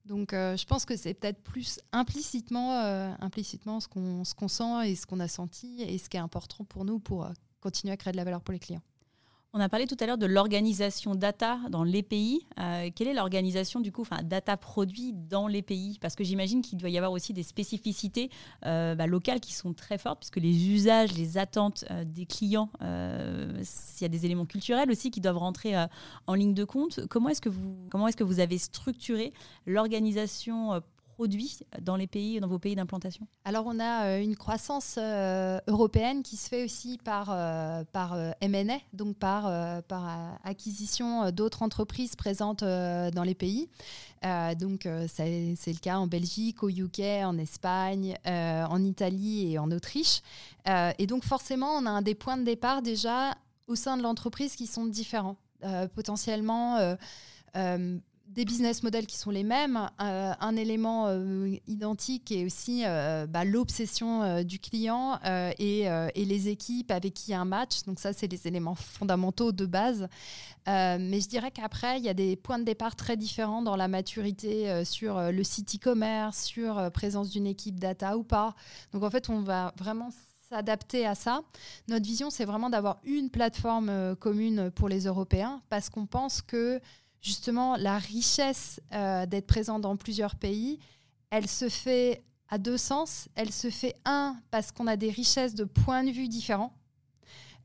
Donc, 0.05 0.33
euh, 0.33 0.55
je 0.55 0.65
pense 0.65 0.85
que 0.85 0.95
c'est 0.95 1.13
peut-être 1.13 1.41
plus 1.41 1.79
implicitement, 1.91 2.79
euh, 2.79 3.11
ce 3.19 4.33
qu'on 4.35 4.47
sent 4.47 4.89
et 4.89 4.95
ce 4.95 5.05
qu'on 5.05 5.19
a 5.19 5.27
senti 5.27 5.81
et 5.81 5.97
ce 5.97 6.09
qui 6.09 6.17
est 6.17 6.21
important 6.21 6.63
pour 6.63 6.85
nous 6.85 6.99
pour 6.99 7.27
continuer 7.59 7.93
à 7.93 7.97
créer 7.97 8.11
de 8.11 8.17
la 8.17 8.23
valeur 8.23 8.41
pour 8.41 8.53
les 8.53 8.59
clients. 8.59 8.83
On 9.57 9.61
a 9.61 9.69
parlé 9.69 9.87
tout 9.87 9.95
à 10.01 10.05
l'heure 10.05 10.17
de 10.17 10.25
l'organisation 10.25 11.15
data 11.15 11.59
dans 11.69 11.85
les 11.85 12.03
pays. 12.03 12.45
Euh, 12.59 12.89
quelle 12.93 13.07
est 13.07 13.13
l'organisation 13.13 13.79
du 13.79 13.89
coup, 13.89 14.01
enfin 14.01 14.21
data 14.21 14.57
produit 14.57 15.13
dans 15.13 15.47
les 15.47 15.61
pays? 15.61 15.97
Parce 16.01 16.13
que 16.17 16.25
j'imagine 16.25 16.61
qu'il 16.61 16.77
doit 16.77 16.89
y 16.89 16.97
avoir 16.97 17.13
aussi 17.13 17.31
des 17.31 17.41
spécificités 17.41 18.29
euh, 18.65 18.95
bah, 18.95 19.07
locales 19.07 19.39
qui 19.39 19.53
sont 19.53 19.73
très 19.73 19.97
fortes, 19.97 20.19
puisque 20.19 20.41
les 20.43 20.67
usages, 20.67 21.13
les 21.13 21.37
attentes 21.37 21.85
euh, 21.89 22.03
des 22.03 22.25
clients, 22.25 22.69
s'il 23.61 24.01
y 24.01 24.05
a 24.05 24.09
des 24.09 24.25
éléments 24.25 24.45
culturels 24.45 24.91
aussi 24.91 25.09
qui 25.09 25.21
doivent 25.21 25.37
rentrer 25.37 25.73
en 26.27 26.33
ligne 26.33 26.53
de 26.53 26.65
compte. 26.65 27.07
Comment 27.07 27.29
est-ce 27.29 27.39
que 27.39 27.47
vous, 27.47 27.77
comment 27.89 28.09
est-ce 28.09 28.17
que 28.17 28.25
vous 28.25 28.41
avez 28.41 28.57
structuré 28.57 29.31
l'organisation 29.65 30.81
produits 31.15 31.59
dans 31.81 31.95
les 31.95 32.07
pays, 32.07 32.41
dans 32.41 32.47
vos 32.47 32.59
pays 32.59 32.75
d'implantation? 32.75 33.25
Alors 33.45 33.63
on 33.67 33.79
a 33.79 34.05
euh, 34.05 34.21
une 34.21 34.35
croissance 34.35 34.95
euh, 34.97 35.59
européenne 35.67 36.23
qui 36.23 36.35
se 36.35 36.49
fait 36.49 36.65
aussi 36.65 36.97
par, 36.97 37.29
euh, 37.31 37.85
par 37.93 38.17
M&A, 38.41 38.79
donc 38.91 39.15
par, 39.15 39.43
par 39.83 40.39
acquisition 40.43 41.31
d'autres 41.31 41.63
entreprises 41.63 42.15
présentes 42.15 42.63
dans 42.63 43.23
les 43.23 43.35
pays. 43.35 43.69
donc 44.59 44.87
c'est 45.07 45.71
le 45.73 45.79
cas 45.79 45.97
en 45.97 46.07
Belgique, 46.07 46.63
au 46.63 46.69
UK, 46.69 46.99
en 47.23 47.37
Espagne, 47.37 48.17
en 48.25 48.83
Italie 48.83 49.53
et 49.53 49.59
en 49.59 49.71
Autriche. 49.71 50.21
et 50.67 51.07
donc 51.07 51.23
forcément 51.23 51.71
on 51.77 51.85
a 51.85 51.91
un 51.91 52.01
des 52.01 52.15
points 52.15 52.37
de 52.37 52.43
départ 52.43 52.81
déjà 52.81 53.35
au 53.67 53.75
sein 53.75 53.95
de 53.97 54.03
l'entreprise 54.03 54.55
qui 54.55 54.67
sont 54.67 54.85
différents. 54.85 55.37
potentiellement 55.95 56.97
des 58.35 58.43
business 58.43 58.83
models 58.83 59.07
qui 59.07 59.17
sont 59.17 59.31
les 59.31 59.43
mêmes, 59.43 59.89
euh, 60.01 60.33
un 60.39 60.55
élément 60.57 61.05
euh, 61.07 61.55
identique 61.67 62.31
est 62.33 62.45
aussi 62.45 62.83
euh, 62.85 63.25
bah, 63.27 63.45
l'obsession 63.45 64.43
du 64.43 64.59
client 64.59 65.19
et, 65.57 65.85
les 66.15 66.49
équipes 66.49 66.91
avec 66.91 67.13
qui 67.13 67.29
il 67.29 67.31
y 67.31 67.33
a 67.33 67.39
un 67.39 67.45
match. 67.45 67.83
Donc 67.83 67.99
ça, 67.99 68.11
c'est 68.11 68.27
les 68.27 68.47
éléments 68.47 68.75
fondamentaux 68.75 69.51
de 69.51 69.65
base. 69.65 70.07
mais 70.67 71.21
je 71.21 71.29
dirais 71.29 71.51
qu'après, 71.51 71.97
il 71.99 72.03
y 72.03 72.09
a 72.09 72.13
des 72.13 72.35
points 72.35 72.59
de 72.59 72.63
départ 72.63 72.95
très 72.95 73.15
différents 73.15 73.61
dans 73.61 73.75
la 73.75 73.87
maturité 73.87 74.83
sur 74.83 75.31
le 75.31 75.43
site 75.43 75.75
e-commerce, 75.75 76.43
sur 76.43 76.91
présence 76.91 77.29
d'une 77.29 77.47
équipe 77.47 77.79
data 77.79 78.17
ou 78.17 78.23
pas. 78.23 78.55
Donc 78.91 79.03
en 79.03 79.09
fait, 79.09 79.29
on 79.29 79.41
va 79.41 79.73
vraiment 79.77 80.09
s'adapter 80.49 81.05
à 81.05 81.15
ça. 81.15 81.41
Notre 81.87 82.05
vision, 82.05 82.29
c'est 82.29 82.45
vraiment 82.45 82.69
d'avoir 82.69 82.97
une 83.03 83.29
plateforme 83.29 84.15
commune 84.15 84.71
pour 84.71 84.89
les 84.89 85.05
Européens 85.05 85.61
parce 85.69 85.89
qu'on 85.89 86.05
pense 86.05 86.41
que 86.41 86.81
justement, 87.25 87.75
la 87.75 87.97
richesse 87.97 88.79
euh, 88.93 89.25
d'être 89.25 89.47
présent 89.47 89.79
dans 89.79 89.97
plusieurs 89.97 90.35
pays, 90.35 90.77
elle 91.31 91.47
se 91.47 91.69
fait 91.69 92.23
à 92.49 92.59
deux 92.59 92.77
sens. 92.77 93.27
Elle 93.33 93.51
se 93.51 93.71
fait, 93.71 93.95
un, 94.05 94.37
parce 94.51 94.71
qu'on 94.71 94.85
a 94.85 94.95
des 94.95 95.09
richesses 95.09 95.55
de 95.55 95.63
points 95.63 96.03
de 96.03 96.11
vue 96.11 96.27
différents. 96.27 96.73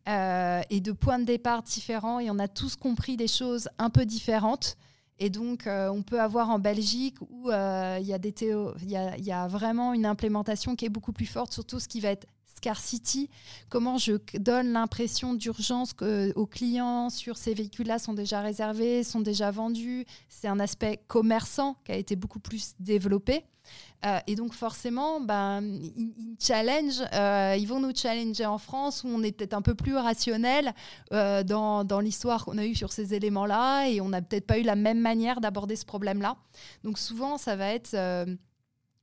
Euh, 0.09 0.63
et 0.71 0.81
de 0.81 0.93
points 0.93 1.19
de 1.19 1.25
départ 1.25 1.63
différents 1.63 2.21
et 2.21 2.31
on 2.31 2.39
a 2.39 2.49
tous 2.49 2.75
compris 2.75 3.19
des 3.19 3.29
choses 3.29 3.69
un 3.79 3.91
peu 3.91 4.07
différentes. 4.07 4.79
Et 5.19 5.29
donc, 5.29 5.67
euh, 5.67 5.91
on 5.91 6.03
peut 6.03 6.23
avoir 6.23 6.49
en 6.49 6.59
Belgique 6.59 7.21
où 7.21 7.51
il 7.51 8.07
y, 8.07 9.33
a 9.33 9.47
vraiment 9.47 9.93
une 9.93 10.07
implémentation 10.07 10.75
qui 10.75 10.87
est 10.87 10.91
beaucoup 10.91 11.13
plus 11.13 11.27
forte 11.27 11.53
sur 11.53 11.67
tout 11.67 11.79
ce 11.79 11.87
qui 11.87 12.01
va 12.01 12.09
être 12.09 12.27
scarcity, 12.61 13.31
comment 13.71 13.97
je 13.97 14.13
donne 14.39 14.73
l'impression 14.73 15.33
d'urgence 15.33 15.95
aux 16.37 16.47
clients 16.47 17.09
sur 17.09 17.39
ces 17.39 17.55
véhicules-là 17.55 17.99
sont 17.99 18.13
déjà 18.13 18.43
réservés, 18.43 19.03
sont 19.03 19.21
déjà 19.21 19.51
vendus. 19.51 20.05
C'est 20.29 20.47
un 20.47 20.61
aspect 20.61 21.01
commerçant 21.09 21.77
qui 21.85 21.93
a 21.93 21.97
été 21.97 22.17
beaucoup 22.17 22.39
plus 22.39 22.75
développé. 22.79 23.45
Euh, 24.05 24.19
et 24.27 24.35
donc 24.35 24.53
forcément, 24.53 25.21
ben, 25.21 25.63
ils, 25.63 26.37
challenge, 26.41 27.03
euh, 27.13 27.57
ils 27.59 27.67
vont 27.67 27.81
nous 27.81 27.95
challenger 27.95 28.47
en 28.47 28.59
France 28.59 29.05
où 29.05 29.09
on 29.09 29.23
est 29.23 29.33
peut-être 29.33 29.55
un 29.55 29.63
peu 29.63 29.75
plus 29.75 29.97
rationnel 29.97 30.75
euh, 31.13 31.43
dans, 31.43 31.85
dans 31.85 32.01
l'histoire 32.01 32.45
qu'on 32.45 32.59
a 32.59 32.65
eue 32.65 32.75
sur 32.75 32.93
ces 32.93 33.15
éléments-là 33.15 33.89
et 33.89 34.01
on 34.01 34.09
n'a 34.09 34.23
peut-être 34.23 34.47
pas 34.47 34.59
eu 34.59 34.63
la 34.63 34.77
même 34.77 35.01
manière 35.01 35.41
d'aborder 35.41 35.77
ce 35.77 35.85
problème-là. 35.85 36.37
Donc 36.83 36.99
souvent, 36.99 37.39
ça 37.39 37.57
va 37.57 37.69
être 37.73 37.95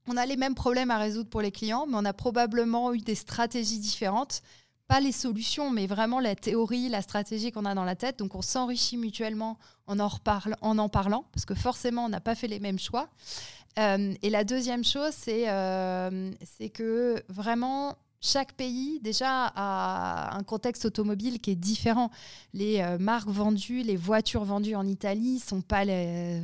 on 0.07 0.17
a 0.17 0.25
les 0.25 0.37
mêmes 0.37 0.55
problèmes 0.55 0.91
à 0.91 0.97
résoudre 0.97 1.29
pour 1.29 1.41
les 1.41 1.51
clients, 1.51 1.85
mais 1.87 1.95
on 1.97 2.05
a 2.05 2.13
probablement 2.13 2.93
eu 2.93 2.99
des 2.99 3.15
stratégies 3.15 3.79
différentes. 3.79 4.41
Pas 4.87 5.01
les 5.01 5.11
solutions, 5.11 5.69
mais 5.69 5.85
vraiment 5.85 6.21
la 6.21 6.35
théorie, 6.35 6.87
la 6.87 7.01
stratégie 7.01 7.51
qu'on 7.51 7.65
a 7.65 7.75
dans 7.75 7.83
la 7.83 7.95
tête. 7.95 8.19
Donc 8.19 8.35
on 8.35 8.41
s'enrichit 8.41 8.95
mutuellement 8.95 9.57
en 9.85 9.99
en, 9.99 10.07
reparle, 10.07 10.55
en 10.61 10.77
en 10.77 10.87
parlant, 10.87 11.25
parce 11.33 11.45
que 11.45 11.55
forcément, 11.55 12.05
on 12.05 12.09
n'a 12.09 12.21
pas 12.21 12.35
fait 12.35 12.47
les 12.47 12.59
mêmes 12.59 12.79
choix. 12.79 13.09
Euh, 13.77 14.13
et 14.21 14.29
la 14.29 14.43
deuxième 14.43 14.83
chose, 14.83 15.13
euh, 15.27 16.31
c'est 16.43 16.69
que 16.69 17.21
vraiment, 17.29 17.95
chaque 18.21 18.53
pays 18.53 18.99
déjà 19.01 19.51
a 19.55 20.35
un 20.35 20.43
contexte 20.43 20.85
automobile 20.85 21.39
qui 21.39 21.51
est 21.51 21.55
différent. 21.55 22.09
Les 22.53 22.81
euh, 22.81 22.97
marques 22.97 23.29
vendues, 23.29 23.83
les 23.83 23.95
voitures 23.95 24.45
vendues 24.45 24.75
en 24.75 24.87
Italie 24.87 25.39
sont 25.39 25.61
pas 25.61 25.85
les. 25.85 26.41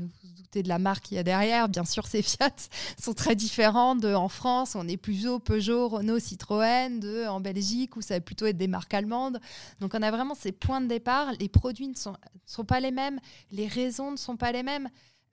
De 0.62 0.68
la 0.68 0.80
marque 0.80 1.06
qu'il 1.06 1.16
y 1.16 1.20
a 1.20 1.24
derrière, 1.24 1.68
bien 1.70 1.86
sûr, 1.86 2.06
ces 2.06 2.22
Fiat 2.22 2.56
sont 3.02 3.14
très 3.14 3.36
différentes 3.36 4.02
de 4.02 4.14
en 4.14 4.30
France. 4.30 4.76
On 4.76 4.88
est 4.88 4.98
plutôt 4.98 5.40
Peugeot, 5.40 5.88
Renault, 5.88 6.20
Citroën, 6.20 7.00
de 7.00 7.26
en 7.28 7.40
Belgique 7.40 7.96
où 7.96 8.02
ça 8.02 8.16
va 8.16 8.22
plutôt 8.22 8.46
être 8.46 8.58
des 8.58 8.68
marques 8.68 8.94
allemandes. 8.94 9.40
Donc 9.80 9.94
on 9.96 10.02
a 10.02 10.12
vraiment 10.12 10.36
ces 10.36 10.52
points 10.52 10.82
de 10.82 10.88
départ. 10.88 11.32
Les 11.40 11.50
produits 11.50 11.88
ne 11.88 11.96
sont 11.96 12.66
pas 12.66 12.80
les 12.80 12.92
mêmes, 12.92 13.20
les 13.52 13.68
raisons 13.68 14.12
ne 14.12 14.18
sont 14.18 14.38
pas 14.38 14.52
les 14.52 14.64
mêmes. 14.64 14.90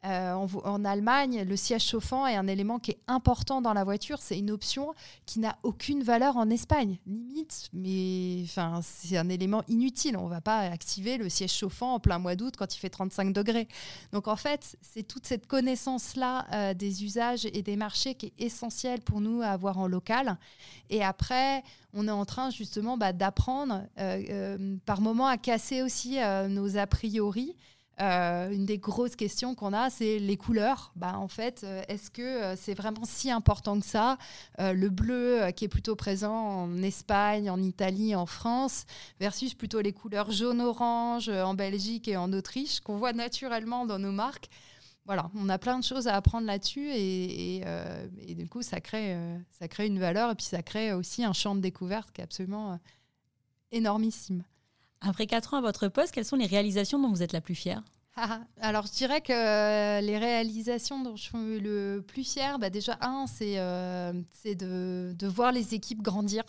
Euh, 0.06 0.32
en, 0.32 0.84
Allemagne, 0.86 1.44
le 1.46 1.56
siège 1.56 1.84
chauffant 1.84 2.26
est 2.26 2.34
un 2.34 2.46
élément 2.46 2.78
qui 2.78 2.92
est 2.92 3.00
important 3.06 3.60
dans 3.60 3.74
la 3.74 3.84
voiture. 3.84 4.18
C'est 4.20 4.38
une 4.38 4.50
option 4.50 4.94
qui 5.26 5.40
n'a 5.40 5.58
aucune 5.62 6.02
valeur 6.02 6.38
en 6.38 6.48
Espagne, 6.48 6.98
limite, 7.06 7.68
mais 7.74 8.40
enfin, 8.44 8.80
c'est 8.82 9.18
un 9.18 9.28
élément 9.28 9.62
inutile. 9.68 10.16
On 10.16 10.24
ne 10.24 10.30
va 10.30 10.40
pas 10.40 10.60
activer 10.60 11.18
le 11.18 11.28
siège 11.28 11.52
chauffant 11.52 11.94
en 11.94 12.00
plein 12.00 12.18
mois 12.18 12.34
d'août 12.34 12.54
quand 12.56 12.74
il 12.74 12.78
fait 12.78 12.88
35 12.88 13.34
degrés. 13.34 13.68
Donc 14.12 14.26
en 14.26 14.36
fait, 14.36 14.78
c'est 14.80 15.02
toute 15.02 15.26
cette 15.26 15.46
connaissance-là 15.46 16.46
euh, 16.52 16.74
des 16.74 17.04
usages 17.04 17.44
et 17.44 17.62
des 17.62 17.76
marchés 17.76 18.14
qui 18.14 18.26
est 18.26 18.44
essentielle 18.44 19.02
pour 19.02 19.20
nous 19.20 19.42
à 19.42 19.48
avoir 19.48 19.76
en 19.76 19.86
local. 19.86 20.38
Et 20.88 21.04
après, 21.04 21.62
on 21.92 22.08
est 22.08 22.12
en 22.12 22.24
train 22.24 22.48
justement 22.48 22.96
bah, 22.96 23.12
d'apprendre 23.12 23.82
euh, 23.98 24.76
par 24.86 25.02
moments 25.02 25.26
à 25.26 25.36
casser 25.36 25.82
aussi 25.82 26.18
nos 26.48 26.78
a 26.78 26.86
priori. 26.86 27.54
Euh, 28.00 28.50
une 28.50 28.64
des 28.64 28.78
grosses 28.78 29.14
questions 29.14 29.54
qu'on 29.54 29.74
a, 29.74 29.90
c'est 29.90 30.18
les 30.18 30.36
couleurs. 30.38 30.92
Bah, 30.96 31.18
en 31.18 31.28
fait, 31.28 31.62
euh, 31.64 31.82
est-ce 31.88 32.10
que 32.10 32.22
euh, 32.22 32.56
c'est 32.56 32.72
vraiment 32.72 33.04
si 33.04 33.30
important 33.30 33.78
que 33.78 33.84
ça 33.84 34.16
Le 34.58 34.88
bleu 34.88 35.50
qui 35.54 35.66
est 35.66 35.68
plutôt 35.68 35.96
présent 35.96 36.34
en 36.34 36.82
Espagne, 36.82 37.50
en 37.50 37.60
Italie, 37.60 38.14
en 38.14 38.26
France, 38.26 38.86
versus 39.18 39.54
plutôt 39.54 39.80
les 39.80 39.92
couleurs 39.92 40.30
jaune-orange 40.30 41.28
en 41.28 41.54
Belgique 41.54 42.08
et 42.08 42.16
en 42.16 42.32
Autriche, 42.32 42.80
qu'on 42.80 42.96
voit 42.96 43.12
naturellement 43.12 43.84
dans 43.84 43.98
nos 43.98 44.12
marques? 44.12 44.48
Voilà, 45.06 45.30
on 45.34 45.48
a 45.48 45.58
plein 45.58 45.78
de 45.78 45.84
choses 45.84 46.06
à 46.06 46.14
apprendre 46.14 46.46
là-dessus 46.46 46.90
et, 46.92 47.64
du 48.34 48.48
coup, 48.48 48.62
ça 48.62 48.80
crée, 48.80 49.16
ça 49.50 49.66
crée 49.68 49.86
une 49.86 49.98
valeur 49.98 50.30
et 50.30 50.34
puis 50.34 50.46
ça 50.46 50.62
crée 50.62 50.92
aussi 50.92 51.24
un 51.24 51.32
champ 51.32 51.54
de 51.54 51.60
découverte 51.60 52.12
qui 52.12 52.20
est 52.20 52.24
absolument 52.24 52.78
énormissime. 53.72 54.44
Après 55.00 55.26
quatre 55.26 55.54
ans 55.54 55.58
à 55.58 55.60
votre 55.62 55.88
poste, 55.88 56.12
quelles 56.12 56.24
sont 56.24 56.36
les 56.36 56.46
réalisations 56.46 56.98
dont 56.98 57.08
vous 57.08 57.22
êtes 57.22 57.32
la 57.32 57.40
plus 57.40 57.54
fière? 57.54 57.82
Ah, 58.16 58.40
alors, 58.60 58.86
je 58.86 58.92
dirais 58.92 59.20
que 59.20 59.32
euh, 59.32 60.00
les 60.00 60.18
réalisations 60.18 61.02
dont 61.02 61.16
je 61.16 61.22
suis 61.22 61.60
le 61.60 62.04
plus 62.06 62.24
fière, 62.24 62.58
bah 62.58 62.68
déjà, 62.68 62.98
un, 63.00 63.26
c'est 63.26 63.54
euh, 63.56 64.12
de, 64.44 65.26
voir 65.26 65.52
les 65.52 65.74
équipes 65.74 66.02
grandir. 66.02 66.42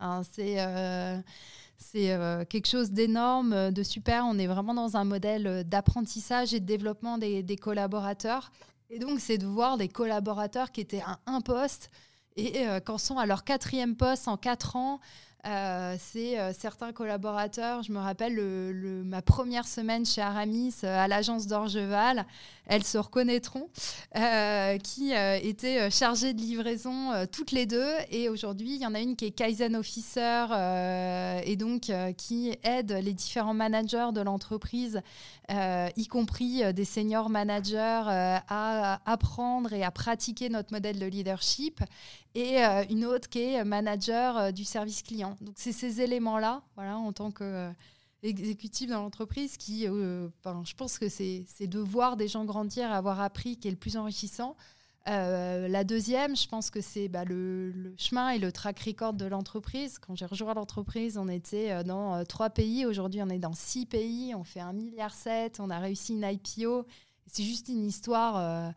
Hein, 0.00 0.22
c'est 0.24 0.56
euh, 0.58 2.44
quelque 2.46 2.66
chose 2.66 2.90
d'énorme, 2.90 3.70
de 3.70 3.82
super. 3.82 4.24
On 4.26 4.38
est 4.38 4.48
vraiment 4.48 4.74
dans 4.74 4.96
un 4.96 5.04
modèle 5.04 5.62
d'apprentissage 5.64 6.52
et 6.52 6.60
de 6.60 6.66
développement 6.66 7.18
des, 7.18 7.56
collaborateurs. 7.60 8.50
Et 8.90 8.98
donc, 8.98 9.20
c'est 9.20 9.38
de 9.38 9.46
voir 9.46 9.76
des 9.76 9.88
collaborateurs 9.88 10.72
qui 10.72 10.80
étaient 10.80 11.02
à 11.02 11.20
un 11.26 11.40
poste 11.42 11.90
et 12.36 12.66
qu'en 12.84 12.98
sont 12.98 13.18
à 13.18 13.26
leur 13.26 13.44
quatrième 13.44 13.94
poste 13.94 14.26
en 14.26 14.36
quatre 14.36 14.74
ans, 14.74 14.98
euh, 15.46 15.96
c'est 15.98 16.38
euh, 16.38 16.52
certains 16.54 16.92
collaborateurs, 16.92 17.82
je 17.82 17.92
me 17.92 17.98
rappelle 17.98 18.34
le, 18.34 19.02
ma 19.04 19.20
première 19.20 19.66
semaine 19.66 20.06
chez 20.06 20.22
Aramis 20.22 20.74
euh, 20.84 21.04
à 21.04 21.06
l'agence 21.06 21.46
d'Orgeval, 21.46 22.24
elles 22.66 22.84
se 22.84 22.96
reconnaîtront, 22.96 23.68
qui 24.82 25.12
étaient 25.12 25.90
chargées 25.90 26.32
de 26.32 26.40
livraison 26.40 27.10
toutes 27.30 27.52
les 27.52 27.66
deux. 27.66 27.92
Et 28.10 28.30
aujourd'hui, 28.30 28.76
il 28.76 28.80
y 28.80 28.86
en 28.86 28.94
a 28.94 29.00
une 29.00 29.16
qui 29.16 29.26
est 29.26 29.32
Kaizen 29.32 29.76
Officer 29.76 30.46
et 31.44 31.56
donc 31.56 31.92
qui 32.16 32.56
aide 32.62 32.92
les 32.92 33.12
différents 33.12 33.52
managers 33.52 34.08
de 34.14 34.22
l'entreprise, 34.22 35.02
y 35.50 36.06
compris 36.06 36.72
des 36.72 36.86
seniors 36.86 37.28
managers, 37.28 38.04
à 38.48 38.98
apprendre 39.04 39.74
et 39.74 39.84
à 39.84 39.90
pratiquer 39.90 40.48
notre 40.48 40.72
modèle 40.72 40.98
de 40.98 41.04
leadership 41.04 41.82
et 42.34 42.62
une 42.88 43.04
autre 43.04 43.28
qui 43.28 43.42
est 43.42 43.62
manager 43.62 44.54
du 44.54 44.64
service 44.64 45.02
client. 45.02 45.33
Donc 45.40 45.54
c'est 45.56 45.72
ces 45.72 46.00
éléments-là, 46.00 46.62
voilà, 46.76 46.96
en 46.96 47.12
tant 47.12 47.30
que 47.30 47.44
euh, 47.44 47.70
exécutif 48.22 48.90
dans 48.90 49.02
l'entreprise, 49.02 49.56
qui, 49.56 49.84
je 49.84 50.74
pense 50.76 50.98
que 50.98 51.08
c'est 51.08 51.44
de 51.60 51.78
voir 51.78 52.16
des 52.16 52.28
gens 52.28 52.44
grandir, 52.44 52.90
avoir 52.90 53.20
appris, 53.20 53.56
qui 53.56 53.68
est 53.68 53.70
le 53.70 53.76
plus 53.76 53.96
enrichissant. 53.96 54.56
la 55.06 55.84
deuxième, 55.84 56.34
je 56.34 56.48
pense 56.48 56.70
que 56.70 56.80
c'est 56.80 57.08
bah, 57.08 57.24
le, 57.24 57.94
chemin 57.98 58.30
et 58.30 58.38
le 58.38 58.50
track 58.50 58.80
record 58.80 59.12
de 59.12 59.26
l'entreprise. 59.26 59.98
Quand 59.98 60.16
j'ai 60.16 60.24
rejoint 60.24 60.54
l'entreprise, 60.54 61.18
on 61.18 61.28
était 61.28 61.84
dans 61.84 62.24
trois 62.24 62.48
pays. 62.48 62.86
Aujourd'hui, 62.86 63.20
on 63.22 63.28
est 63.28 63.38
dans 63.38 63.52
six 63.52 63.84
pays. 63.84 64.34
On 64.34 64.44
fait 64.44 64.60
un 64.60 64.72
milliard 64.72 65.14
sept. 65.14 65.60
On 65.60 65.68
a 65.68 65.78
réussi 65.78 66.14
une 66.14 66.24
IPO. 66.24 66.86
C'est 67.26 67.44
juste 67.44 67.68
une 67.68 67.84
histoire 67.84 68.72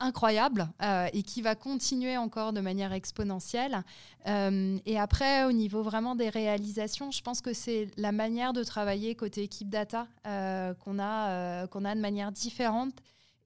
incroyable 0.00 0.68
euh, 0.82 1.08
et 1.12 1.22
qui 1.22 1.42
va 1.42 1.54
continuer 1.54 2.16
encore 2.16 2.52
de 2.52 2.60
manière 2.60 2.92
exponentielle. 2.92 3.82
Euh, 4.26 4.78
et 4.84 4.98
après, 4.98 5.44
au 5.44 5.52
niveau 5.52 5.82
vraiment 5.82 6.14
des 6.14 6.28
réalisations, 6.28 7.10
je 7.10 7.22
pense 7.22 7.40
que 7.40 7.52
c'est 7.52 7.88
la 7.96 8.12
manière 8.12 8.52
de 8.52 8.62
travailler 8.62 9.14
côté 9.14 9.42
équipe 9.42 9.70
data 9.70 10.06
euh, 10.26 10.74
qu'on 10.74 10.98
a, 10.98 11.62
a 11.64 11.94
de 11.94 12.00
manière 12.00 12.32
différente. 12.32 12.94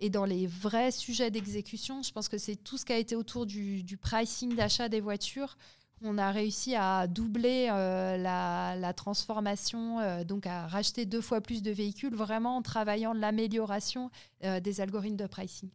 Et 0.01 0.09
dans 0.09 0.25
les 0.25 0.47
vrais 0.47 0.91
sujets 0.91 1.31
d'exécution, 1.31 2.03
je 2.03 2.11
pense 2.11 2.29
que 2.29 2.39
c'est 2.39 2.57
tout 2.57 2.79
ce 2.79 2.87
qui 2.87 2.93
a 2.93 2.99
été 2.99 3.17
autour 3.17 3.45
du, 3.45 3.99
pricing 4.01 4.57
d'achat 4.57 4.89
des 4.89 5.01
voitures. 5.01 5.59
On 6.03 6.17
a 6.17 6.31
réussi 6.31 6.75
à 6.75 7.07
doubler 7.07 7.67
la, 7.67 8.93
transformation, 8.97 10.25
donc 10.25 10.47
à 10.47 10.67
racheter 10.67 11.05
deux 11.05 11.21
fois 11.21 11.43
plus 11.43 11.63
de 11.63 11.71
véhicules, 11.71 12.15
vraiment 12.15 12.57
en 12.57 12.63
travaillant 12.63 13.13
l'amélioration 13.13 14.11
des 14.41 14.81
algorithmes 14.81 15.17
de 15.17 15.27
pricing. 15.27 15.69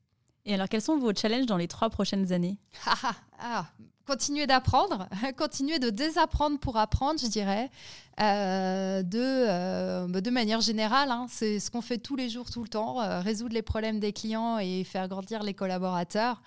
Et 0.45 0.53
alors, 0.53 0.69
quels 0.69 0.81
sont 0.81 0.97
vos 0.97 1.13
challenges 1.13 1.47
dans 1.47 1.57
les 1.57 1.67
trois 1.67 1.89
prochaines 1.89 2.31
années 2.31 2.57
ah, 2.85 2.95
ah, 3.03 3.15
ah. 3.39 3.65
Continuer 4.05 4.45
d'apprendre, 4.45 5.09
continuer 5.37 5.79
de 5.79 5.89
désapprendre 5.89 6.59
pour 6.59 6.77
apprendre, 6.77 7.19
je 7.19 7.25
dirais, 7.25 7.71
euh, 8.21 9.01
de, 9.01 9.19
euh, 9.19 10.07
de 10.07 10.29
manière 10.29 10.61
générale. 10.61 11.09
Hein. 11.09 11.25
c'est 11.27 11.59
ce 11.59 11.71
qu'on 11.71 11.81
fait 11.81 11.97
tous 11.97 12.15
les 12.15 12.29
jours, 12.29 12.51
tout 12.51 12.61
le 12.61 12.69
temps, 12.69 13.01
euh, 13.01 13.19
résoudre 13.21 13.55
les 13.55 13.63
problèmes 13.63 13.99
des 13.99 14.13
clients 14.13 14.59
et 14.59 14.83
faire 14.83 15.07
grandir 15.07 15.41
les 15.41 15.55
collaborateurs. 15.55 16.43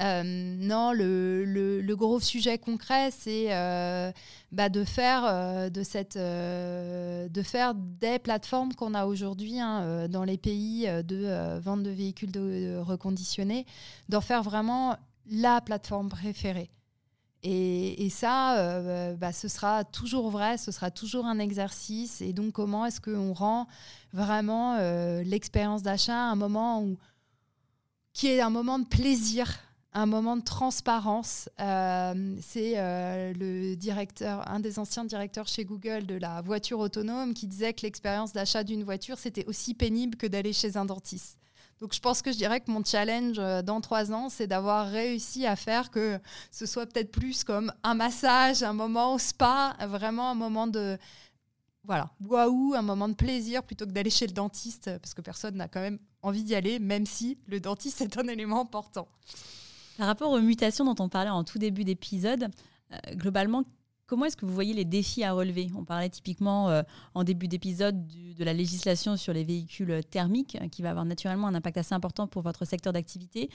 Euh, 0.00 0.22
non, 0.24 0.92
le, 0.92 1.94
gros 1.94 2.20
sujet 2.20 2.58
concret, 2.58 3.10
c'est 3.10 3.52
euh, 3.52 4.12
bah, 4.52 4.68
de 4.68 4.84
faire 4.84 5.24
euh, 5.24 5.70
de 5.70 5.82
cette, 5.82 6.16
de 6.16 7.42
faire 7.42 7.74
des 7.74 8.18
plateformes 8.18 8.74
qu'on 8.74 8.94
a 8.94 9.06
aujourd'hui 9.06 9.58
hein, 9.58 10.08
dans 10.08 10.24
les 10.24 10.38
pays 10.38 10.86
de 10.86 11.58
vente 11.58 11.82
de 11.82 11.90
véhicules 11.90 12.30
reconditionnés, 12.78 13.66
d'en 14.08 14.20
faire 14.20 14.42
vraiment 14.42 14.96
la 15.30 15.60
plateforme 15.60 16.08
préférée. 16.08 16.70
Et, 17.44 18.08
ça, 18.10 19.14
bah, 19.14 19.32
ce 19.32 19.48
sera 19.48 19.84
toujours 19.84 20.30
vrai, 20.30 20.58
ce 20.58 20.72
sera 20.72 20.90
toujours 20.90 21.24
un 21.24 21.38
exercice. 21.38 22.20
Et 22.20 22.32
donc, 22.32 22.52
comment 22.52 22.84
est-ce 22.84 23.00
qu'on 23.00 23.32
rend 23.32 23.66
vraiment 24.12 24.76
l'expérience 25.22 25.82
d'achat 25.82 26.16
un 26.16 26.36
moment 26.36 26.84
qui 28.12 28.26
est 28.26 28.40
un 28.40 28.50
moment 28.50 28.80
de 28.80 28.86
plaisir 28.86 29.67
un 29.92 30.06
moment 30.06 30.36
de 30.36 30.42
transparence. 30.42 31.48
Euh, 31.60 32.36
c'est 32.40 32.74
euh, 32.76 33.32
le 33.34 33.74
directeur, 33.74 34.48
un 34.48 34.60
des 34.60 34.78
anciens 34.78 35.04
directeurs 35.04 35.48
chez 35.48 35.64
Google 35.64 36.06
de 36.06 36.14
la 36.14 36.40
voiture 36.42 36.78
autonome 36.78 37.34
qui 37.34 37.46
disait 37.46 37.72
que 37.72 37.82
l'expérience 37.82 38.32
d'achat 38.32 38.64
d'une 38.64 38.84
voiture, 38.84 39.18
c'était 39.18 39.46
aussi 39.46 39.74
pénible 39.74 40.16
que 40.16 40.26
d'aller 40.26 40.52
chez 40.52 40.76
un 40.76 40.84
dentiste. 40.84 41.38
Donc 41.80 41.94
je 41.94 42.00
pense 42.00 42.22
que 42.22 42.32
je 42.32 42.36
dirais 42.36 42.60
que 42.60 42.70
mon 42.70 42.84
challenge 42.84 43.38
euh, 43.38 43.62
dans 43.62 43.80
trois 43.80 44.12
ans, 44.12 44.28
c'est 44.28 44.46
d'avoir 44.46 44.88
réussi 44.88 45.46
à 45.46 45.56
faire 45.56 45.90
que 45.90 46.18
ce 46.50 46.66
soit 46.66 46.86
peut-être 46.86 47.12
plus 47.12 47.44
comme 47.44 47.72
un 47.82 47.94
massage, 47.94 48.62
un 48.62 48.72
moment 48.72 49.14
au 49.14 49.18
spa, 49.18 49.76
vraiment 49.88 50.30
un 50.30 50.34
moment 50.34 50.66
de 50.66 50.98
voilà, 51.84 52.10
waouh, 52.20 52.74
un 52.74 52.82
moment 52.82 53.08
de 53.08 53.14
plaisir 53.14 53.62
plutôt 53.62 53.86
que 53.86 53.92
d'aller 53.92 54.10
chez 54.10 54.26
le 54.26 54.34
dentiste, 54.34 54.90
parce 54.98 55.14
que 55.14 55.22
personne 55.22 55.54
n'a 55.54 55.68
quand 55.68 55.80
même 55.80 55.98
envie 56.20 56.44
d'y 56.44 56.54
aller, 56.54 56.78
même 56.78 57.06
si 57.06 57.38
le 57.46 57.60
dentiste 57.60 58.02
est 58.02 58.18
un 58.18 58.28
élément 58.28 58.60
important. 58.60 59.08
Par 59.98 60.06
rapport 60.06 60.30
aux 60.30 60.40
mutations 60.40 60.84
dont 60.84 61.04
on 61.04 61.08
parlait 61.08 61.28
en 61.28 61.42
tout 61.42 61.58
début 61.58 61.84
d'épisode, 61.84 62.48
euh, 62.92 62.96
globalement, 63.14 63.64
Comment 64.06 64.24
est-ce 64.24 64.38
que 64.38 64.46
vous 64.46 64.54
voyez 64.54 64.72
les 64.72 64.86
défis 64.86 65.22
à 65.22 65.34
relever? 65.34 65.68
On 65.76 65.84
parlait 65.84 66.08
typiquement 66.08 66.70
euh, 66.70 66.80
en 67.12 67.24
début 67.24 67.46
d'épisode 67.46 68.06
de 68.06 68.42
la 68.42 68.54
législation 68.54 69.18
sur 69.18 69.34
les 69.34 69.44
véhicules 69.44 70.02
thermiques, 70.02 70.56
euh, 70.62 70.68
qui 70.68 70.80
va 70.80 70.88
avoir 70.88 71.04
naturellement 71.04 71.46
un 71.46 71.54
impact 71.54 71.76
assez 71.76 71.94
important 71.94 72.26
pour 72.26 72.40
votre 72.40 72.64
secteur 72.64 72.94
d'activité. 72.94 73.50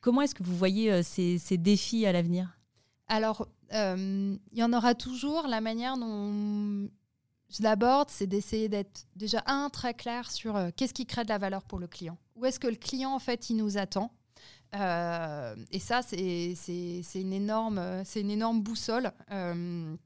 Comment 0.00 0.22
est-ce 0.22 0.34
que 0.34 0.42
vous 0.42 0.56
voyez 0.56 1.02
ces, 1.02 1.58
défis 1.58 2.06
à 2.06 2.12
l'avenir? 2.12 2.58
Alors, 3.08 3.46
il 3.72 4.38
y 4.54 4.62
en 4.62 4.72
aura 4.72 4.94
toujours. 4.94 5.48
La 5.48 5.60
manière 5.60 5.98
dont 5.98 6.88
je 7.50 7.62
l'aborde, 7.62 8.08
c'est 8.08 8.26
d'essayer 8.26 8.70
d'être 8.70 9.04
déjà 9.16 9.42
un 9.44 9.68
très 9.68 9.92
clair 9.92 10.30
sur 10.30 10.58
qu'est-ce 10.76 10.94
qui 10.94 11.04
crée 11.04 11.24
de 11.24 11.28
la 11.28 11.36
valeur 11.36 11.62
pour 11.62 11.78
le 11.78 11.88
client. 11.88 12.16
Où 12.36 12.46
est-ce 12.46 12.58
que 12.58 12.68
le 12.68 12.76
client 12.76 13.10
en 13.10 13.18
fait 13.18 13.50
il 13.50 13.56
nous 13.58 13.76
attend? 13.76 14.10
Euh, 14.74 15.54
et 15.70 15.78
ça, 15.78 16.02
c'est 16.02 16.54
une, 17.14 17.32
énorme, 17.32 18.60
boussole. 18.62 19.12
Euh, 19.30 19.96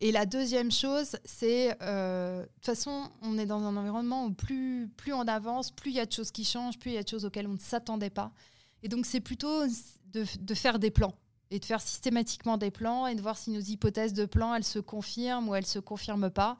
et 0.00 0.12
la 0.12 0.26
deuxième 0.26 0.70
chose, 0.70 1.16
c'est, 1.24 1.76
euh, 1.82 2.42
de 2.42 2.46
toute 2.46 2.66
façon, 2.66 3.10
on 3.22 3.38
est 3.38 3.46
dans 3.46 3.62
un 3.62 3.76
environnement 3.76 4.26
où 4.26 4.32
plus, 4.32 4.88
plus 4.96 5.12
on 5.12 5.22
avance, 5.22 5.70
plus 5.70 5.90
il 5.90 5.96
y 5.96 6.00
a 6.00 6.06
de 6.06 6.12
choses 6.12 6.30
qui 6.30 6.44
changent, 6.44 6.78
plus 6.78 6.90
il 6.90 6.94
y 6.94 6.98
a 6.98 7.02
de 7.02 7.08
choses 7.08 7.24
auxquelles 7.24 7.46
on 7.46 7.54
ne 7.54 7.58
s'attendait 7.58 8.10
pas. 8.10 8.32
Et 8.82 8.88
donc, 8.88 9.06
c'est 9.06 9.20
plutôt 9.20 9.66
de, 9.66 10.24
de, 10.40 10.54
faire 10.54 10.78
des 10.78 10.90
plans 10.90 11.14
et 11.50 11.58
de 11.58 11.64
faire 11.64 11.80
systématiquement 11.80 12.58
des 12.58 12.70
plans 12.70 13.06
et 13.06 13.14
de 13.14 13.22
voir 13.22 13.38
si 13.38 13.50
nos 13.50 13.60
hypothèses 13.60 14.12
de 14.12 14.26
plans, 14.26 14.54
elles 14.54 14.64
se 14.64 14.78
confirment 14.78 15.48
ou 15.48 15.54
elles 15.54 15.64
ne 15.64 15.68
se 15.68 15.78
confirment 15.78 16.30
pas. 16.30 16.58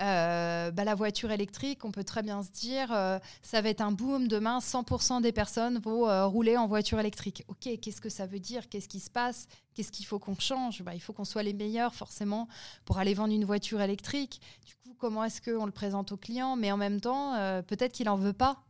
Euh, 0.00 0.72
bah, 0.72 0.82
la 0.82 0.96
voiture 0.96 1.30
électrique, 1.30 1.84
on 1.84 1.92
peut 1.92 2.02
très 2.02 2.22
bien 2.22 2.42
se 2.42 2.50
dire, 2.50 2.92
euh, 2.92 3.18
ça 3.42 3.60
va 3.60 3.68
être 3.68 3.80
un 3.80 3.92
boom. 3.92 4.26
Demain, 4.26 4.58
100% 4.58 5.22
des 5.22 5.30
personnes 5.30 5.78
vont 5.78 6.08
euh, 6.08 6.26
rouler 6.26 6.56
en 6.56 6.66
voiture 6.66 6.98
électrique. 6.98 7.44
Ok, 7.46 7.68
qu'est-ce 7.80 8.00
que 8.00 8.08
ça 8.08 8.26
veut 8.26 8.40
dire? 8.40 8.68
Qu'est-ce 8.68 8.88
qui 8.88 8.98
se 8.98 9.10
passe? 9.10 9.46
Qu'est-ce 9.74 9.92
qu'il 9.92 10.04
faut 10.06 10.18
qu'on 10.18 10.36
change? 10.38 10.82
Bah, 10.82 10.94
Il 10.94 11.00
faut 11.00 11.12
qu'on 11.12 11.24
soit 11.24 11.44
les 11.44 11.52
meilleurs, 11.52 11.94
forcément, 11.94 12.48
pour 12.84 12.98
aller 12.98 13.14
vendre 13.14 13.32
une 13.32 13.44
voiture 13.44 13.80
électrique. 13.80 14.40
Du 14.66 14.74
coup, 14.76 14.96
comment 14.98 15.22
est-ce 15.22 15.40
qu'on 15.40 15.66
le 15.66 15.72
présente 15.72 16.10
au 16.10 16.16
client 16.16 16.56
Mais 16.56 16.72
en 16.72 16.76
même 16.76 17.00
temps, 17.00 17.34
peut-être 17.66 17.92
qu'il 17.92 18.06
n'en 18.06 18.16
veut 18.16 18.32
pas. 18.32 18.62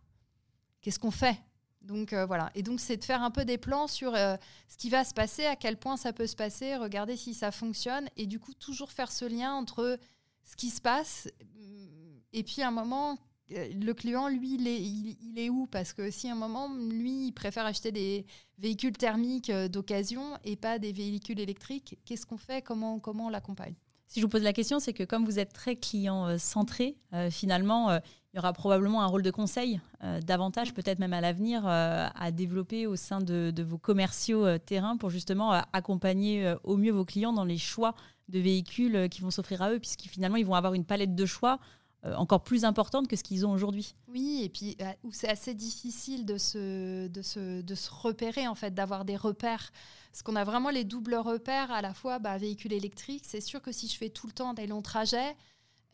Qu'est-ce 0.83 0.99
qu'on 0.99 1.11
fait? 1.11 1.39
Donc 1.83 2.14
voilà. 2.14 2.51
Et 2.55 2.62
donc 2.62 2.81
c'est 2.81 2.97
de 2.97 3.05
faire 3.05 3.22
un 3.22 3.31
peu 3.31 3.45
des 3.45 3.59
plans 3.59 3.87
sur 3.87 4.14
ce 4.14 4.77
qui 4.79 4.89
va 4.89 5.05
se 5.05 5.12
passer, 5.12 5.45
à 5.45 5.55
quel 5.55 5.77
point 5.77 5.99
ça 5.99 6.14
peut 6.14 6.27
se 6.27 6.37
passer, 6.37 6.77
regarder 6.77 7.16
si 7.16 7.35
ça 7.35 7.51
fonctionne, 7.51 8.09
et 8.16 8.27
du 8.27 8.41
coup 8.41 8.55
toujours 8.55 8.91
faire 8.91 9.12
ce 9.12 9.27
lien 9.27 9.53
entre 9.53 9.99
ce 10.45 10.57
qui 10.57 10.70
se 10.70 10.80
passe. 10.80 11.28
Et 12.32 12.42
puis 12.42 12.62
à 12.62 12.68
un 12.68 12.70
moment, 12.70 13.18
euh, 13.53 13.68
le 13.72 13.92
client, 13.92 14.28
lui, 14.28 14.55
il 14.55 15.38
est, 15.38 15.49
où? 15.51 15.66
Parce 15.66 15.92
que 15.92 16.11
si 16.11 16.28
à 16.28 16.32
un 16.32 16.36
moment, 16.36 16.68
lui, 16.74 17.26
il 17.26 17.32
préfère 17.32 17.66
acheter 17.66 17.92
des 17.92 18.26
véhicules 18.59 18.97
thermiques 18.97 19.51
euh, 19.51 19.68
d'occasion 19.68 20.38
et 20.45 20.57
pas 20.57 20.78
des 20.78 20.92
véhicules 20.92 21.40
électriques, 21.40 21.99
qu'est-ce 22.05 22.26
qu'on 22.26 22.38
fait? 22.38 22.62
Comment, 22.62 22.99
comment 22.99 23.26
on 23.26 23.30
l'accompagne? 23.30 23.74
Si 24.07 24.20
je 24.20 24.24
vous 24.24 24.30
pose 24.30 24.42
la 24.42 24.53
question, 24.53 24.80
c'est 24.80 24.92
que 24.92 25.03
comme 25.03 25.24
vous 25.24 25.38
êtes 25.38 25.53
très 25.53 25.76
client-centré, 25.76 26.97
euh, 27.12 27.30
finalement, 27.30 27.99
il 28.35 28.39
y 28.39 28.41
aura 28.41 28.53
probablement 28.53 29.01
un 29.01 29.07
rôle 29.07 29.22
de 29.22 29.30
conseil, 29.30 29.80
davantage 30.26 30.74
peut-être 30.74 30.99
même 30.99 31.12
à 31.12 31.20
l'avenir, 31.20 31.64
à 31.66 32.30
développer 32.32 32.89
au 32.89 32.97
sein 32.97 33.20
de, 33.20 33.62
vos 33.62 33.78
commerciaux 33.78 34.59
terrain 34.59 34.97
pour 34.97 35.09
justement 35.09 35.53
accompagner 35.72 36.53
au 36.64 36.76
mieux 36.76 36.91
vos 36.91 37.05
clients 37.05 37.32
dans 37.32 37.45
les 37.45 37.59
choix 37.59 37.95
de 38.28 38.39
véhicules 38.39 38.97
euh, 38.97 39.09
qui 39.09 39.20
vont 39.20 39.30
s'offrir 39.30 39.62
à 39.62 39.72
eux, 39.72 39.78
puisqu'ils 39.78 40.09
finalement 40.09 40.37
ils 40.37 40.47
vont 40.47 40.55
avoir 40.55 40.74
une 40.74 40.85
palette 40.85 41.14
de 41.14 41.26
choix 41.26 41.59
euh, 42.05 42.14
encore 42.14 42.43
plus 42.43 42.64
importante 42.64 43.09
que 43.09 43.16
ce 43.16 43.22
qu'ils 43.22 43.47
ont 43.47 43.53
aujourd'hui. 43.53 43.95
Oui, 44.09 44.43
et 44.45 44.49
puis 44.49 44.76
euh, 44.80 44.93
où 45.03 45.12
c'est 45.12 45.28
assez 45.28 45.55
difficile 45.55 46.24
de 46.26 46.39
se, 46.39 47.09
de, 47.09 47.22
se, 47.22 47.62
de 47.62 47.74
se 47.74 47.91
repérer, 47.91 48.47
en 48.47 48.55
fait, 48.55 48.74
d'avoir 48.74 49.05
des 49.05 49.16
repères. 49.16 49.70
Parce 50.12 50.22
qu'on 50.22 50.37
a 50.37 50.45
vraiment 50.45 50.70
les 50.70 50.85
doubles 50.85 51.16
repères, 51.16 51.70
à 51.72 51.82
la 51.82 51.93
fois 51.93 52.18
bah, 52.18 52.39
véhicule 52.39 52.72
électrique. 52.72 53.24
C'est 53.26 53.41
sûr 53.41 53.61
que 53.61 53.72
si 53.72 53.89
je 53.89 53.97
fais 53.97 54.11
tout 54.11 54.26
le 54.26 54.32
temps 54.32 54.55
des 54.55 54.66
longs 54.66 54.82
trajets, 54.82 55.37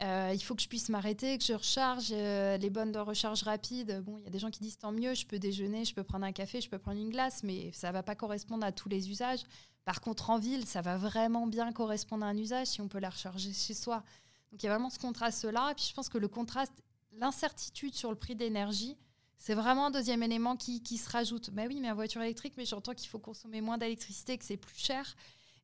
il 0.01 0.40
faut 0.40 0.55
que 0.55 0.62
je 0.62 0.68
puisse 0.68 0.88
m'arrêter, 0.88 1.36
que 1.36 1.44
je 1.44 1.53
recharge 1.53 2.11
les 2.11 2.70
bonnes 2.70 2.92
de 2.92 2.98
recharge 2.98 3.42
rapide. 3.42 4.03
Bon, 4.05 4.16
il 4.18 4.24
y 4.24 4.26
a 4.26 4.30
des 4.30 4.38
gens 4.38 4.51
qui 4.51 4.61
disent 4.61 4.78
tant 4.78 4.92
mieux, 4.92 5.14
je 5.14 5.26
peux 5.26 5.38
déjeuner, 5.38 5.84
je 5.84 5.94
peux 5.94 6.05
prendre 6.05 6.24
un 6.24 6.32
café, 6.32 6.61
je 6.61 6.70
peux 6.70 6.78
prendre 6.78 6.98
une 6.98 7.11
glace, 7.11 7.42
mais 7.42 7.70
ça 7.72 7.88
ne 7.88 7.92
va 7.92 8.03
pas 8.03 8.14
correspondre 8.14 8.64
à 8.64 8.72
tous 8.72 8.88
les 8.88 9.11
usages. 9.11 9.40
Par 9.84 10.01
contre, 10.01 10.30
en 10.30 10.38
ville, 10.38 10.66
ça 10.66 10.82
va 10.82 10.96
vraiment 10.96 11.46
bien 11.46 11.72
correspondre 11.72 12.24
à 12.24 12.28
un 12.28 12.36
usage 12.36 12.68
si 12.68 12.80
on 12.80 12.88
peut 12.88 12.98
la 12.98 13.11
recharger 13.11 13.53
chez 13.53 13.74
soi. 13.74 14.03
Donc 14.51 14.62
il 14.62 14.66
y 14.66 14.68
a 14.68 14.72
vraiment 14.72 14.90
ce 14.90 14.98
contraste-là. 14.98 15.70
Et 15.70 15.74
puis 15.74 15.86
je 15.88 15.94
pense 15.94 16.09
que 16.09 16.18
le 16.18 16.28
contraste, 16.28 16.72
l'incertitude 17.12 17.94
sur 17.94 18.11
le 18.11 18.16
prix 18.16 18.34
d'énergie, 18.34 18.96
c'est 19.38 19.55
vraiment 19.55 19.86
un 19.86 19.90
deuxième 19.90 20.22
élément 20.22 20.57
qui, 20.57 20.80
se 20.98 21.09
rajoute. 21.09 21.51
Bah 21.51 21.62
oui, 21.66 21.80
mais 21.80 21.90
en 21.90 21.94
voiture 21.94 22.20
électrique, 22.20 22.55
mais 22.57 22.66
j'entends 22.66 22.92
qu'il 22.92 23.09
faut 23.09 23.18
consommer 23.18 23.62
moins 23.62 23.78
d'électricité, 23.78 24.36
que 24.36 24.44
c'est 24.44 24.59
plus 24.59 24.78
cher. 24.78 25.16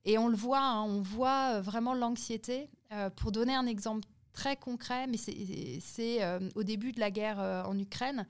Et 0.06 0.18
on 0.18 0.28
le 0.28 0.36
voit, 0.36 0.62
hein, 0.62 0.82
on 0.82 1.02
voit 1.02 1.56
euh, 1.56 1.60
vraiment 1.60 1.92
l'anxiété. 1.92 2.70
Euh, 2.92 3.10
pour 3.10 3.32
donner 3.32 3.54
un 3.54 3.66
exemple 3.66 4.06
très 4.36 4.56
concret, 4.56 5.08
mais 5.08 5.16
c'est 5.16 6.22
euh, 6.22 6.38
au 6.54 6.62
début 6.62 6.92
de 6.92 7.00
la 7.00 7.10
guerre 7.10 7.40
en 7.66 7.76
Ukraine, 7.76 8.26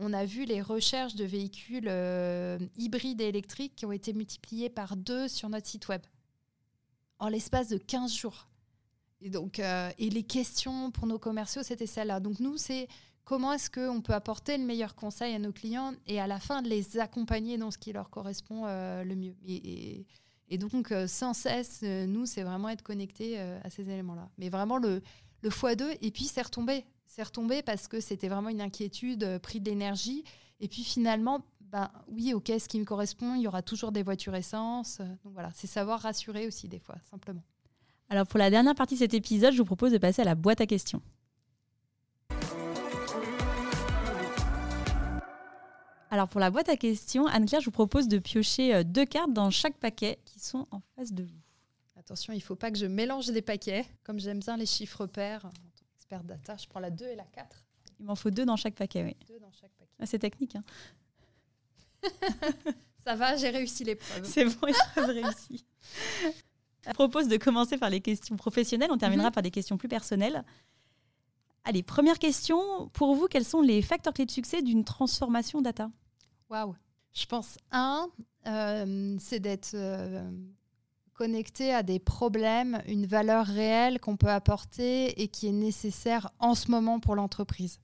on 0.00 0.12
a 0.14 0.24
vu 0.24 0.44
les 0.46 0.62
recherches 0.62 1.14
de 1.14 1.24
véhicules 1.24 1.86
euh, 1.86 2.58
hybrides 2.76 3.20
et 3.20 3.28
électriques 3.28 3.76
qui 3.76 3.86
ont 3.86 3.92
été 3.92 4.12
multipliées 4.14 4.70
par 4.70 4.96
deux 4.96 5.28
sur 5.28 5.48
notre 5.48 5.66
site 5.66 5.88
web 5.88 6.00
en 7.18 7.28
l'espace 7.28 7.68
de 7.68 7.76
15 7.76 8.12
jours. 8.12 8.48
Et, 9.20 9.28
donc, 9.28 9.58
euh, 9.58 9.90
et 9.98 10.08
les 10.08 10.22
questions 10.22 10.90
pour 10.90 11.06
nos 11.06 11.18
commerciaux, 11.18 11.62
c'était 11.62 11.86
celle-là. 11.86 12.18
Donc 12.18 12.40
nous, 12.40 12.56
c'est 12.56 12.88
comment 13.24 13.52
est-ce 13.52 13.70
qu'on 13.70 14.00
peut 14.00 14.14
apporter 14.14 14.56
le 14.56 14.64
meilleur 14.64 14.94
conseil 14.94 15.34
à 15.34 15.38
nos 15.38 15.52
clients 15.52 15.92
et 16.06 16.18
à 16.18 16.26
la 16.26 16.40
fin 16.40 16.62
les 16.62 16.98
accompagner 16.98 17.58
dans 17.58 17.70
ce 17.70 17.76
qui 17.76 17.92
leur 17.92 18.08
correspond 18.08 18.64
euh, 18.64 19.04
le 19.04 19.14
mieux. 19.14 19.36
Et, 19.46 20.06
et 20.48 20.56
donc, 20.56 20.92
sans 21.06 21.34
cesse, 21.34 21.82
nous, 21.82 22.24
c'est 22.24 22.42
vraiment 22.42 22.70
être 22.70 22.82
connecté 22.82 23.38
à 23.38 23.70
ces 23.70 23.82
éléments-là. 23.82 24.28
Mais 24.36 24.48
vraiment, 24.48 24.78
le, 24.78 25.00
le 25.42 25.50
x2, 25.50 25.96
et 26.00 26.10
puis 26.10 26.24
c'est 26.24 26.42
retombé. 26.42 26.84
C'est 27.06 27.22
retombé 27.22 27.62
parce 27.62 27.88
que 27.88 28.00
c'était 28.00 28.28
vraiment 28.28 28.50
une 28.50 28.60
inquiétude, 28.60 29.24
euh, 29.24 29.38
prix 29.38 29.60
de 29.60 29.68
l'énergie. 29.68 30.24
Et 30.60 30.68
puis 30.68 30.84
finalement, 30.84 31.44
ben, 31.60 31.90
oui, 32.08 32.34
ok, 32.34 32.52
ce 32.58 32.68
qui 32.68 32.78
me 32.78 32.84
correspond, 32.84 33.34
il 33.34 33.42
y 33.42 33.48
aura 33.48 33.62
toujours 33.62 33.92
des 33.92 34.02
voitures 34.02 34.34
essence. 34.34 34.98
Euh, 35.00 35.04
donc 35.24 35.32
voilà, 35.32 35.50
c'est 35.54 35.66
savoir 35.66 36.00
rassurer 36.00 36.46
aussi 36.46 36.68
des 36.68 36.78
fois, 36.78 36.96
simplement. 37.10 37.42
Alors 38.08 38.26
pour 38.26 38.38
la 38.38 38.50
dernière 38.50 38.74
partie 38.74 38.94
de 38.94 39.00
cet 39.00 39.14
épisode, 39.14 39.52
je 39.52 39.58
vous 39.58 39.64
propose 39.64 39.92
de 39.92 39.98
passer 39.98 40.22
à 40.22 40.24
la 40.24 40.34
boîte 40.34 40.60
à 40.60 40.66
questions. 40.66 41.00
Alors 46.10 46.28
pour 46.28 46.40
la 46.40 46.50
boîte 46.50 46.68
à 46.68 46.76
questions, 46.76 47.26
Anne-Claire, 47.26 47.60
je 47.60 47.66
vous 47.66 47.70
propose 47.70 48.08
de 48.08 48.18
piocher 48.18 48.74
euh, 48.74 48.82
deux 48.82 49.04
cartes 49.04 49.32
dans 49.32 49.50
chaque 49.50 49.76
paquet 49.78 50.18
qui 50.24 50.40
sont 50.40 50.66
en 50.72 50.80
face 50.96 51.12
de 51.12 51.22
vous. 51.22 51.39
Attention, 52.00 52.32
il 52.32 52.36
ne 52.36 52.42
faut 52.42 52.56
pas 52.56 52.70
que 52.70 52.78
je 52.78 52.86
mélange 52.86 53.26
des 53.26 53.42
paquets, 53.42 53.86
comme 54.02 54.18
j'aime 54.18 54.40
bien 54.40 54.56
les 54.56 54.66
chiffres 54.66 55.06
pairs 55.06 55.50
data. 56.18 56.56
Je 56.56 56.66
prends 56.66 56.80
la 56.80 56.90
2 56.90 57.06
et 57.06 57.14
la 57.14 57.24
4. 57.24 57.64
Il 58.00 58.06
m'en 58.06 58.16
faut 58.16 58.30
deux 58.30 58.44
dans 58.44 58.56
chaque 58.56 58.74
paquet, 58.74 59.04
oui. 59.04 59.16
Deux 59.28 59.38
dans 59.38 59.52
chaque 59.52 59.70
paquet. 59.72 59.92
Ah, 59.98 60.06
c'est 60.06 60.18
technique. 60.18 60.56
Hein. 60.56 60.64
Ça 63.04 63.14
va, 63.14 63.36
j'ai 63.36 63.50
réussi 63.50 63.84
l'épreuve. 63.84 64.24
C'est 64.24 64.44
bon, 64.44 64.68
j'ai 64.96 65.02
réussi. 65.02 65.64
Je 66.86 66.92
propose 66.92 67.28
de 67.28 67.36
commencer 67.36 67.78
par 67.78 67.90
les 67.90 68.00
questions 68.00 68.36
professionnelles. 68.36 68.90
On 68.90 68.98
terminera 68.98 69.28
mhm. 69.28 69.34
par 69.34 69.42
des 69.42 69.50
questions 69.50 69.78
plus 69.78 69.88
personnelles. 69.88 70.44
Allez, 71.64 71.82
première 71.82 72.18
question. 72.18 72.88
Pour 72.88 73.14
vous, 73.14 73.26
quels 73.26 73.44
sont 73.44 73.60
les 73.60 73.82
facteurs 73.82 74.12
clés 74.12 74.26
de 74.26 74.30
succès 74.30 74.62
d'une 74.62 74.84
transformation 74.84 75.60
data? 75.60 75.90
Waouh 76.48 76.74
Je 77.12 77.26
pense, 77.26 77.58
un, 77.70 78.08
euh, 78.46 79.16
c'est 79.18 79.40
d'être 79.40 79.72
euh, 79.74 80.30
connecté 81.20 81.74
à 81.74 81.82
des 81.82 81.98
problèmes, 81.98 82.80
une 82.86 83.04
valeur 83.04 83.44
réelle 83.44 84.00
qu'on 84.00 84.16
peut 84.16 84.30
apporter 84.30 85.20
et 85.20 85.28
qui 85.28 85.48
est 85.48 85.52
nécessaire 85.52 86.30
en 86.38 86.54
ce 86.54 86.70
moment 86.70 86.98
pour 86.98 87.14
l'entreprise. 87.14 87.78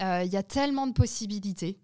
Euh, 0.00 0.24
il 0.24 0.32
y 0.32 0.36
a 0.36 0.42
tellement 0.42 0.88
de 0.88 0.92
possibilités. 0.92 1.78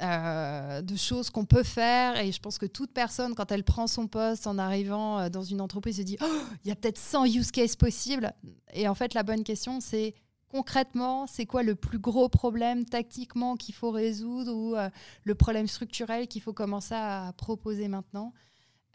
Euh, 0.00 0.80
de 0.80 0.96
choses 0.96 1.28
qu'on 1.28 1.44
peut 1.44 1.62
faire 1.62 2.18
et 2.18 2.32
je 2.32 2.40
pense 2.40 2.58
que 2.58 2.66
toute 2.66 2.92
personne 2.92 3.34
quand 3.36 3.52
elle 3.52 3.62
prend 3.62 3.86
son 3.86 4.08
poste 4.08 4.48
en 4.48 4.58
arrivant 4.58 5.20
euh, 5.20 5.28
dans 5.28 5.44
une 5.44 5.60
entreprise 5.60 5.98
se 5.98 6.02
dit 6.02 6.16
oh, 6.20 6.40
il 6.64 6.68
y 6.68 6.72
a 6.72 6.74
peut-être 6.74 6.98
100 6.98 7.26
use 7.26 7.52
cases 7.52 7.76
possibles 7.76 8.32
et 8.72 8.88
en 8.88 8.96
fait 8.96 9.14
la 9.14 9.22
bonne 9.22 9.44
question 9.44 9.78
c'est 9.78 10.14
concrètement 10.48 11.28
c'est 11.28 11.46
quoi 11.46 11.62
le 11.62 11.76
plus 11.76 12.00
gros 12.00 12.28
problème 12.28 12.84
tactiquement 12.84 13.54
qu'il 13.54 13.76
faut 13.76 13.92
résoudre 13.92 14.52
ou 14.52 14.74
le 15.22 15.34
problème 15.36 15.68
structurel 15.68 16.26
qu'il 16.26 16.42
faut 16.42 16.52
commencer 16.52 16.96
à 16.96 17.32
proposer 17.36 17.86
maintenant? 17.86 18.32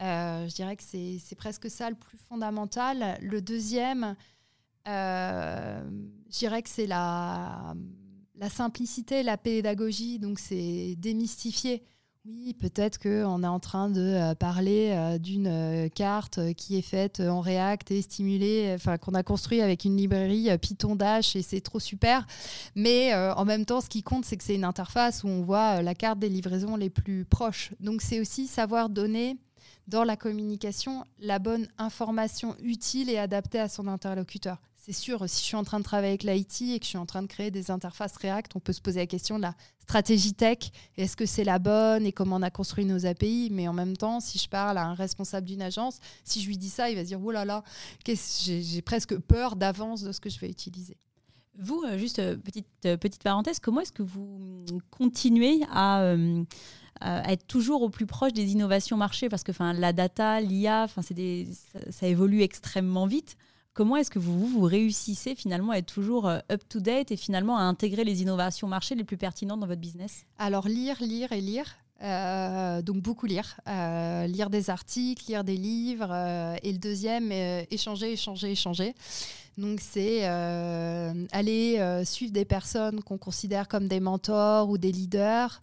Euh, 0.00 0.48
je 0.48 0.54
dirais 0.54 0.76
que 0.76 0.82
c'est 0.82 1.34
presque 1.36 1.70
ça 1.70 1.90
le 1.90 1.96
plus 1.96 2.18
fondamental. 2.28 3.18
Le 3.20 3.42
deuxième, 3.42 4.16
euh, 4.88 5.82
je 6.30 6.38
dirais 6.38 6.62
que 6.62 6.70
c'est 6.70 6.86
la, 6.86 7.74
simplicité, 8.48 9.22
la 9.22 9.36
pédagogie, 9.36 10.18
donc 10.18 10.38
c'est 10.38 10.96
démystifier. 10.96 11.82
Oui, 12.26 12.52
peut-être 12.52 12.98
qu'on 12.98 13.42
est 13.42 13.46
en 13.46 13.60
train 13.60 13.88
de 13.88 14.00
euh, 14.00 14.34
parler 14.34 15.18
d'une 15.20 15.88
carte 15.94 16.52
qui 16.54 16.76
est 16.76 16.82
faite 16.82 17.20
en 17.20 17.40
React 17.40 17.90
et 17.90 18.02
stimulée, 18.02 18.72
enfin 18.74 18.98
qu'on 18.98 19.14
a 19.14 19.22
construit 19.22 19.62
avec 19.62 19.84
une 19.84 19.96
librairie 19.96 20.48
Python 20.58 20.96
Dash 20.96 21.34
et 21.36 21.42
c'est 21.42 21.62
trop 21.62 21.80
super. 21.80 22.26
Mais 22.74 23.14
en 23.14 23.44
même 23.44 23.66
temps, 23.66 23.82
ce 23.82 23.88
qui 23.90 24.02
compte, 24.02 24.24
c'est 24.24 24.38
que 24.38 24.44
c'est 24.44 24.54
une 24.54 24.64
interface 24.64 25.24
où 25.24 25.28
on 25.28 25.42
voit 25.42 25.82
la 25.82 25.94
carte 25.94 26.18
des 26.18 26.30
livraisons 26.30 26.76
les 26.76 26.90
plus 26.90 27.26
proches. 27.26 27.72
Donc 27.80 28.00
c'est 28.00 28.20
aussi 28.20 28.46
savoir 28.46 28.88
donner 28.88 29.38
dans 29.88 30.04
la 30.04 30.16
communication 30.16 31.04
la 31.18 31.38
bonne 31.38 31.68
information 31.78 32.56
utile 32.62 33.10
et 33.10 33.18
adaptée 33.18 33.60
à 33.60 33.68
son 33.68 33.86
interlocuteur 33.86 34.58
c'est 34.82 34.92
sûr, 34.94 35.28
si 35.28 35.42
je 35.42 35.44
suis 35.44 35.56
en 35.56 35.62
train 35.62 35.78
de 35.78 35.84
travailler 35.84 36.08
avec 36.14 36.22
l'IT 36.22 36.62
et 36.62 36.78
que 36.78 36.84
je 36.84 36.88
suis 36.88 36.98
en 36.98 37.04
train 37.04 37.20
de 37.20 37.26
créer 37.26 37.50
des 37.50 37.70
interfaces 37.70 38.16
React, 38.16 38.56
on 38.56 38.60
peut 38.60 38.72
se 38.72 38.80
poser 38.80 39.00
la 39.00 39.06
question 39.06 39.36
de 39.36 39.42
la 39.42 39.54
stratégie 39.82 40.32
tech. 40.32 40.70
Est-ce 40.96 41.18
que 41.18 41.26
c'est 41.26 41.44
la 41.44 41.58
bonne 41.58 42.06
et 42.06 42.12
comment 42.12 42.36
on 42.36 42.42
a 42.42 42.50
construit 42.50 42.86
nos 42.86 43.04
API 43.04 43.50
Mais 43.52 43.68
en 43.68 43.74
même 43.74 43.94
temps, 43.94 44.20
si 44.20 44.38
je 44.38 44.48
parle 44.48 44.78
à 44.78 44.86
un 44.86 44.94
responsable 44.94 45.46
d'une 45.46 45.60
agence, 45.60 45.98
si 46.24 46.40
je 46.40 46.48
lui 46.48 46.56
dis 46.56 46.70
ça, 46.70 46.88
il 46.88 46.96
va 46.96 47.02
se 47.02 47.08
dire 47.08 47.20
Oh 47.22 47.30
là 47.30 47.44
là, 47.44 47.62
j'ai 48.06 48.82
presque 48.82 49.16
peur 49.18 49.54
d'avance 49.54 50.02
de 50.02 50.12
ce 50.12 50.20
que 50.20 50.30
je 50.30 50.40
vais 50.40 50.48
utiliser. 50.48 50.96
Vous, 51.58 51.82
euh, 51.86 51.98
juste 51.98 52.18
euh, 52.18 52.36
petite, 52.36 52.66
euh, 52.86 52.96
petite 52.96 53.22
parenthèse, 53.22 53.60
comment 53.60 53.82
est-ce 53.82 53.92
que 53.92 54.02
vous 54.02 54.64
continuez 54.90 55.60
à, 55.70 56.14
être 57.02 57.46
toujours 57.46 57.82
au 57.82 57.88
plus 57.88 58.06
proche 58.06 58.32
des 58.32 58.52
innovations 58.52 58.96
marché 58.96 59.28
Parce 59.28 59.42
que 59.42 59.52
la 59.78 59.92
data, 59.92 60.40
l'IA, 60.40 60.86
ça, 60.88 61.14
ça 61.90 62.06
évolue 62.06 62.42
extrêmement 62.42 63.06
vite. 63.06 63.36
Comment 63.72 63.96
est-ce 63.96 64.10
que 64.10 64.18
vous, 64.18 64.46
vous 64.46 64.62
réussissez 64.62 65.34
finalement 65.34 65.72
à 65.72 65.78
être 65.78 65.92
toujours 65.92 66.28
euh, 66.28 66.40
up-to-date 66.50 67.12
et 67.12 67.16
finalement 67.16 67.56
à 67.56 67.62
intégrer 67.62 68.02
les 68.02 68.20
innovations 68.20 68.66
marché 68.66 68.94
les 68.94 69.04
plus 69.04 69.16
pertinentes 69.16 69.60
dans 69.60 69.66
votre 69.66 69.80
business? 69.80 70.26
Alors 70.38 70.66
lire, 70.66 70.96
lire 71.00 71.30
et 71.32 71.40
lire. 71.40 71.76
Euh, 72.02 72.80
donc 72.82 73.02
beaucoup 73.02 73.26
lire, 73.26 73.60
euh, 73.68 74.26
lire 74.26 74.48
des 74.50 74.70
articles, 74.70 75.24
lire 75.28 75.44
des 75.44 75.56
livres, 75.56 76.12
et 76.62 76.72
le 76.72 76.78
deuxième, 76.78 77.30
échanger, 77.70 78.12
échanger, 78.12 78.52
échanger. 78.52 78.94
Donc 79.58 79.80
c'est 79.80 80.24
aller 80.24 82.02
suivre 82.04 82.32
des 82.32 82.44
personnes 82.44 83.02
qu'on 83.02 83.18
considère 83.18 83.68
comme 83.68 83.88
des 83.88 84.00
mentors 84.00 84.70
ou 84.70 84.78
des 84.78 84.92
leaders, 84.92 85.60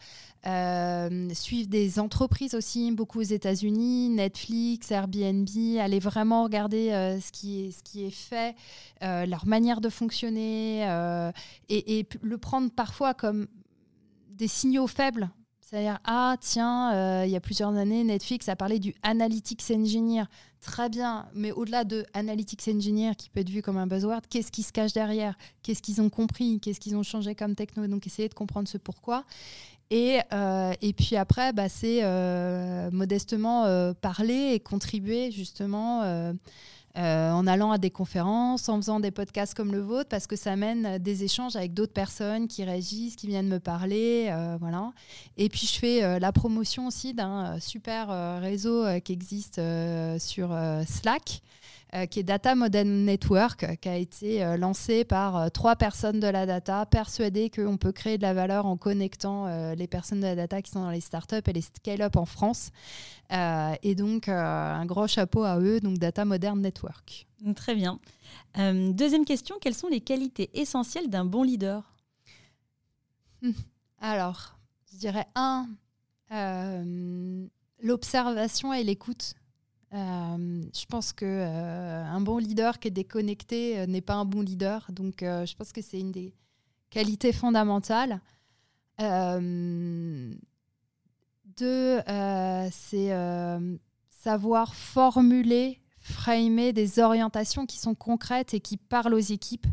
euh, 0.47 1.29
suivre 1.33 1.67
des 1.67 1.99
entreprises 1.99 2.55
aussi, 2.55 2.91
beaucoup 2.91 3.19
aux 3.19 3.23
États-Unis, 3.23 4.09
Netflix, 4.09 4.91
Airbnb, 4.91 5.47
aller 5.79 5.99
vraiment 5.99 6.43
regarder 6.43 6.91
euh, 6.91 7.19
ce, 7.19 7.31
qui 7.33 7.65
est, 7.65 7.71
ce 7.71 7.83
qui 7.83 8.05
est 8.05 8.11
fait, 8.11 8.55
euh, 9.03 9.25
leur 9.25 9.45
manière 9.45 9.81
de 9.81 9.89
fonctionner, 9.89 10.83
et, 11.69 12.05
le 12.21 12.37
prendre 12.37 12.71
parfois 12.71 13.13
comme 13.13 13.47
des 14.29 14.47
signaux 14.47 14.87
faibles. 14.87 15.29
C'est-à-dire, 15.69 15.99
ah 16.05 16.37
tiens, 16.39 17.25
il 17.25 17.29
y 17.29 17.35
a 17.35 17.41
plusieurs 17.41 17.75
années, 17.75 18.05
Netflix 18.05 18.47
a 18.47 18.55
parlé 18.55 18.79
du 18.79 18.95
Analytics 19.03 19.69
Engineer. 19.71 20.23
Très 20.61 20.87
bien, 20.87 21.27
mais 21.33 21.51
au-delà 21.51 21.83
de 21.83 22.05
Analytics 22.13 22.69
Engineer, 22.69 23.15
qui 23.17 23.29
peut 23.29 23.41
être 23.41 23.49
vu 23.49 23.61
comme 23.61 23.77
un 23.77 23.85
buzzword, 23.85 24.21
qu'est-ce 24.29 24.49
qui 24.49 24.63
se 24.63 24.71
cache 24.71 24.93
derrière? 24.93 25.37
Qu'est-ce 25.63 25.81
qu'ils 25.81 26.01
ont 26.01 26.09
compris? 26.09 26.61
Qu'est-ce 26.61 26.79
qu'ils 26.79 26.95
ont 26.95 27.03
changé 27.03 27.35
comme 27.35 27.53
techno? 27.53 27.85
Donc, 27.87 28.07
essayer 28.07 28.29
de 28.29 28.33
comprendre 28.33 28.69
ce 28.69 28.77
pourquoi. 28.77 29.25
Et, 29.89 30.19
euh, 30.33 30.73
puis 30.97 31.15
après, 31.15 31.53
bah, 31.53 31.69
c'est 31.69 31.99
euh, 32.03 32.89
modestement 32.91 33.65
euh, 33.65 33.93
parler 33.93 34.53
et 34.53 34.59
contribuer 34.59 35.31
justement 35.31 36.01
en 36.97 37.47
allant 37.47 37.71
à 37.71 37.77
des 37.77 37.91
conférences, 37.91 38.69
en 38.69 38.77
faisant 38.77 38.99
des 38.99 39.11
podcasts 39.11 39.53
comme 39.53 39.71
le 39.71 39.81
vôtre, 39.81 40.09
parce 40.09 40.27
que 40.27 40.35
ça 40.35 40.55
mène 40.55 40.97
des 40.97 41.23
échanges 41.23 41.55
avec 41.55 41.73
d'autres 41.73 41.93
personnes 41.93 42.47
qui 42.47 42.63
réagissent, 42.63 43.15
qui 43.15 43.27
viennent 43.27 43.49
me 43.49 43.59
parler. 43.59 44.33
voilà. 44.59 44.91
Et 45.37 45.49
puis 45.49 45.67
je 45.67 45.77
fais 45.77 46.19
la 46.19 46.31
promotion 46.31 46.87
aussi 46.87 47.13
d'un 47.13 47.59
super 47.59 48.41
réseau 48.41 48.85
qui 49.01 49.13
existe 49.13 49.61
sur 50.17 50.57
Slack. 50.87 51.41
Euh, 51.95 52.05
qui 52.05 52.19
est 52.19 52.23
Data 52.23 52.53
Model 52.53 53.05
Network, 53.05 53.63
euh, 53.63 53.75
qui 53.75 53.87
a 53.87 53.95
été 53.95 54.43
euh, 54.43 54.57
lancé 54.57 55.05
par 55.05 55.49
trois 55.51 55.77
personnes 55.77 56.19
de 56.19 56.27
la 56.27 56.45
data, 56.45 56.85
persuadées 56.85 57.49
qu'on 57.49 57.77
peut 57.77 57.93
créer 57.93 58.17
de 58.17 58.23
la 58.23 58.33
valeur 58.33 58.65
en 58.65 58.75
connectant 58.75 59.47
les 59.73 59.87
personnes 59.87 60.19
de 60.19 60.25
la 60.25 60.35
data 60.35 60.61
qui 60.61 60.71
sont 60.71 60.81
dans 60.81 60.89
les 60.89 60.99
startups 60.99 61.35
et 61.45 61.53
les 61.53 61.61
scale-up 61.61 62.17
en 62.17 62.25
France. 62.25 62.71
et 63.31 63.95
donc, 63.95 64.27
un 64.27 64.85
gros 64.85 65.07
chapeau 65.07 65.43
à 65.43 65.59
eux, 65.59 65.79
donc 65.79 65.97
Data 65.97 66.25
Modern 66.25 66.59
Network. 66.59 67.27
Très 67.55 67.75
bien. 67.75 67.99
deuxième 68.55 69.25
question, 69.25 69.55
quelles 69.61 69.75
sont 69.75 69.87
les 69.87 70.01
qualités 70.01 70.49
essentielles 70.53 71.09
d'un 71.09 71.25
bon 71.25 71.43
leader? 71.43 71.93
Hum. 73.43 73.53
Alors, 73.99 74.57
je 74.91 74.97
dirais 74.97 75.27
un, 75.35 75.67
l'observation 77.81 78.73
et 78.73 78.83
l'écoute. 78.83 79.35
Euh, 79.93 80.63
je 80.75 80.85
pense 80.85 81.13
que 81.13 81.25
euh, 81.25 82.03
un 82.03 82.19
bon 82.19 82.37
leader 82.37 82.79
qui 82.79 82.89
est 82.89 82.91
déconnecté 82.91 83.79
euh, 83.79 83.85
n'est 83.85 84.01
pas 84.01 84.15
un 84.15 84.25
bon 84.25 84.41
leader. 84.41 84.87
Donc, 84.91 85.19
je 85.21 85.55
pense 85.55 85.71
que 85.71 85.81
c'est 85.81 85.99
une 85.99 86.11
des 86.11 86.33
qualités 86.89 87.33
fondamentales. 87.33 88.21
deux, 88.99 90.37
c'est 92.71 93.11
savoir 94.09 94.75
formuler, 94.75 95.79
framer 95.99 96.73
des 96.73 96.99
orientations 96.99 97.65
qui 97.65 97.77
sont 97.77 97.95
concrètes 97.95 98.53
et 98.53 98.59
qui 98.59 98.77
parlent 98.77 99.13
aux 99.13 99.17
équipes. 99.17 99.67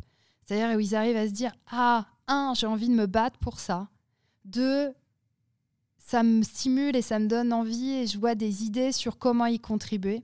C'est-à-dire 0.44 0.76
où 0.76 0.80
ils 0.80 0.94
arrivent 0.94 1.16
à 1.16 1.26
se 1.26 1.32
dire 1.32 1.52
ah 1.70 2.06
un, 2.26 2.54
j'ai 2.54 2.66
envie 2.66 2.88
de 2.88 2.94
me 2.94 3.06
battre 3.06 3.38
pour 3.38 3.58
ça. 3.58 3.88
Deux, 4.44 4.94
ça 6.04 6.22
me 6.22 6.42
stimule 6.42 6.96
et 6.96 7.02
ça 7.02 7.18
me 7.18 7.26
donne 7.26 7.52
envie 7.52 7.92
et 7.92 8.06
je 8.06 8.18
vois 8.18 8.34
des 8.34 8.64
idées 8.64 8.92
sur 8.92 9.18
comment 9.18 9.46
y 9.46 9.58
contribuer. 9.58 10.22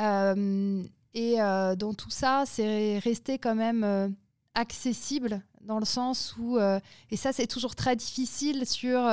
Euh, 0.00 0.82
et 1.14 1.40
euh, 1.40 1.74
dans 1.76 1.94
tout 1.94 2.10
ça, 2.10 2.44
c'est 2.46 2.98
rester 2.98 3.38
quand 3.38 3.54
même 3.54 3.84
euh, 3.84 4.08
accessible 4.54 5.42
dans 5.62 5.78
le 5.78 5.84
sens 5.84 6.34
où, 6.38 6.58
et 6.58 7.16
ça 7.16 7.32
c'est 7.32 7.46
toujours 7.46 7.76
très 7.76 7.94
difficile 7.94 8.66
sur 8.66 9.08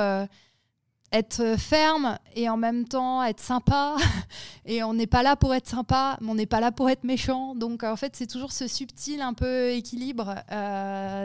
être 1.12 1.54
ferme 1.56 2.18
et 2.34 2.48
en 2.48 2.56
même 2.56 2.88
temps 2.88 3.22
être 3.22 3.38
sympa. 3.38 3.96
et 4.66 4.82
on 4.82 4.92
n'est 4.92 5.06
pas 5.06 5.22
là 5.22 5.36
pour 5.36 5.54
être 5.54 5.68
sympa, 5.68 6.18
mais 6.20 6.28
on 6.28 6.34
n'est 6.34 6.46
pas 6.46 6.58
là 6.58 6.72
pour 6.72 6.90
être 6.90 7.04
méchant. 7.04 7.54
Donc 7.54 7.84
en 7.84 7.94
fait, 7.94 8.16
c'est 8.16 8.26
toujours 8.26 8.50
ce 8.50 8.66
subtil 8.66 9.20
un 9.20 9.32
peu 9.32 9.70
équilibre 9.70 10.34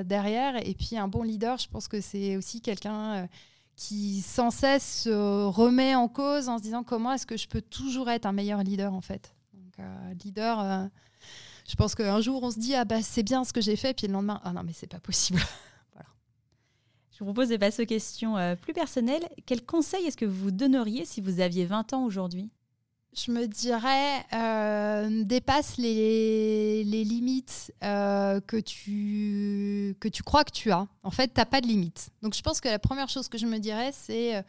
derrière. 0.05 0.57
Et 0.63 0.75
puis 0.75 0.95
un 0.95 1.07
bon 1.07 1.23
leader, 1.23 1.57
je 1.57 1.69
pense 1.69 1.87
que 1.87 2.01
c'est 2.01 2.37
aussi 2.37 2.61
quelqu'un 2.61 3.27
qui 3.75 4.21
sans 4.21 4.51
cesse 4.51 5.03
se 5.03 5.45
remet 5.45 5.95
en 5.95 6.07
cause 6.07 6.49
en 6.49 6.57
se 6.57 6.63
disant 6.63 6.83
comment 6.83 7.13
est-ce 7.13 7.25
que 7.25 7.37
je 7.37 7.47
peux 7.47 7.61
toujours 7.61 8.09
être 8.09 8.25
un 8.25 8.31
meilleur 8.31 8.63
leader 8.63 8.93
en 8.93 9.01
fait. 9.01 9.33
Euh, 9.79 10.13
leader, 10.23 10.59
euh, 10.59 10.85
je 11.67 11.75
pense 11.75 11.95
qu'un 11.95 12.21
jour 12.21 12.41
on 12.43 12.51
se 12.51 12.59
dit 12.59 12.75
ah 12.75 12.85
bah 12.85 13.01
c'est 13.01 13.23
bien 13.23 13.43
ce 13.43 13.51
que 13.51 13.61
j'ai 13.61 13.75
fait, 13.75 13.93
puis 13.93 14.07
le 14.07 14.13
lendemain 14.13 14.39
ah 14.43 14.53
non 14.53 14.63
mais 14.63 14.73
c'est 14.73 14.87
pas 14.87 14.99
possible. 14.99 15.41
voilà. 15.93 16.07
Je 17.11 17.19
vous 17.19 17.25
propose 17.25 17.49
de 17.49 17.57
passer 17.57 17.83
aux 17.83 17.87
questions 17.87 18.37
euh, 18.37 18.55
plus 18.55 18.73
personnelles. 18.73 19.27
Quel 19.45 19.65
conseil 19.65 20.05
est-ce 20.05 20.17
que 20.17 20.25
vous 20.25 20.51
donneriez 20.51 21.03
si 21.03 21.19
vous 21.19 21.41
aviez 21.41 21.65
20 21.65 21.93
ans 21.93 22.05
aujourd'hui? 22.05 22.49
Je 23.15 23.31
me 23.31 23.47
dirais, 23.47 24.25
euh, 24.33 25.23
dépasse 25.23 25.77
les, 25.77 26.83
limites 26.83 27.73
euh, 27.83 28.39
que, 28.41 28.57
tu, 28.57 29.95
crois 30.25 30.43
que 30.43 30.51
tu 30.51 30.71
as. 30.71 30.87
En 31.03 31.11
fait, 31.11 31.27
tu 31.27 31.39
n'as 31.39 31.45
pas 31.45 31.61
de 31.61 31.67
limites. 31.67 32.09
Donc, 32.21 32.35
je 32.35 32.41
pense 32.41 32.61
que 32.61 32.67
la 32.67 32.79
première 32.79 33.09
chose 33.09 33.27
que 33.27 33.37
je 33.37 33.45
me 33.45 33.57
dirais, 33.59 33.91
c'est 33.93 34.35
euh, 34.35 34.41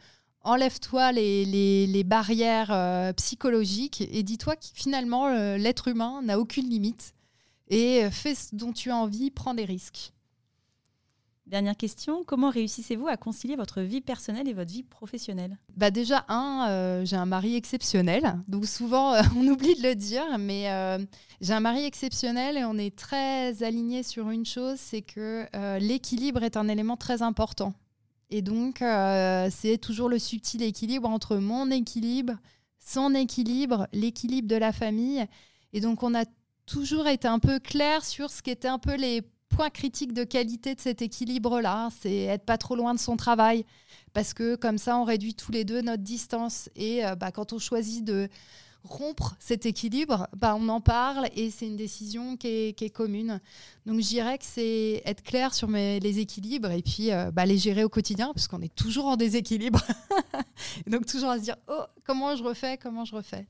enlève-toi 0.43 1.11
les, 1.11 2.03
barrières 2.05 3.13
psychologiques 3.15 4.01
et 4.11 4.23
dis-toi 4.23 4.55
que 4.55 4.65
finalement, 4.73 5.29
l'être 5.55 5.87
humain 5.87 6.21
n'a 6.21 6.39
aucune 6.39 6.69
limite. 6.69 7.13
Et 7.69 8.09
fais 8.11 8.35
ce 8.35 8.55
dont 8.55 8.71
tu 8.71 8.91
as 8.91 8.95
envie, 8.95 9.29
prends 9.29 9.53
des 9.53 9.65
risques. 9.65 10.13
Dernière 11.47 11.77
question, 11.77 12.25
comment 12.25 12.49
réussissez-vous 12.49 13.07
à 13.07 13.15
concilier 13.15 13.55
votre 13.55 13.79
vie 13.79 14.01
personnelle 14.01 14.49
et 14.49 14.53
votre 14.53 14.69
vie 14.69 14.83
professionnelle? 14.83 15.57
Bah 15.77 15.91
Déjà, 15.91 16.25
un, 16.27 16.67
euh, 16.67 17.05
j'ai 17.05 17.15
un 17.15 17.25
mari 17.25 17.55
exceptionnel. 17.55 18.37
Donc 18.49 18.65
souvent, 18.65 19.13
euh, 19.13 19.21
on 19.37 19.47
oublie 19.47 19.73
de 19.75 19.81
le 19.81 19.95
dire, 19.95 20.25
mais 20.37 20.69
euh, 20.69 20.97
j'ai 21.39 21.53
un 21.53 21.61
mari 21.61 21.85
exceptionnel 21.85 22.57
et 22.57 22.65
on 22.65 22.77
est 22.77 22.93
très 22.93 23.63
alignés 23.63 24.03
sur 24.03 24.29
une 24.29 24.45
chose, 24.45 24.75
c'est 24.77 25.01
que 25.01 25.47
l'équilibre 25.79 26.43
est 26.43 26.57
un 26.57 26.67
élément 26.67 26.97
très 26.97 27.21
important. 27.21 27.73
Et 28.29 28.41
donc, 28.41 28.79
c'est 28.79 29.77
toujours 29.77 30.09
le 30.09 30.19
subtil 30.19 30.61
équilibre 30.61 31.07
entre 31.07 31.37
mon 31.37 31.71
équilibre, 31.71 32.33
son 32.77 33.15
équilibre, 33.15 33.87
l'équilibre 33.93 34.49
de 34.49 34.57
la 34.57 34.73
famille. 34.73 35.25
Et 35.71 35.79
donc, 35.79 36.03
on 36.03 36.13
a 36.13 36.25
toujours 36.65 37.07
été 37.07 37.29
un 37.29 37.39
peu 37.39 37.59
clair 37.59 38.03
sur 38.03 38.31
ce 38.31 38.41
qui 38.41 38.49
était 38.49 38.67
un 38.67 38.79
peu 38.79 38.95
les 38.95 39.23
point 39.57 39.69
critique 39.71 40.13
de 40.13 40.23
qualité 40.23 40.75
de 40.75 40.79
cet 40.79 41.01
équilibre-là, 41.01 41.89
c'est 41.99 42.25
être 42.25 42.45
pas 42.45 42.59
trop 42.59 42.75
loin 42.75 42.93
de 42.93 42.99
son 42.99 43.17
travail, 43.17 43.65
parce 44.13 44.35
que 44.35 44.55
comme 44.55 44.77
ça, 44.77 44.99
on 44.99 45.03
réduit 45.03 45.33
tous 45.33 45.51
les 45.51 45.63
deux 45.63 45.81
notre 45.81 46.03
distance. 46.03 46.69
Et 46.75 47.03
euh, 47.03 47.15
bah, 47.15 47.31
quand 47.31 47.53
on 47.53 47.57
choisit 47.57 48.05
de 48.05 48.29
rompre 48.83 49.35
cet 49.39 49.65
équilibre, 49.65 50.27
bah, 50.37 50.55
on 50.55 50.69
en 50.69 50.79
parle 50.79 51.27
et 51.35 51.49
c'est 51.49 51.65
une 51.65 51.75
décision 51.75 52.37
qui 52.37 52.47
est, 52.47 52.93
commune. 52.93 53.41
Donc 53.87 53.99
je 53.99 54.07
dirais 54.07 54.37
que 54.37 54.45
c'est 54.45 55.01
être 55.05 55.23
clair 55.23 55.55
sur 55.55 55.69
mes, 55.69 55.99
les 56.01 56.19
équilibres 56.19 56.69
et 56.69 56.83
puis 56.83 57.11
euh, 57.11 57.31
bah, 57.31 57.47
les 57.47 57.57
gérer 57.57 57.83
au 57.83 57.89
quotidien 57.89 58.31
parce 58.35 58.47
qu'on 58.47 58.61
est 58.61 58.75
toujours 58.75 59.07
en 59.07 59.17
déséquilibre. 59.17 59.81
donc 60.87 61.07
toujours 61.07 61.31
à 61.31 61.39
se 61.39 61.43
dire 61.43 61.57
oh, 61.67 61.81
comment 62.05 62.35
je 62.35 62.43
refais, 62.43 62.77
comment 62.77 63.05
je 63.05 63.15
refais? 63.15 63.47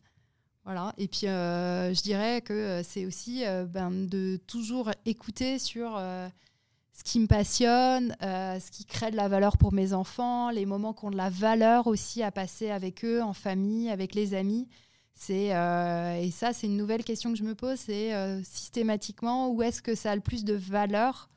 Voilà. 0.68 0.94
Et 1.00 1.08
puis 1.08 1.26
euh, 1.26 1.92
je 1.92 2.04
dirais 2.04 2.42
que 2.42 2.54
euh, 2.54 2.84
c'est 2.84 3.08
aussi 3.08 3.46
ben, 3.70 3.90
de 3.90 4.38
toujours 4.46 4.92
écouter 5.06 5.58
sur 5.58 6.00
ce 6.94 7.04
qui 7.04 7.20
me 7.20 7.28
passionne, 7.28 8.16
ce 8.22 8.70
qui 8.70 8.86
crée 8.86 9.10
de 9.10 9.16
la 9.16 9.28
valeur 9.28 9.58
pour 9.58 9.74
mes 9.74 9.94
enfants, 9.94 10.52
les 10.52 10.68
moments 10.68 10.94
qui 10.94 11.06
ont 11.06 11.12
de 11.12 11.18
la 11.18 11.32
valeur 11.32 11.88
aussi 11.88 12.22
à 12.22 12.32
passer 12.32 12.70
avec 12.70 13.04
eux, 13.04 13.24
en 13.24 13.34
famille, 13.34 13.90
avec 13.90 14.14
les 14.14 14.36
amis. 14.36 14.68
Euh, 15.30 16.16
et 16.16 16.32
ça, 16.32 16.54
c'est 16.54 16.68
une 16.68 16.78
nouvelle 16.78 17.04
question 17.04 17.32
que 17.32 17.38
je 17.38 17.44
me 17.44 17.56
pose. 17.56 17.80
C'est 17.80 18.14
euh, 18.14 18.42
systématiquement 18.44 19.50
où 19.50 19.62
est-ce 19.62 19.82
que 19.82 19.96
ça 19.96 20.12
a 20.12 20.16
le 20.16 20.22
plus 20.22 20.44
de 20.44 20.54
valeur 20.54 21.30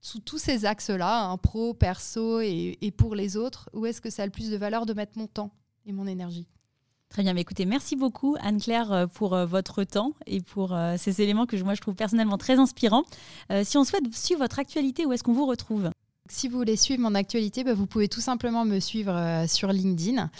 sous 0.00 0.20
tous 0.20 0.38
ces 0.38 0.66
axes-là, 0.66 1.24
hein, 1.24 1.38
pro, 1.38 1.72
perso 1.72 2.40
et, 2.40 2.76
et, 2.80 2.90
pour 2.90 3.14
les 3.14 3.36
autres. 3.36 3.70
Où 3.72 3.86
est-ce 3.86 4.00
que 4.00 4.10
ça 4.10 4.22
a 4.22 4.26
le 4.26 4.32
plus 4.32 4.50
de 4.50 4.56
valeur 4.56 4.84
de 4.86 4.92
mettre 4.92 5.18
mon 5.18 5.26
temps 5.26 5.50
et 5.86 5.92
mon 5.92 6.06
énergie? 6.06 6.46
Très 7.10 7.22
bien, 7.22 7.36
écoutez, 7.36 7.64
merci 7.64 7.94
beaucoup 7.94 8.36
Anne-Claire 8.40 8.92
euh, 8.92 9.06
pour 9.06 9.36
votre 9.46 9.84
temps 9.84 10.12
et 10.26 10.40
pour 10.40 10.76
ces 10.98 11.22
éléments 11.22 11.46
que 11.46 11.56
moi 11.62 11.74
je 11.74 11.80
trouve 11.80 11.94
personnellement 11.94 12.38
très 12.38 12.58
inspirants. 12.58 13.04
si 13.62 13.78
on 13.78 13.84
souhaite 13.84 14.12
suivre 14.12 14.40
votre 14.40 14.58
actualité, 14.58 15.06
où 15.06 15.12
est-ce 15.12 15.22
qu'on 15.22 15.32
vous 15.32 15.46
retrouve? 15.46 15.93
Si 16.30 16.48
vous 16.48 16.56
voulez 16.56 16.76
suivre 16.76 17.02
mon 17.02 17.14
actualité, 17.14 17.64
bah, 17.64 17.74
vous 17.74 17.86
pouvez 17.86 18.08
tout 18.08 18.22
simplement 18.22 18.64
me 18.64 18.80
suivre 18.80 19.12
euh, 19.14 19.46
sur 19.46 19.70
LinkedIn. 19.70 20.30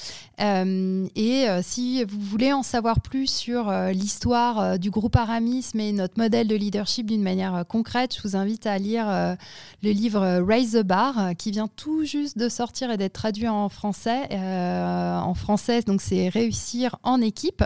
Euh, 0.40 1.06
et 1.14 1.46
euh, 1.46 1.60
si 1.62 2.02
vous 2.04 2.20
voulez 2.20 2.54
en 2.54 2.62
savoir 2.62 3.00
plus 3.00 3.26
sur 3.26 3.70
l'histoire 3.92 4.78
du 4.78 4.90
groupe 4.90 5.14
Aramis 5.14 5.66
et 5.78 5.92
notre 5.92 6.18
modèle 6.18 6.48
de 6.48 6.56
leadership 6.56 7.06
d'une 7.06 7.22
manière 7.22 7.64
concrète, 7.68 8.16
je 8.16 8.26
vous 8.26 8.34
invite 8.34 8.66
à 8.66 8.78
lire 8.78 9.36
le 9.82 9.90
livre 9.90 10.40
Raise 10.40 10.72
the 10.72 10.82
Bar 10.82 11.32
qui 11.36 11.50
vient 11.50 11.68
tout 11.68 12.04
juste 12.04 12.38
de 12.38 12.48
sortir 12.48 12.90
et 12.90 12.96
d'être 12.96 13.12
traduit 13.12 13.48
en 13.48 13.68
français. 13.68 14.28
en 14.32 15.34
français, 15.34 15.82
donc 15.82 16.00
c'est 16.00 16.28
Réussir 16.28 16.96
en 17.02 17.20
équipe, 17.20 17.62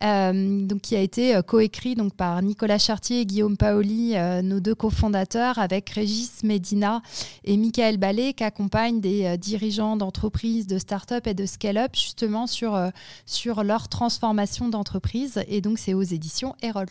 donc 0.00 0.80
qui 0.80 0.96
a 0.96 1.00
été 1.00 1.38
coécrit 1.46 1.96
par 2.16 2.40
Nicolas 2.42 2.78
Chartier 2.78 3.20
et 3.20 3.26
Guillaume 3.26 3.56
Paoli, 3.56 4.14
nos 4.42 4.60
deux 4.60 4.74
cofondateurs, 4.74 5.58
avec 5.58 5.90
Régis 5.90 6.42
Medina 6.42 7.02
et 7.44 7.57
Michael 7.58 7.98
Ballet 7.98 8.32
qui 8.32 8.44
accompagne 8.44 9.00
des 9.00 9.24
euh, 9.24 9.36
dirigeants 9.36 9.96
d'entreprises, 9.96 10.66
de 10.66 10.78
start-up 10.78 11.26
et 11.26 11.34
de 11.34 11.46
scale-up 11.46 11.94
justement 11.94 12.46
sur, 12.46 12.74
euh, 12.74 12.90
sur 13.26 13.64
leur 13.64 13.88
transformation 13.88 14.68
d'entreprise. 14.68 15.42
Et 15.48 15.60
donc, 15.60 15.78
c'est 15.78 15.94
aux 15.94 16.02
éditions 16.02 16.54
Erol. 16.62 16.86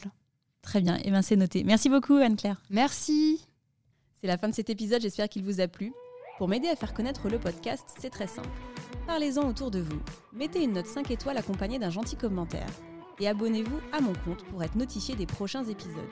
Très 0.61 0.81
bien, 0.81 0.97
et 0.97 1.03
eh 1.05 1.11
bien 1.11 1.21
c'est 1.21 1.37
noté. 1.37 1.63
Merci 1.63 1.89
beaucoup 1.89 2.15
Anne-Claire. 2.15 2.61
Merci. 2.69 3.47
C'est 4.19 4.27
la 4.27 4.37
fin 4.37 4.49
de 4.49 4.53
cet 4.53 4.69
épisode, 4.69 5.01
j'espère 5.01 5.29
qu'il 5.29 5.43
vous 5.43 5.61
a 5.61 5.67
plu. 5.67 5.93
Pour 6.37 6.47
m'aider 6.47 6.67
à 6.67 6.75
faire 6.75 6.93
connaître 6.93 7.29
le 7.29 7.39
podcast, 7.39 7.85
c'est 7.99 8.09
très 8.09 8.27
simple. 8.27 8.49
Parlez-en 9.07 9.47
autour 9.47 9.71
de 9.71 9.79
vous. 9.79 9.99
Mettez 10.33 10.63
une 10.63 10.73
note 10.73 10.85
5 10.85 11.09
étoiles 11.09 11.37
accompagnée 11.37 11.79
d'un 11.79 11.89
gentil 11.89 12.15
commentaire. 12.15 12.69
Et 13.19 13.27
abonnez-vous 13.27 13.79
à 13.91 14.01
mon 14.01 14.13
compte 14.13 14.43
pour 14.45 14.61
être 14.63 14.75
notifié 14.75 15.15
des 15.15 15.25
prochains 15.25 15.63
épisodes. 15.65 16.11